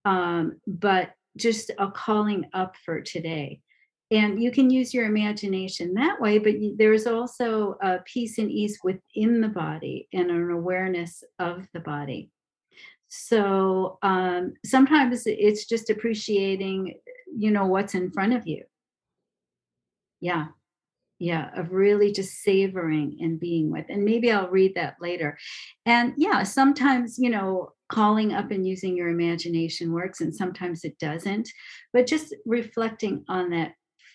um, 0.03 0.59
but 0.67 1.11
just 1.37 1.71
a 1.77 1.89
calling 1.89 2.49
up 2.53 2.75
for 2.83 2.99
today. 2.99 3.61
And 4.09 4.41
you 4.41 4.51
can 4.51 4.69
use 4.69 4.93
your 4.93 5.05
imagination 5.05 5.93
that 5.95 6.21
way, 6.21 6.37
but 6.37 6.55
there's 6.77 7.07
also 7.07 7.77
a 7.81 7.99
peace 8.05 8.37
and 8.37 8.49
ease 8.49 8.79
within 8.83 9.41
the 9.41 9.49
body 9.49 10.07
and 10.13 10.31
an 10.31 10.49
awareness 10.49 11.23
of 11.39 11.67
the 11.73 11.81
body. 11.81 12.31
So 13.09 13.97
um, 14.01 14.53
sometimes 14.65 15.23
it's 15.25 15.65
just 15.65 15.89
appreciating, 15.89 16.95
you 17.37 17.51
know, 17.51 17.65
what's 17.65 17.95
in 17.95 18.11
front 18.11 18.33
of 18.33 18.47
you. 18.47 18.63
Yeah 20.21 20.47
yeah 21.19 21.49
of 21.55 21.71
really 21.71 22.11
just 22.11 22.41
savoring 22.43 23.17
and 23.19 23.39
being 23.39 23.71
with 23.71 23.85
and 23.89 24.05
maybe 24.05 24.31
i'll 24.31 24.49
read 24.49 24.75
that 24.75 24.95
later 25.01 25.37
and 25.85 26.13
yeah 26.17 26.43
sometimes 26.43 27.17
you 27.17 27.29
know 27.29 27.71
calling 27.89 28.33
up 28.33 28.51
and 28.51 28.67
using 28.67 28.95
your 28.95 29.09
imagination 29.09 29.93
works 29.93 30.21
and 30.21 30.35
sometimes 30.35 30.83
it 30.83 30.97
doesn't 30.99 31.49
but 31.93 32.05
just 32.05 32.35
reflecting 32.45 33.23
on 33.29 33.49
that 33.49 33.71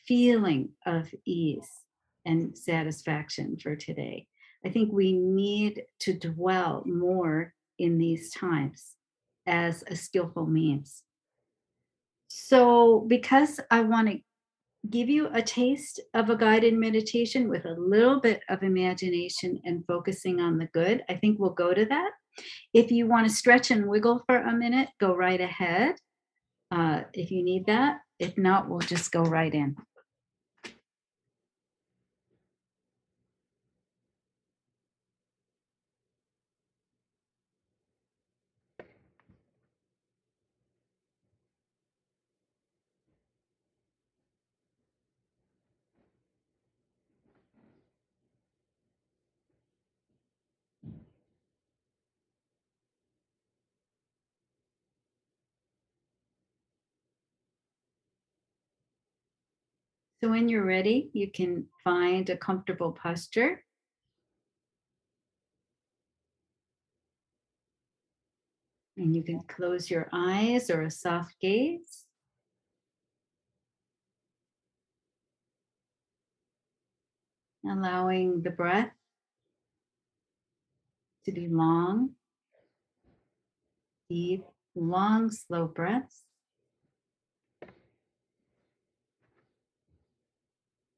feeling 0.06 0.70
of 0.86 1.08
ease 1.26 1.70
and 2.24 2.56
satisfaction 2.56 3.56
for 3.56 3.76
today 3.76 4.26
i 4.64 4.68
think 4.68 4.92
we 4.92 5.12
need 5.12 5.82
to 5.98 6.12
dwell 6.12 6.82
more 6.86 7.52
in 7.78 7.98
these 7.98 8.30
times 8.30 8.92
as 9.46 9.82
a 9.88 9.96
skillful 9.96 10.46
means 10.46 11.02
so 12.28 13.04
because 13.08 13.58
i 13.70 13.80
want 13.80 14.08
to 14.08 14.18
give 14.90 15.08
you 15.08 15.28
a 15.32 15.42
taste 15.42 16.00
of 16.14 16.28
a 16.28 16.36
guided 16.36 16.74
meditation 16.74 17.48
with 17.48 17.64
a 17.64 17.76
little 17.78 18.20
bit 18.20 18.42
of 18.48 18.62
imagination 18.62 19.60
and 19.64 19.84
focusing 19.86 20.40
on 20.40 20.58
the 20.58 20.66
good. 20.66 21.02
I 21.08 21.14
think 21.14 21.38
we'll 21.38 21.50
go 21.50 21.72
to 21.72 21.84
that. 21.86 22.10
If 22.74 22.90
you 22.90 23.06
want 23.06 23.28
to 23.28 23.34
stretch 23.34 23.70
and 23.70 23.86
wiggle 23.86 24.22
for 24.26 24.38
a 24.38 24.52
minute, 24.52 24.88
go 24.98 25.14
right 25.14 25.40
ahead. 25.40 25.96
Uh, 26.70 27.02
if 27.12 27.30
you 27.30 27.44
need 27.44 27.66
that. 27.66 27.98
If 28.18 28.36
not, 28.38 28.68
we'll 28.68 28.80
just 28.80 29.12
go 29.12 29.22
right 29.22 29.52
in. 29.52 29.76
So 60.22 60.30
when 60.30 60.48
you're 60.48 60.64
ready, 60.64 61.10
you 61.14 61.28
can 61.28 61.66
find 61.82 62.30
a 62.30 62.36
comfortable 62.36 62.92
posture. 62.92 63.64
And 68.96 69.16
you 69.16 69.24
can 69.24 69.40
close 69.40 69.90
your 69.90 70.08
eyes 70.12 70.70
or 70.70 70.82
a 70.82 70.92
soft 70.92 71.34
gaze. 71.40 72.04
Allowing 77.68 78.42
the 78.42 78.50
breath 78.50 78.92
to 81.24 81.32
be 81.32 81.48
long, 81.48 82.10
deep, 84.08 84.44
long, 84.76 85.32
slow 85.32 85.66
breaths. 85.66 86.22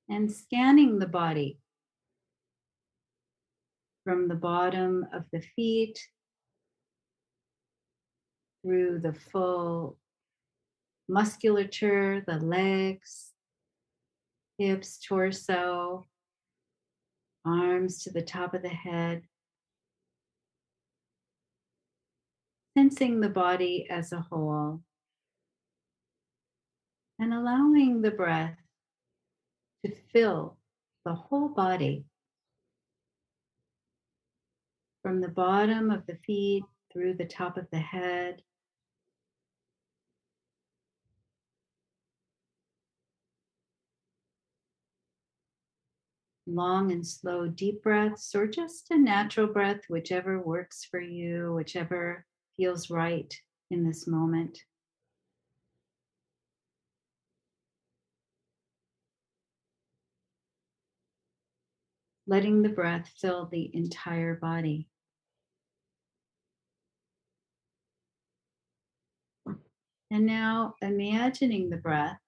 And 0.08 0.30
scanning 0.30 0.98
the 0.98 1.06
body 1.06 1.58
from 4.04 4.28
the 4.28 4.34
bottom 4.34 5.06
of 5.12 5.24
the 5.32 5.40
feet 5.40 5.98
through 8.62 9.00
the 9.00 9.14
full 9.14 9.98
musculature, 11.08 12.22
the 12.26 12.38
legs, 12.38 13.32
hips, 14.58 14.98
torso, 14.98 16.06
arms 17.44 18.02
to 18.02 18.10
the 18.10 18.22
top 18.22 18.54
of 18.54 18.62
the 18.62 18.68
head. 18.68 19.22
Sensing 22.76 23.20
the 23.20 23.28
body 23.28 23.86
as 23.88 24.12
a 24.12 24.20
whole 24.20 24.80
and 27.18 27.32
allowing 27.32 28.02
the 28.02 28.10
breath 28.10 28.63
to 29.84 29.92
fill 30.12 30.56
the 31.04 31.14
whole 31.14 31.48
body 31.48 32.04
from 35.02 35.20
the 35.20 35.28
bottom 35.28 35.90
of 35.90 36.06
the 36.06 36.16
feet 36.26 36.64
through 36.90 37.14
the 37.14 37.26
top 37.26 37.58
of 37.58 37.66
the 37.70 37.78
head. 37.78 38.40
Long 46.46 46.90
and 46.92 47.06
slow 47.06 47.48
deep 47.48 47.82
breaths, 47.82 48.34
or 48.34 48.46
just 48.46 48.90
a 48.90 48.98
natural 48.98 49.46
breath, 49.46 49.80
whichever 49.88 50.40
works 50.40 50.86
for 50.90 51.00
you, 51.00 51.52
whichever 51.54 52.24
feels 52.56 52.90
right 52.90 53.32
in 53.70 53.84
this 53.84 54.06
moment. 54.06 54.58
Letting 62.26 62.62
the 62.62 62.68
breath 62.68 63.10
fill 63.20 63.46
the 63.46 63.70
entire 63.74 64.34
body. 64.34 64.88
And 70.10 70.26
now 70.26 70.76
imagining 70.80 71.70
the 71.70 71.76
breath. 71.76 72.18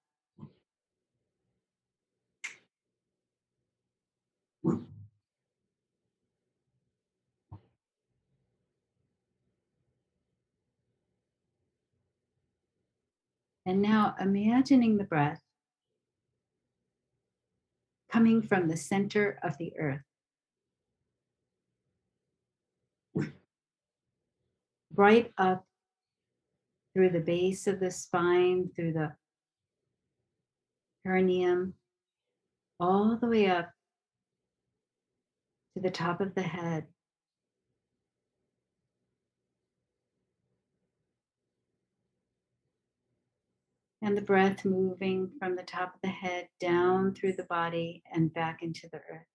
And 13.65 13.81
now 13.81 14.15
imagining 14.19 14.97
the 14.97 15.03
breath 15.03 15.41
coming 18.17 18.41
from 18.41 18.67
the 18.67 18.75
center 18.75 19.37
of 19.43 19.55
the 19.59 19.71
earth. 19.77 20.01
Right 24.95 25.31
up 25.37 25.63
through 26.95 27.11
the 27.11 27.19
base 27.19 27.67
of 27.67 27.79
the 27.79 27.91
spine, 27.91 28.71
through 28.75 28.93
the 28.93 29.11
perineum, 31.05 31.75
all 32.79 33.17
the 33.17 33.27
way 33.27 33.45
up 33.51 33.69
to 35.75 35.83
the 35.83 35.91
top 35.91 36.19
of 36.19 36.33
the 36.33 36.41
head. 36.41 36.87
And 44.01 44.15
the 44.15 44.21
breath 44.21 44.63
moving 44.63 45.31
from 45.39 45.55
the 45.55 45.63
top 45.63 45.95
of 45.95 46.01
the 46.01 46.09
head 46.09 46.49
down 46.59 47.13
through 47.13 47.33
the 47.33 47.43
body 47.43 48.03
and 48.11 48.33
back 48.33 48.61
into 48.61 48.87
the 48.91 48.97
earth. 48.97 49.25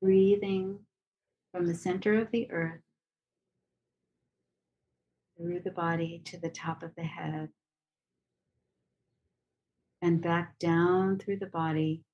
Breathing 0.00 0.80
from 1.52 1.66
the 1.66 1.74
center 1.74 2.18
of 2.20 2.30
the 2.30 2.50
earth 2.50 2.80
through 5.36 5.60
the 5.60 5.70
body 5.70 6.22
to 6.26 6.40
the 6.40 6.50
top 6.50 6.82
of 6.82 6.94
the 6.96 7.04
head. 7.04 7.50
and 10.02 10.22
back 10.22 10.58
down 10.58 11.18
through 11.18 11.38
the 11.38 11.46
body 11.46 12.04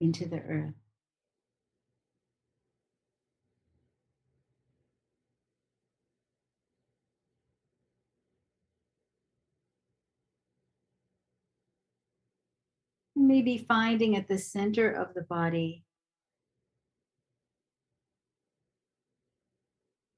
into 0.00 0.26
the 0.26 0.38
earth. 0.38 0.74
Maybe 13.28 13.58
finding 13.58 14.16
at 14.16 14.26
the 14.26 14.38
center 14.38 14.90
of 14.90 15.12
the 15.12 15.20
body, 15.20 15.84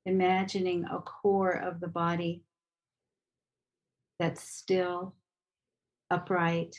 imagining 0.06 0.84
a 0.84 1.00
core 1.00 1.50
of 1.50 1.80
the 1.80 1.88
body 1.88 2.44
that's 4.20 4.48
still, 4.48 5.16
upright, 6.08 6.76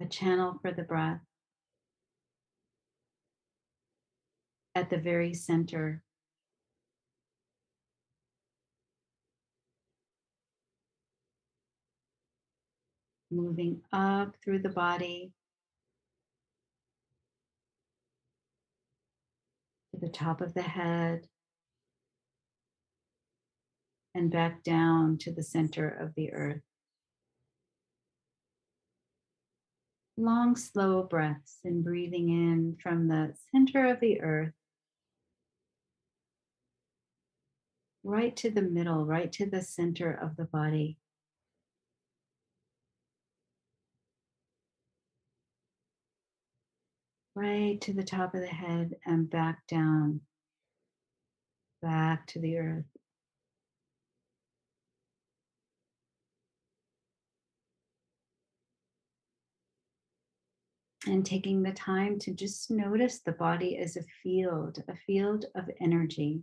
a 0.00 0.06
channel 0.06 0.60
for 0.62 0.70
the 0.70 0.84
breath. 0.84 1.22
At 4.76 4.90
the 4.90 4.98
very 4.98 5.34
center. 5.34 6.04
Moving 13.34 13.82
up 13.92 14.36
through 14.42 14.60
the 14.60 14.68
body 14.68 15.32
to 19.92 20.00
the 20.00 20.08
top 20.08 20.40
of 20.40 20.54
the 20.54 20.62
head 20.62 21.26
and 24.14 24.30
back 24.30 24.62
down 24.62 25.18
to 25.18 25.32
the 25.32 25.42
center 25.42 25.88
of 25.88 26.14
the 26.14 26.32
earth. 26.32 26.62
long, 30.16 30.54
slow 30.54 31.02
breaths 31.02 31.58
and 31.64 31.82
breathing 31.82 32.28
in 32.28 32.76
from 32.80 33.08
the 33.08 33.34
center 33.50 33.86
of 33.86 34.00
the 34.00 34.20
earth 34.20 34.52
right 38.04 38.36
to 38.36 38.50
the 38.50 38.62
middle, 38.62 39.04
right 39.04 39.32
to 39.32 39.46
the 39.46 39.62
center 39.62 40.12
of 40.12 40.36
the 40.36 40.44
body. 40.44 40.98
Right 47.34 47.80
to 47.80 47.92
the 47.92 48.04
top 48.04 48.34
of 48.34 48.40
the 48.40 48.46
head 48.46 48.94
and 49.04 49.28
back 49.28 49.66
down, 49.66 50.20
back 51.82 52.26
to 52.28 52.40
the 52.40 52.58
earth. 52.58 52.84
and 61.06 61.24
taking 61.24 61.62
the 61.62 61.72
time 61.72 62.18
to 62.18 62.32
just 62.32 62.70
notice 62.70 63.20
the 63.20 63.32
body 63.32 63.78
as 63.78 63.96
a 63.96 64.02
field, 64.22 64.82
a 64.88 64.96
field 65.06 65.46
of 65.54 65.68
energy. 65.80 66.42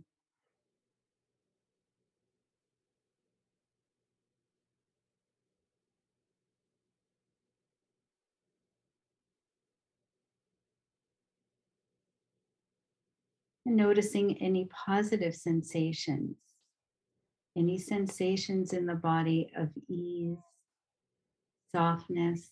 Noticing 13.72 14.40
any 14.42 14.68
positive 14.86 15.34
sensations, 15.34 16.36
any 17.56 17.78
sensations 17.78 18.72
in 18.72 18.86
the 18.86 18.94
body 18.94 19.50
of 19.56 19.68
ease, 19.88 20.38
softness, 21.74 22.50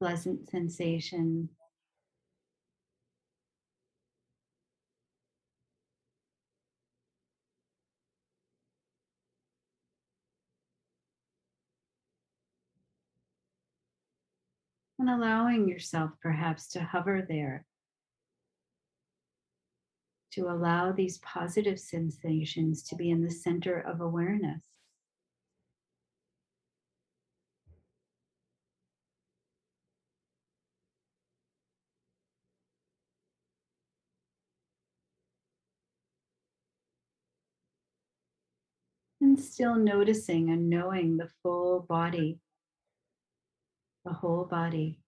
pleasant 0.00 0.50
sensation. 0.50 1.48
And 15.02 15.10
allowing 15.10 15.68
yourself 15.68 16.12
perhaps 16.22 16.68
to 16.68 16.80
hover 16.80 17.26
there, 17.28 17.66
to 20.30 20.42
allow 20.42 20.92
these 20.92 21.18
positive 21.18 21.80
sensations 21.80 22.84
to 22.84 22.94
be 22.94 23.10
in 23.10 23.24
the 23.24 23.28
center 23.28 23.80
of 23.80 24.00
awareness. 24.00 24.62
And 39.20 39.40
still 39.40 39.74
noticing 39.74 40.50
and 40.50 40.70
knowing 40.70 41.16
the 41.16 41.28
full 41.42 41.80
body, 41.88 42.38
the 44.04 44.12
whole 44.12 44.44
body. 44.44 44.98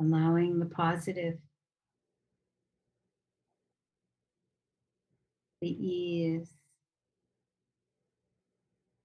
Allowing 0.00 0.58
the 0.58 0.66
positive, 0.66 1.34
the 5.60 5.68
ease, 5.68 6.54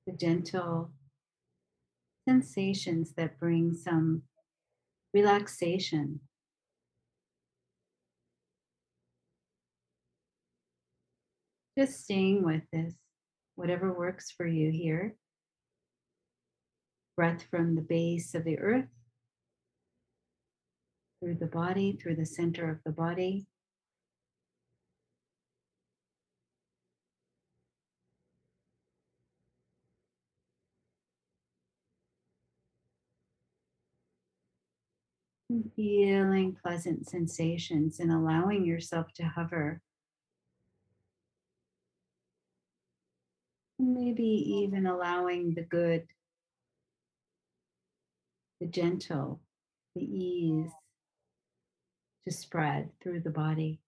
the 0.08 0.14
gentle 0.14 0.92
sensations 2.28 3.14
that 3.18 3.38
bring 3.38 3.74
some 3.74 4.22
relaxation. 5.14 6.22
Just 11.78 12.06
staying 12.06 12.44
with 12.44 12.64
this, 12.72 12.94
whatever 13.56 13.92
works 13.92 14.32
for 14.32 14.48
you 14.48 14.72
here. 14.72 15.16
Breath 17.18 17.44
from 17.52 17.76
the 17.76 17.82
base 17.82 18.34
of 18.34 18.46
the 18.46 18.58
earth, 18.60 18.88
through 21.20 21.36
the 21.36 21.48
body, 21.48 21.98
through 22.02 22.16
the 22.16 22.26
center 22.26 22.70
of 22.70 22.80
the 22.86 22.92
body. 22.92 23.46
feeling 35.76 36.56
pleasant 36.62 37.08
sensations 37.08 38.00
and 38.00 38.12
allowing 38.12 38.66
yourself 38.66 39.08
to 39.14 39.24
hover. 39.24 39.82
Maybe 43.88 44.24
even 44.64 44.88
allowing 44.88 45.54
the 45.54 45.62
good, 45.62 46.08
the 48.60 48.66
gentle, 48.66 49.42
the 49.96 50.02
ease 50.02 50.72
to 52.28 52.34
spread 52.34 52.90
through 53.00 53.20
the 53.20 53.30
body. 53.30 53.80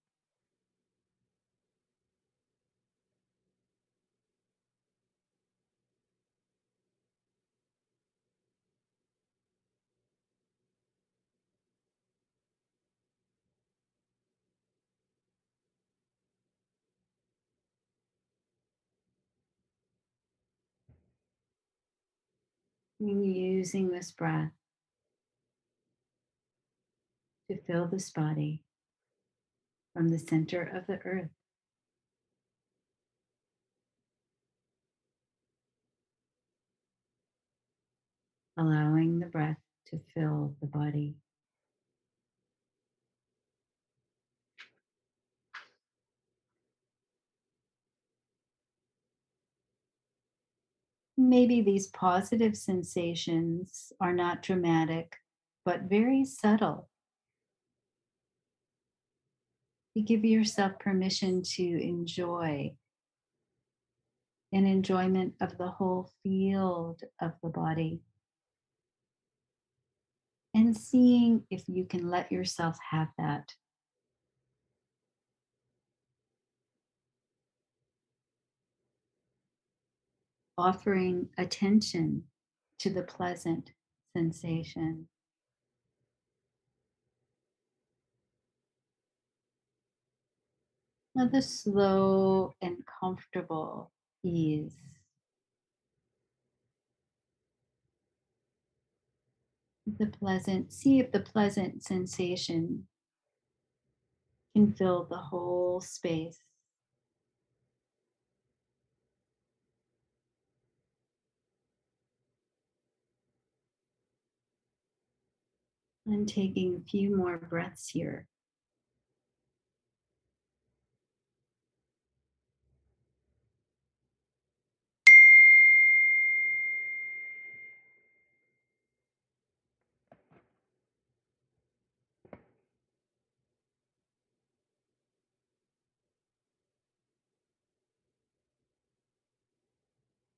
Using 23.00 23.90
this 23.90 24.12
breath 24.12 24.52
to 27.50 27.58
fill 27.66 27.88
this 27.88 28.10
body 28.10 28.64
from 29.94 30.10
the 30.10 30.20
center 30.20 30.62
of 30.62 30.88
the 30.88 31.00
earth. 31.06 31.30
Allowing 38.60 39.20
the 39.20 39.28
breath 39.28 39.58
to 39.88 40.00
fill 40.14 40.56
the 40.62 40.68
body. 40.68 41.16
Maybe 51.28 51.60
these 51.60 51.88
positive 51.88 52.56
sensations 52.56 53.92
are 54.00 54.14
not 54.14 54.42
dramatic, 54.42 55.18
but 55.66 55.82
very 55.82 56.24
subtle. 56.24 56.88
You 59.94 60.06
give 60.06 60.24
yourself 60.24 60.80
permission 60.80 61.44
to 61.56 61.64
enjoy 61.64 62.78
an 64.54 64.66
enjoyment 64.66 65.34
of 65.42 65.58
the 65.58 65.68
whole 65.68 66.10
field 66.24 67.02
of 67.22 67.34
the 67.44 67.50
body. 67.50 68.00
And 70.54 70.78
seeing 70.78 71.44
if 71.50 71.64
you 71.68 71.84
can 71.84 72.10
let 72.10 72.32
yourself 72.32 72.78
have 72.90 73.10
that. 73.18 73.52
Offering 80.58 81.30
attention 81.38 82.24
to 82.80 82.90
the 82.90 83.04
pleasant 83.04 83.72
sensation. 84.16 85.08
Now, 91.16 91.28
the 91.28 91.42
slow 91.42 92.54
and 92.62 92.78
comfortable 93.00 93.92
ease. 94.24 94.76
The 99.88 100.08
pleasant, 100.08 100.72
see 100.74 101.00
if 101.00 101.12
the 101.12 101.22
pleasant 101.22 101.84
sensation 101.84 102.88
can 104.56 104.74
fill 104.74 105.06
the 105.06 105.18
whole 105.18 105.82
space. 105.82 106.40
And 116.10 116.26
taking 116.26 116.78
a 116.78 116.90
few 116.90 117.14
more 117.14 117.38
breaths 117.38 117.90
here. 117.90 118.28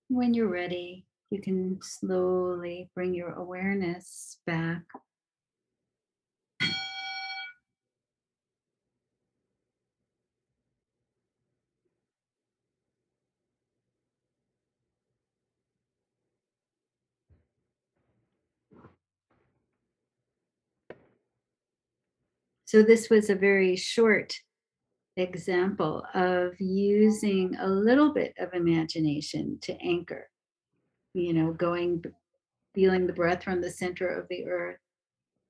When 0.07 0.34
you're 0.34 0.47
ready, 0.47 1.05
you 1.30 1.39
can 1.39 1.80
slowly 1.84 2.89
bring 2.95 3.13
your 3.13 3.34
awareness 3.34 4.39
back 4.47 4.82
So 22.70 22.84
this 22.84 23.09
was 23.09 23.32
a 23.32 23.36
very 23.36 23.76
short 23.76 24.32
example 25.17 26.05
of 26.13 26.53
using 26.59 27.55
a 27.59 27.67
little 27.67 28.13
bit 28.13 28.36
of 28.38 28.53
imagination 28.53 29.57
to 29.63 29.76
anchor, 29.82 30.30
you 31.15 31.34
know, 31.34 31.51
going, 31.51 32.03
feeling 32.76 33.07
the 33.07 33.13
breath 33.13 33.43
from 33.43 33.59
the 33.59 33.72
center 33.72 34.07
of 34.07 34.28
the 34.30 34.45
earth, 34.45 34.78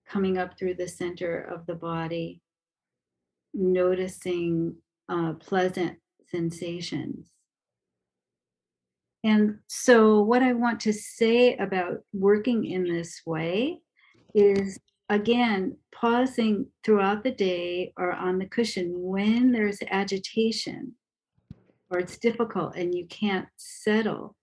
coming 0.07 0.37
up 0.37 0.57
through 0.57 0.75
the 0.75 0.87
center 0.87 1.41
of 1.41 1.65
the 1.65 1.75
body, 1.75 2.41
noticing 3.53 4.77
uh, 5.09 5.33
pleasant 5.33 5.97
sensations. 6.29 7.27
And 9.25 9.57
so, 9.67 10.21
what 10.21 10.41
I 10.41 10.53
want 10.53 10.79
to 10.81 10.93
say 10.93 11.57
about 11.57 11.97
working 12.13 12.63
in 12.63 12.85
this 12.85 13.23
way 13.25 13.81
is 14.33 14.79
again, 15.09 15.77
pausing 15.93 16.67
throughout 16.83 17.23
the 17.23 17.31
day 17.31 17.93
or 17.97 18.11
on 18.11 18.37
the 18.37 18.45
cushion 18.45 18.91
when 18.95 19.51
there's 19.51 19.79
agitation 19.89 20.93
or 21.89 21.99
it's 21.99 22.17
difficult 22.17 22.75
and 22.75 22.93
you 22.93 23.05
can't 23.07 23.47
settle, 23.57 24.35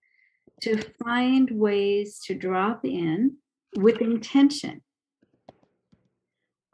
to 0.62 0.82
find 1.04 1.50
ways 1.50 2.18
to 2.24 2.34
drop 2.34 2.84
in 2.84 3.36
with 3.76 4.00
intention 4.00 4.80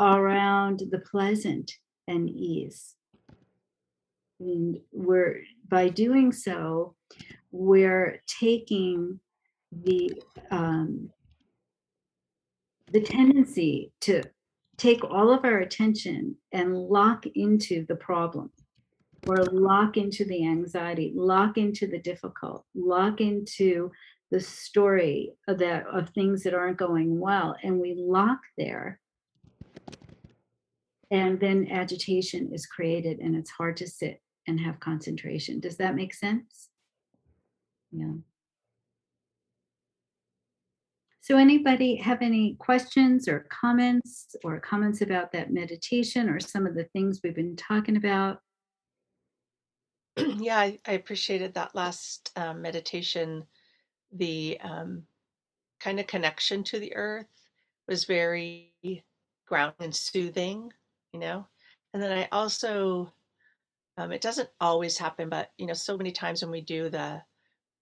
around 0.01 0.83
the 0.91 0.99
pleasant 0.99 1.73
and 2.09 2.31
ease. 2.31 2.95
And 4.41 4.79
we're 4.93 5.43
by 5.69 5.89
doing 5.89 6.33
so, 6.33 6.95
we're 7.51 8.21
taking 8.27 9.21
the 9.71 10.13
um, 10.51 11.11
the 12.93 13.01
tendency 13.01 13.91
to 14.03 14.23
take 14.77 15.03
all 15.03 15.33
of 15.33 15.45
our 15.45 15.59
attention 15.59 16.37
and 16.53 16.77
lock 16.77 17.25
into 17.35 17.87
the 17.87 17.97
problem 17.97 18.51
or 19.27 19.37
lock 19.45 19.97
into 19.97 20.25
the 20.25 20.47
anxiety 20.47 21.13
lock 21.15 21.57
into 21.57 21.87
the 21.87 21.99
difficult 21.99 22.65
lock 22.75 23.21
into 23.21 23.91
the 24.31 24.41
story 24.41 25.33
of 25.49 25.59
that 25.59 25.87
of 25.87 26.09
things 26.11 26.43
that 26.43 26.55
aren't 26.55 26.77
going 26.79 27.19
well 27.21 27.55
and 27.63 27.79
we 27.79 27.95
lock 27.95 28.41
there. 28.57 28.99
And 31.11 31.39
then 31.39 31.71
agitation 31.71 32.51
is 32.55 32.65
created 32.65 33.19
and 33.19 33.37
it's 33.37 33.51
hard 33.51 33.77
to 33.77 33.87
sit 33.87 34.23
and 34.47 34.59
have 34.59 34.81
concentration. 34.81 35.61
Does 35.61 35.77
that 35.77 35.95
make 35.95 36.15
sense? 36.15 36.71
Yeah 37.91 38.15
so, 41.23 41.37
anybody 41.37 41.95
have 41.95 42.21
any 42.21 42.57
questions 42.57 43.29
or 43.29 43.47
comments 43.49 44.35
or 44.43 44.59
comments 44.59 45.03
about 45.03 45.31
that 45.33 45.53
meditation 45.53 46.29
or 46.29 46.41
some 46.41 46.67
of 46.67 46.75
the 46.75 46.83
things 46.93 47.21
we've 47.23 47.33
been 47.33 47.55
talking 47.55 47.97
about? 47.97 48.41
yeah, 50.17 50.59
I, 50.59 50.81
I, 50.85 50.93
appreciated 50.93 51.55
that 51.55 51.77
last 51.77 52.33
um, 52.35 52.61
meditation. 52.61 53.45
The 54.11 54.59
um, 54.63 55.05
kind 55.79 56.01
of 56.01 56.09
connection 56.09 56.65
to 56.65 56.81
the 56.81 56.95
earth 56.97 57.27
was 57.87 58.05
very 58.05 58.73
grounding 59.47 59.77
and 59.79 59.95
soothing, 59.95 60.73
you 61.13 61.21
know. 61.21 61.47
And 61.95 62.03
then 62.03 62.19
I 62.19 62.29
also, 62.33 63.13
um, 63.97 64.11
it 64.11 64.23
doesn't 64.23 64.49
always 64.61 64.99
happen, 64.99 65.29
but 65.29 65.53
you 65.57 65.67
know, 65.67 65.73
so 65.73 65.97
many 65.97 66.11
times 66.11 66.43
when 66.43 66.51
we 66.51 66.63
do 66.63 66.91
the 66.91 67.23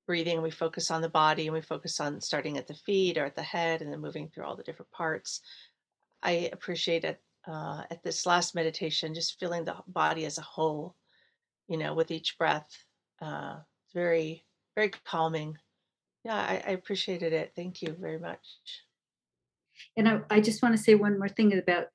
breathing 0.07 0.35
and 0.35 0.43
we 0.43 0.51
focus 0.51 0.91
on 0.91 1.03
the 1.03 1.09
body 1.09 1.47
and 1.47 1.55
we 1.55 1.61
focus 1.61 2.01
on 2.01 2.21
starting 2.21 2.59
at 2.59 2.67
the 2.67 2.75
feet 2.75 3.19
or 3.19 3.25
at 3.25 3.37
the 3.37 3.43
head 3.43 3.83
and 3.83 3.93
then 3.93 4.01
moving 4.01 4.29
through 4.29 4.45
all 4.45 4.57
the 4.57 4.63
different 4.63 4.91
parts. 4.91 5.41
I 6.23 6.51
appreciate 6.53 7.05
it 7.05 7.21
uh, 7.47 7.83
at 7.91 8.03
this 8.03 8.27
last 8.27 8.55
meditation, 8.55 9.15
just 9.15 9.39
feeling 9.39 9.65
the 9.65 9.77
body 9.87 10.27
as 10.27 10.39
a 10.39 10.43
whole, 10.43 10.97
you 11.69 11.77
know, 11.77 11.95
with 11.95 12.11
each 12.11 12.37
breath. 12.39 12.69
Uh, 13.23 13.57
it's 13.85 13.95
very, 13.95 14.45
very 14.77 14.91
calming. 15.05 15.57
Yeah, 16.25 16.37
I, 16.37 16.63
I 16.67 16.71
appreciated 16.73 17.33
it. 17.33 17.53
Thank 17.57 17.83
you 17.83 17.97
very 17.99 18.19
much. 18.19 18.47
And 19.97 20.09
I, 20.09 20.21
I 20.29 20.41
just 20.41 20.63
want 20.63 20.77
to 20.77 20.83
say 20.83 20.95
one 20.95 21.19
more 21.19 21.29
thing 21.29 21.57
about 21.57 21.87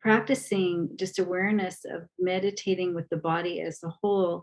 practicing 0.00 0.88
just 0.96 1.18
awareness 1.18 1.84
of 1.84 2.06
meditating 2.18 2.94
with 2.94 3.08
the 3.10 3.18
body 3.18 3.60
as 3.60 3.82
a 3.84 3.92
whole. 4.02 4.42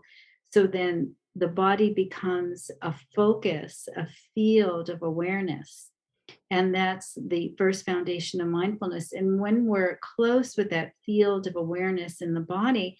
So 0.52 0.66
then 0.66 1.14
the 1.38 1.48
body 1.48 1.92
becomes 1.92 2.70
a 2.82 2.94
focus, 3.14 3.88
a 3.96 4.06
field 4.34 4.90
of 4.90 5.02
awareness. 5.02 5.90
And 6.50 6.74
that's 6.74 7.16
the 7.16 7.54
first 7.56 7.86
foundation 7.86 8.40
of 8.40 8.48
mindfulness. 8.48 9.12
And 9.12 9.40
when 9.40 9.66
we're 9.66 9.98
close 10.16 10.56
with 10.56 10.70
that 10.70 10.92
field 11.04 11.46
of 11.46 11.56
awareness 11.56 12.20
in 12.20 12.34
the 12.34 12.40
body, 12.40 12.98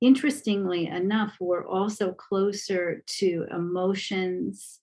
interestingly 0.00 0.86
enough, 0.86 1.36
we're 1.40 1.66
also 1.66 2.12
closer 2.12 3.02
to 3.06 3.46
emotions, 3.50 4.80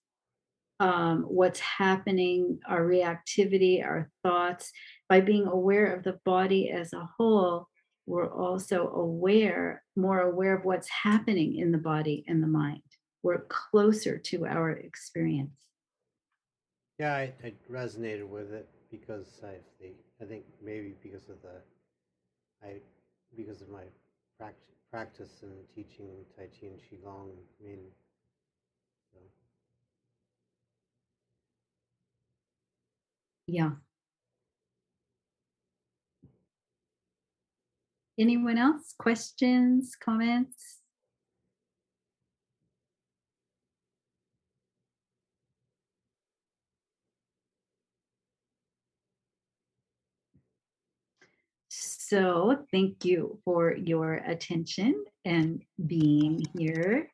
um, 0.79 1.23
what's 1.23 1.59
happening, 1.59 2.59
our 2.67 2.81
reactivity, 2.81 3.85
our 3.85 4.09
thoughts. 4.23 4.71
By 5.07 5.21
being 5.21 5.45
aware 5.45 5.93
of 5.93 6.03
the 6.03 6.19
body 6.25 6.71
as 6.71 6.91
a 6.91 7.07
whole, 7.17 7.67
we're 8.07 8.31
also 8.31 8.89
aware, 8.89 9.83
more 9.95 10.21
aware 10.21 10.57
of 10.57 10.65
what's 10.65 10.89
happening 10.89 11.57
in 11.57 11.71
the 11.71 11.77
body 11.77 12.23
and 12.27 12.41
the 12.41 12.47
mind 12.47 12.81
we're 13.25 13.43
closer 13.49 14.19
to 14.19 14.45
our 14.45 14.69
experience. 14.69 15.57
Yeah, 16.99 17.15
I, 17.15 17.33
I 17.43 17.53
resonated 17.71 18.27
with 18.27 18.53
it 18.53 18.69
because 18.91 19.41
I, 19.43 19.55
I 20.21 20.25
think 20.25 20.43
maybe 20.63 20.93
because 21.01 21.27
of 21.27 21.41
the, 21.41 21.57
I, 22.63 22.73
because 23.35 23.61
of 23.61 23.69
my 23.69 23.81
practice, 24.37 24.61
practice 24.91 25.31
and 25.41 25.53
teaching 25.73 26.07
Tai 26.37 26.43
Chi 26.43 26.67
and 26.67 26.79
Qigong. 26.79 27.31
I 27.59 27.67
mean, 27.67 27.79
so 29.11 29.19
Yeah. 33.47 33.71
Anyone 38.19 38.59
else? 38.59 38.93
Questions, 38.99 39.95
comments? 39.99 40.84
So, 52.07 52.59
thank 52.71 53.03
you 53.03 53.39
for 53.43 53.75
your 53.75 54.13
attention 54.13 55.05
and 55.25 55.63
being 55.87 56.43
here. 56.55 57.09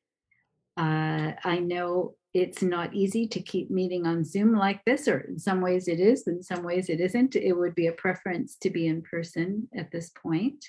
Uh, 0.75 1.31
I 1.45 1.59
know 1.59 2.15
it's 2.33 2.61
not 2.61 2.93
easy 2.93 3.25
to 3.29 3.41
keep 3.41 3.71
meeting 3.71 4.05
on 4.05 4.25
Zoom 4.25 4.53
like 4.53 4.83
this, 4.83 5.07
or 5.07 5.19
in 5.19 5.39
some 5.39 5.61
ways 5.61 5.87
it 5.87 6.01
is, 6.01 6.27
in 6.27 6.43
some 6.43 6.63
ways 6.63 6.89
it 6.89 6.99
isn't. 6.99 7.37
It 7.37 7.53
would 7.53 7.73
be 7.73 7.87
a 7.87 7.93
preference 7.93 8.57
to 8.63 8.69
be 8.69 8.87
in 8.87 9.01
person 9.01 9.69
at 9.73 9.91
this 9.91 10.09
point. 10.09 10.65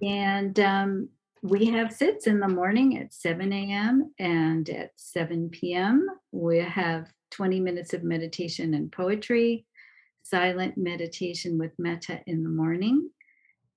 And 0.00 0.60
um, 0.60 1.08
we 1.42 1.66
have 1.66 1.92
sits 1.92 2.28
in 2.28 2.38
the 2.38 2.46
morning 2.46 2.98
at 2.98 3.12
7 3.12 3.52
a.m. 3.52 4.12
and 4.20 4.70
at 4.70 4.92
7 4.94 5.48
p.m. 5.50 6.06
We 6.30 6.58
have 6.58 7.12
20 7.32 7.58
minutes 7.58 7.94
of 7.94 8.04
meditation 8.04 8.74
and 8.74 8.92
poetry, 8.92 9.66
silent 10.28 10.76
meditation 10.76 11.58
with 11.58 11.72
metta 11.78 12.20
in 12.26 12.42
the 12.42 12.48
morning, 12.48 13.10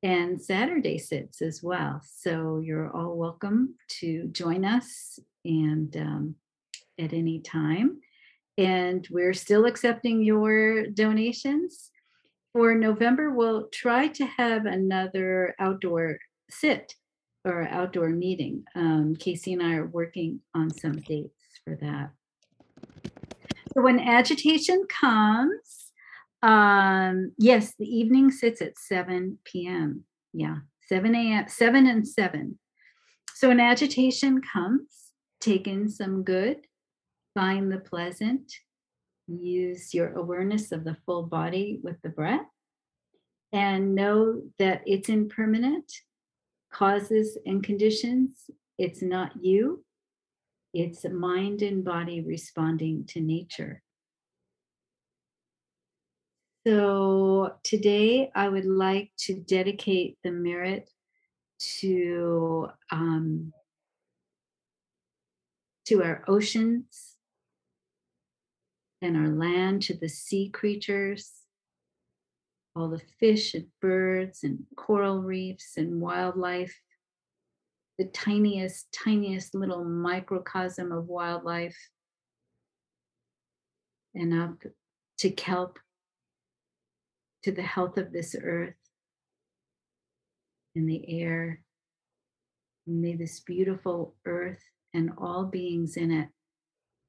and 0.04 0.42
Saturday 0.42 0.98
sits 0.98 1.42
as 1.42 1.62
well. 1.64 2.02
So 2.04 2.60
you're 2.64 2.92
all 2.92 3.16
welcome 3.16 3.76
to 4.00 4.28
join 4.28 4.66
us 4.66 5.20
and 5.46 5.96
um, 5.96 6.36
at 7.00 7.14
any 7.14 7.40
time. 7.40 8.02
And 8.58 9.08
we're 9.10 9.34
still 9.34 9.66
accepting 9.66 10.24
your 10.24 10.88
donations. 10.88 11.92
For 12.54 12.76
November, 12.76 13.32
we'll 13.32 13.68
try 13.70 14.08
to 14.10 14.26
have 14.26 14.66
another 14.66 15.56
outdoor 15.58 16.20
sit 16.50 16.96
or 17.46 17.68
outdoor 17.70 18.10
meeting. 18.10 18.66
Um, 18.76 19.16
Casey 19.16 19.54
and 19.54 19.64
I 19.64 19.76
are 19.76 19.88
working 19.88 20.42
on 20.54 20.70
some 20.70 21.00
dates 21.00 21.62
for 21.64 21.78
that. 21.82 22.12
So 23.74 23.82
when 23.82 24.00
agitation 24.00 24.86
comes, 24.90 25.91
um, 26.42 27.34
yes, 27.38 27.74
the 27.78 27.86
evening 27.86 28.32
sits 28.32 28.62
at 28.62 28.78
7 28.78 29.38
p.m. 29.44 30.06
Yeah, 30.34 30.58
7 30.88 31.14
a.m., 31.16 31.48
7 31.48 31.88
and 31.88 32.08
7. 32.08 32.58
So 33.36 33.50
an 33.50 33.60
agitation 33.60 34.42
comes, 34.42 35.12
take 35.40 35.68
in 35.68 35.90
some 35.90 36.24
good, 36.24 36.58
find 37.34 37.72
the 37.72 37.80
pleasant, 37.80 38.52
use 39.28 39.94
your 39.94 40.14
awareness 40.14 40.72
of 40.72 40.84
the 40.84 40.98
full 41.06 41.24
body 41.24 41.80
with 41.84 42.02
the 42.02 42.10
breath, 42.10 42.46
and 43.54 43.96
know 43.96 44.42
that 44.60 44.82
it's 44.86 45.10
impermanent, 45.10 45.92
causes 46.72 47.38
and 47.46 47.64
conditions. 47.64 48.50
It's 48.78 49.02
not 49.02 49.32
you, 49.42 49.84
it's 50.74 51.06
mind 51.06 51.62
and 51.62 51.84
body 51.84 52.22
responding 52.22 53.06
to 53.08 53.22
nature. 53.22 53.84
So 56.66 57.56
today 57.64 58.32
I 58.36 58.48
would 58.48 58.66
like 58.66 59.12
to 59.22 59.34
dedicate 59.34 60.20
the 60.24 60.30
merit 60.30 60.88
to 61.80 62.70
um, 62.92 63.52
to 65.86 66.04
our 66.04 66.24
oceans 66.28 67.16
and 69.02 69.18
our 69.18 69.30
land, 69.30 69.82
to 69.84 69.96
the 69.96 70.08
sea 70.08 70.50
creatures, 70.50 71.32
all 72.76 72.90
the 72.90 73.02
fish 73.20 73.56
and 73.56 73.66
birds 73.82 74.44
and 74.44 74.60
coral 74.78 75.20
reefs 75.20 75.78
and 75.78 76.00
wildlife, 76.00 76.80
the 77.98 78.06
tiniest, 78.06 78.86
tiniest 78.92 79.56
little 79.56 79.84
microcosm 79.84 80.92
of 80.92 81.08
wildlife, 81.08 81.90
and 84.14 84.40
up 84.40 84.64
to 85.18 85.32
kelp 85.32 85.80
to 87.44 87.52
the 87.52 87.62
health 87.62 87.98
of 87.98 88.12
this 88.12 88.36
earth 88.42 88.76
and 90.76 90.88
the 90.90 91.04
air. 91.22 91.62
may 92.88 93.16
this 93.16 93.40
beautiful 93.42 94.16
earth 94.26 94.64
and 94.94 95.12
all 95.18 95.46
beings 95.46 95.98
in 95.98 96.12
it 96.12 96.30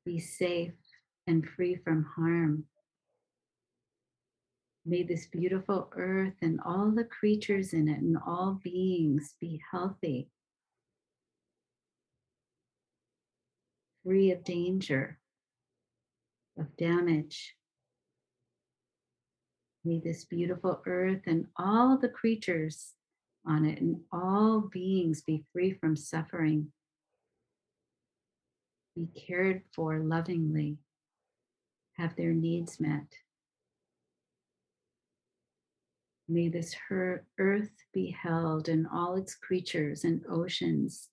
be 0.05 0.19
safe 0.19 0.75
and 1.27 1.47
free 1.47 1.77
from 1.77 2.05
harm. 2.17 2.65
May 4.85 5.05
this 5.05 5.27
beautiful 5.27 5.91
earth 5.97 6.35
and 6.43 6.61
all 6.65 6.91
the 6.91 7.05
creatures 7.05 7.73
in 7.73 7.89
it 7.89 8.01
and 8.01 8.17
all 8.27 8.59
beings 8.65 9.35
be 9.41 9.61
healthy, 9.71 10.29
free 14.05 14.33
of 14.33 14.43
danger, 14.43 15.19
of 16.59 16.77
damage, 16.77 17.55
May 19.85 20.01
this 20.01 20.25
beautiful 20.25 20.81
earth 20.87 21.23
and 21.27 21.47
all 21.57 21.99
the 21.99 22.09
creatures 22.09 22.93
on 23.47 23.65
it 23.65 23.81
and 23.81 24.01
all 24.13 24.61
beings 24.73 25.23
be 25.23 25.45
free 25.53 25.73
from 25.75 25.97
suffering, 25.97 26.69
be 28.95 29.09
cared 29.27 29.63
for 29.75 29.99
lovingly, 29.99 30.79
have 31.97 32.15
their 32.15 32.33
needs 32.33 32.79
met. 32.79 33.07
May 36.29 36.49
this 36.49 36.75
her 36.89 37.27
earth 37.39 37.73
be 37.93 38.11
held 38.11 38.69
and 38.69 38.87
all 38.93 39.17
its 39.17 39.35
creatures 39.35 40.05
and 40.05 40.25
oceans 40.31 41.09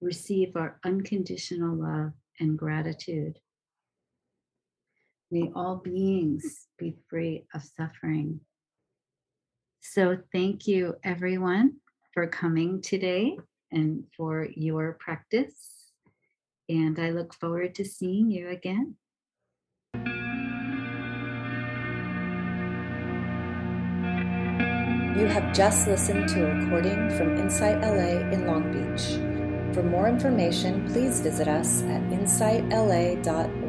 receive 0.00 0.56
our 0.56 0.80
unconditional 0.84 1.76
love 1.76 2.12
and 2.40 2.58
gratitude. 2.58 3.38
May 5.30 5.50
all 5.54 5.76
beings 5.76 6.68
be 6.78 6.96
free 7.08 7.44
of 7.54 7.62
suffering. 7.62 8.40
So, 9.80 10.18
thank 10.32 10.66
you, 10.66 10.96
everyone, 11.04 11.76
for 12.12 12.26
coming 12.26 12.80
today 12.80 13.38
and 13.70 14.04
for 14.16 14.48
your 14.56 14.96
practice. 14.98 15.92
And 16.68 16.98
I 16.98 17.10
look 17.10 17.34
forward 17.34 17.74
to 17.76 17.84
seeing 17.84 18.30
you 18.30 18.48
again. 18.48 18.96
You 25.18 25.26
have 25.26 25.52
just 25.52 25.88
listened 25.88 26.28
to 26.28 26.46
a 26.46 26.54
recording 26.54 27.10
from 27.16 27.36
Insight 27.38 27.80
LA 27.80 28.30
in 28.30 28.46
Long 28.46 28.70
Beach. 28.72 29.18
For 29.74 29.82
more 29.82 30.08
information, 30.08 30.86
please 30.92 31.20
visit 31.20 31.48
us 31.48 31.82
at 31.82 32.02
insightla.org. 32.04 33.67